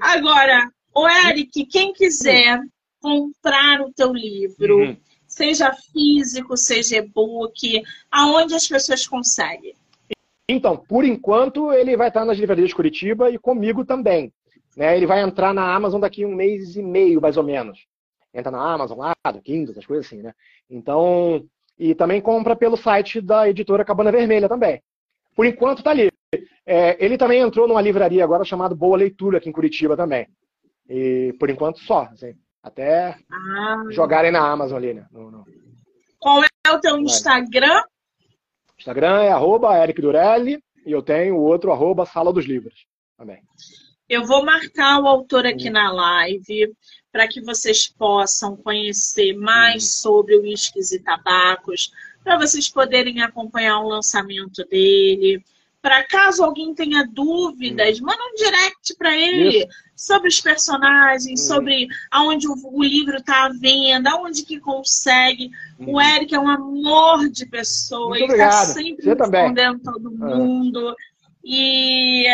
Agora, 0.00 0.70
o 0.94 1.06
Eric, 1.06 1.66
quem 1.66 1.92
quiser 1.92 2.58
comprar 3.00 3.82
o 3.82 3.92
teu 3.92 4.12
livro, 4.14 4.78
uhum 4.78 4.96
seja 5.38 5.72
físico, 5.92 6.56
seja 6.56 6.96
e-book, 6.96 7.82
aonde 8.10 8.54
as 8.54 8.66
pessoas 8.66 9.06
conseguem? 9.06 9.72
Então, 10.48 10.76
por 10.76 11.04
enquanto, 11.04 11.72
ele 11.72 11.96
vai 11.96 12.08
estar 12.08 12.24
nas 12.24 12.38
livrarias 12.38 12.70
de 12.70 12.74
Curitiba 12.74 13.30
e 13.30 13.38
comigo 13.38 13.84
também. 13.84 14.32
Né? 14.76 14.96
Ele 14.96 15.06
vai 15.06 15.22
entrar 15.22 15.54
na 15.54 15.72
Amazon 15.72 16.00
daqui 16.00 16.24
um 16.24 16.34
mês 16.34 16.74
e 16.74 16.82
meio, 16.82 17.20
mais 17.20 17.36
ou 17.36 17.44
menos. 17.44 17.86
Entra 18.34 18.50
na 18.50 18.60
Amazon 18.60 18.98
lá, 18.98 19.14
do 19.32 19.40
Kindle, 19.40 19.70
essas 19.72 19.86
coisas 19.86 20.06
assim, 20.06 20.22
né? 20.22 20.34
Então, 20.68 21.44
e 21.78 21.94
também 21.94 22.20
compra 22.20 22.56
pelo 22.56 22.76
site 22.76 23.20
da 23.20 23.48
editora 23.48 23.84
Cabana 23.84 24.10
Vermelha 24.10 24.48
também. 24.48 24.82
Por 25.36 25.46
enquanto 25.46 25.82
tá 25.82 25.90
ali. 25.90 26.10
É, 26.66 27.02
ele 27.02 27.16
também 27.16 27.40
entrou 27.40 27.66
numa 27.66 27.80
livraria 27.80 28.22
agora 28.24 28.44
chamada 28.44 28.74
Boa 28.74 28.98
Leitura 28.98 29.38
aqui 29.38 29.48
em 29.48 29.52
Curitiba 29.52 29.96
também. 29.96 30.26
E 30.88 31.34
por 31.38 31.48
enquanto 31.48 31.78
só. 31.80 32.08
Assim. 32.12 32.34
Até 32.62 33.16
ah. 33.30 33.84
jogarem 33.90 34.30
na 34.30 34.40
Amazon 34.40 34.78
ali, 34.78 34.94
né? 34.94 35.06
No, 35.10 35.30
no... 35.30 35.44
Qual 36.18 36.42
é 36.42 36.70
o 36.70 36.80
teu 36.80 36.98
Instagram? 36.98 37.82
Instagram 38.78 39.20
é 39.22 39.30
arroba 39.30 39.78
Eric 39.82 40.00
Durelli 40.00 40.62
e 40.84 40.92
eu 40.92 41.02
tenho 41.02 41.36
o 41.36 41.42
outro 41.42 41.72
arroba 41.72 42.06
Sala 42.06 42.32
dos 42.32 42.44
Livros 42.44 42.86
também. 43.16 43.42
Eu 44.08 44.24
vou 44.24 44.44
marcar 44.44 45.00
o 45.00 45.06
autor 45.06 45.46
aqui 45.46 45.68
hum. 45.68 45.72
na 45.72 45.92
live 45.92 46.74
para 47.12 47.28
que 47.28 47.40
vocês 47.40 47.88
possam 47.88 48.56
conhecer 48.56 49.34
mais 49.34 49.84
hum. 49.84 49.86
sobre 49.86 50.36
o 50.36 50.42
Whiskies 50.42 50.92
e 50.92 51.00
Tabacos, 51.02 51.92
para 52.22 52.38
vocês 52.38 52.68
poderem 52.68 53.22
acompanhar 53.22 53.80
o 53.80 53.88
lançamento 53.88 54.64
dele 54.66 55.42
para 55.80 56.04
caso 56.04 56.44
alguém 56.44 56.74
tenha 56.74 57.04
dúvidas, 57.04 58.00
hum. 58.00 58.04
manda 58.04 58.22
um 58.22 58.34
direct 58.34 58.96
para 58.96 59.16
ele 59.16 59.58
Isso. 59.58 59.68
Sobre 59.98 60.28
os 60.28 60.40
personagens, 60.40 61.40
hum. 61.40 61.44
sobre 61.44 61.88
aonde 62.08 62.46
o, 62.46 62.54
o 62.72 62.82
livro 62.84 63.16
está 63.16 63.46
à 63.46 63.48
venda, 63.48 64.12
aonde 64.12 64.44
que 64.44 64.60
consegue. 64.60 65.50
Hum. 65.80 65.94
O 65.94 66.00
Eric 66.00 66.32
é 66.32 66.38
um 66.38 66.48
amor 66.48 67.28
de 67.28 67.44
pessoa, 67.44 68.10
Muito 68.10 68.32
ele 68.32 68.32
está 68.34 68.64
sempre 68.64 69.02
Você 69.02 69.14
respondendo 69.14 69.80
também. 69.80 69.92
todo 69.92 70.08
ah. 70.22 70.36
mundo. 70.36 70.96
E 71.44 72.26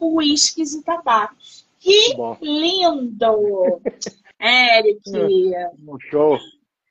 uísques 0.00 0.74
e 0.74 0.82
tabacos. 0.82 1.66
Que 1.80 2.14
lindo! 2.40 3.80
Eric. 4.38 5.00
Um 5.86 5.98
show. 5.98 6.38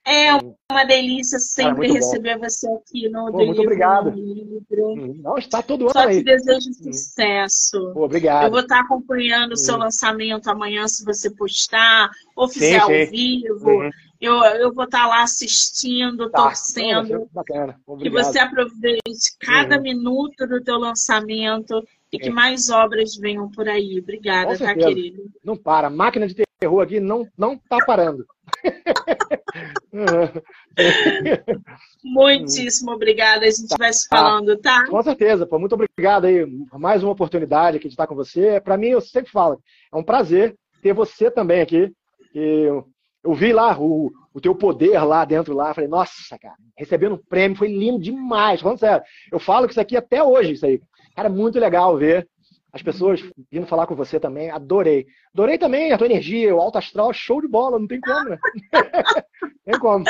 É 0.06 0.34
uma 0.34 0.84
delícia 0.84 1.38
sempre 1.40 1.92
receber 1.92 2.36
bom. 2.38 2.50
você 2.50 2.68
aqui 2.68 3.08
no 3.08 3.32
Pô, 3.32 3.46
Muito 3.46 3.62
obrigado. 3.62 4.10
Livro. 4.10 4.94
Hum, 4.94 5.20
não, 5.22 5.38
está 5.38 5.62
todo 5.62 5.84
ano 5.84 5.94
Só 5.94 6.08
aí. 6.08 6.18
te 6.18 6.24
desejo 6.24 6.70
hum. 6.70 6.74
sucesso. 6.74 7.92
Pô, 7.94 8.06
obrigado. 8.06 8.46
Eu 8.46 8.52
vou 8.52 8.62
estar 8.62 8.80
acompanhando 8.80 9.52
o 9.52 9.58
seu 9.58 9.76
hum. 9.76 9.80
lançamento 9.80 10.50
amanhã, 10.50 10.88
se 10.88 11.06
você 11.06 11.30
postar, 11.30 12.10
ou 12.36 12.50
fizer 12.50 12.80
sim, 12.80 12.80
ao 12.80 12.88
sim. 12.90 13.06
vivo. 13.06 13.70
Uhum. 13.70 13.90
Eu, 14.20 14.36
eu 14.44 14.74
vou 14.74 14.86
estar 14.86 15.08
lá 15.08 15.24
assistindo, 15.24 16.30
tá. 16.30 16.44
torcendo. 16.44 17.30
bacana. 17.32 17.80
Que 18.00 18.10
você 18.10 18.40
aproveite 18.40 19.38
cada 19.40 19.78
uhum. 19.78 19.84
minuto 19.84 20.48
do 20.48 20.64
teu 20.64 20.78
lançamento 20.78 21.84
e 22.12 22.20
que 22.20 22.28
é. 22.28 22.32
mais 22.32 22.70
obras 22.70 23.16
venham 23.16 23.50
por 23.50 23.68
aí. 23.68 24.00
Obrigada, 24.00 24.58
tá, 24.58 24.76
querido? 24.76 25.24
Não 25.44 25.56
para. 25.56 25.88
A 25.88 25.90
máquina 25.90 26.28
de 26.28 26.44
terror 26.60 26.82
aqui 26.82 27.00
não, 27.00 27.26
não 27.38 27.58
tá 27.58 27.78
parando. 27.86 28.26
Muitíssimo 32.04 32.92
obrigada. 32.92 33.46
A 33.46 33.50
gente 33.50 33.70
tá. 33.70 33.78
vai 33.78 33.94
se 33.94 34.08
falando, 34.08 34.58
tá? 34.58 34.86
Com 34.88 35.02
certeza. 35.02 35.48
Pô, 35.48 35.58
muito 35.58 35.74
obrigado 35.74 36.26
aí. 36.26 36.46
Mais 36.74 37.02
uma 37.02 37.14
oportunidade 37.14 37.78
aqui 37.78 37.88
de 37.88 37.94
estar 37.94 38.08
com 38.08 38.16
você. 38.16 38.60
Para 38.60 38.78
mim, 38.78 38.90
eu 38.90 39.02
sempre 39.02 39.32
falo, 39.32 39.62
é 39.92 39.98
um 39.98 40.04
prazer 40.04 40.56
ter 40.82 40.94
você 40.94 41.32
também 41.32 41.62
aqui. 41.62 41.92
Eu, 42.34 42.86
eu 43.24 43.34
vi 43.34 43.54
lá 43.54 43.78
o, 43.80 44.12
o 44.34 44.42
teu 44.42 44.56
poder 44.56 45.02
lá 45.04 45.24
dentro 45.24 45.54
lá. 45.54 45.74
Falei, 45.74 45.90
nossa, 45.90 46.38
cara, 46.40 46.56
recebendo 46.78 47.16
um 47.16 47.24
prêmio 47.30 47.58
foi 47.58 47.70
lindo 47.70 48.00
demais. 48.00 48.62
Falando 48.62 48.80
sério. 48.80 49.04
Eu 49.32 49.40
falo 49.40 49.66
que 49.66 49.74
isso 49.74 49.82
aqui 49.82 49.96
até 49.96 50.22
hoje, 50.22 50.54
isso 50.54 50.66
aí. 50.66 50.82
Cara, 51.16 51.28
é 51.28 51.32
muito 51.32 51.60
legal 51.60 51.98
ver 51.98 52.28
as 52.74 52.82
pessoas 52.82 53.22
vindo 53.52 53.68
falar 53.68 53.86
com 53.86 53.96
você 53.96 54.20
também, 54.20 54.50
adorei. 54.50 55.06
Adorei 55.34 55.58
também 55.58 55.92
a 55.92 55.98
tua 55.98 56.08
energia, 56.08 56.56
o 56.56 56.60
alto 56.60 56.78
astral, 56.78 57.12
show 57.12 57.42
de 57.42 57.48
bola, 57.48 57.78
não 57.78 57.88
tem 57.88 58.00
como, 58.00 58.30
né? 58.30 58.40
tem 59.66 59.80
como. 59.80 60.06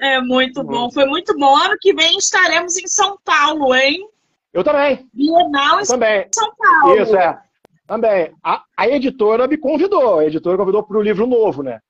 É 0.00 0.20
muito 0.20 0.62
bom, 0.62 0.90
foi 0.90 1.06
muito 1.06 1.34
bom. 1.38 1.56
Ano 1.56 1.76
que 1.80 1.94
vem 1.94 2.18
estaremos 2.18 2.76
em 2.76 2.86
São 2.86 3.18
Paulo, 3.24 3.74
hein? 3.74 4.06
Eu 4.52 4.62
também. 4.62 5.08
Bienal 5.14 5.80
em 5.80 5.84
também. 5.84 6.28
São 6.34 6.54
Paulo. 6.56 7.00
Isso, 7.00 7.16
é. 7.16 7.40
Também. 7.86 8.32
A, 8.42 8.62
a 8.76 8.88
editora 8.88 9.48
me 9.48 9.56
convidou, 9.56 10.18
a 10.18 10.26
editora 10.26 10.58
convidou 10.58 10.82
para 10.82 10.98
o 10.98 11.02
livro 11.02 11.26
novo, 11.26 11.62
né? 11.62 11.80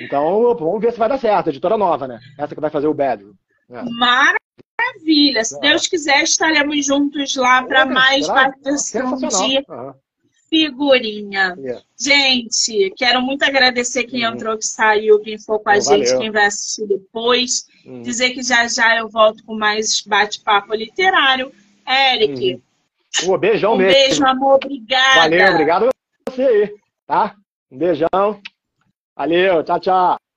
Então, 0.00 0.54
vamos 0.56 0.80
ver 0.80 0.92
se 0.92 0.98
vai 0.98 1.08
dar 1.08 1.18
certo, 1.18 1.46
a 1.46 1.50
editora 1.50 1.78
nova, 1.78 2.08
né? 2.08 2.18
Essa 2.36 2.54
que 2.54 2.60
vai 2.60 2.70
fazer 2.70 2.88
o 2.88 2.94
Bad. 2.94 3.24
É. 3.70 3.82
Maravilha! 3.82 4.40
Maravilha. 4.78 5.44
Se 5.44 5.60
Deus 5.60 5.86
quiser, 5.86 6.22
estaremos 6.22 6.84
juntos 6.84 7.36
lá 7.36 7.62
para 7.62 7.86
mais 7.86 8.26
participação 8.26 9.16
de 9.16 9.64
figurinha. 10.50 11.54
Yeah. 11.56 11.82
Gente, 11.98 12.92
quero 12.96 13.22
muito 13.22 13.44
agradecer 13.44 14.04
quem 14.04 14.26
uhum. 14.26 14.34
entrou, 14.34 14.58
que 14.58 14.66
saiu, 14.66 15.20
quem 15.20 15.38
for 15.38 15.60
com 15.60 15.70
a 15.70 15.76
oh, 15.76 15.80
gente, 15.80 16.06
valeu. 16.06 16.18
quem 16.18 16.30
vai 16.30 16.46
assistir 16.46 16.86
depois. 16.86 17.66
Uhum. 17.86 18.02
Dizer 18.02 18.30
que 18.30 18.42
já 18.42 18.66
já 18.66 18.96
eu 18.98 19.08
volto 19.08 19.44
com 19.44 19.54
mais 19.54 20.02
bate-papo 20.02 20.74
literário. 20.74 21.52
Eric. 21.88 22.62
Uhum. 23.22 23.34
Um 23.34 23.38
beijão 23.38 23.74
um 23.74 23.76
mesmo. 23.76 23.92
Beijo, 23.92 24.26
amor. 24.26 24.54
Obrigada. 24.56 25.20
Valeu, 25.20 25.50
obrigado 25.52 25.88
a 25.88 26.30
você 26.30 26.42
aí, 26.42 26.74
tá? 27.06 27.36
Um 27.70 27.78
beijão. 27.78 28.40
Valeu, 29.16 29.62
tchau, 29.62 29.80
tchau. 29.80 30.29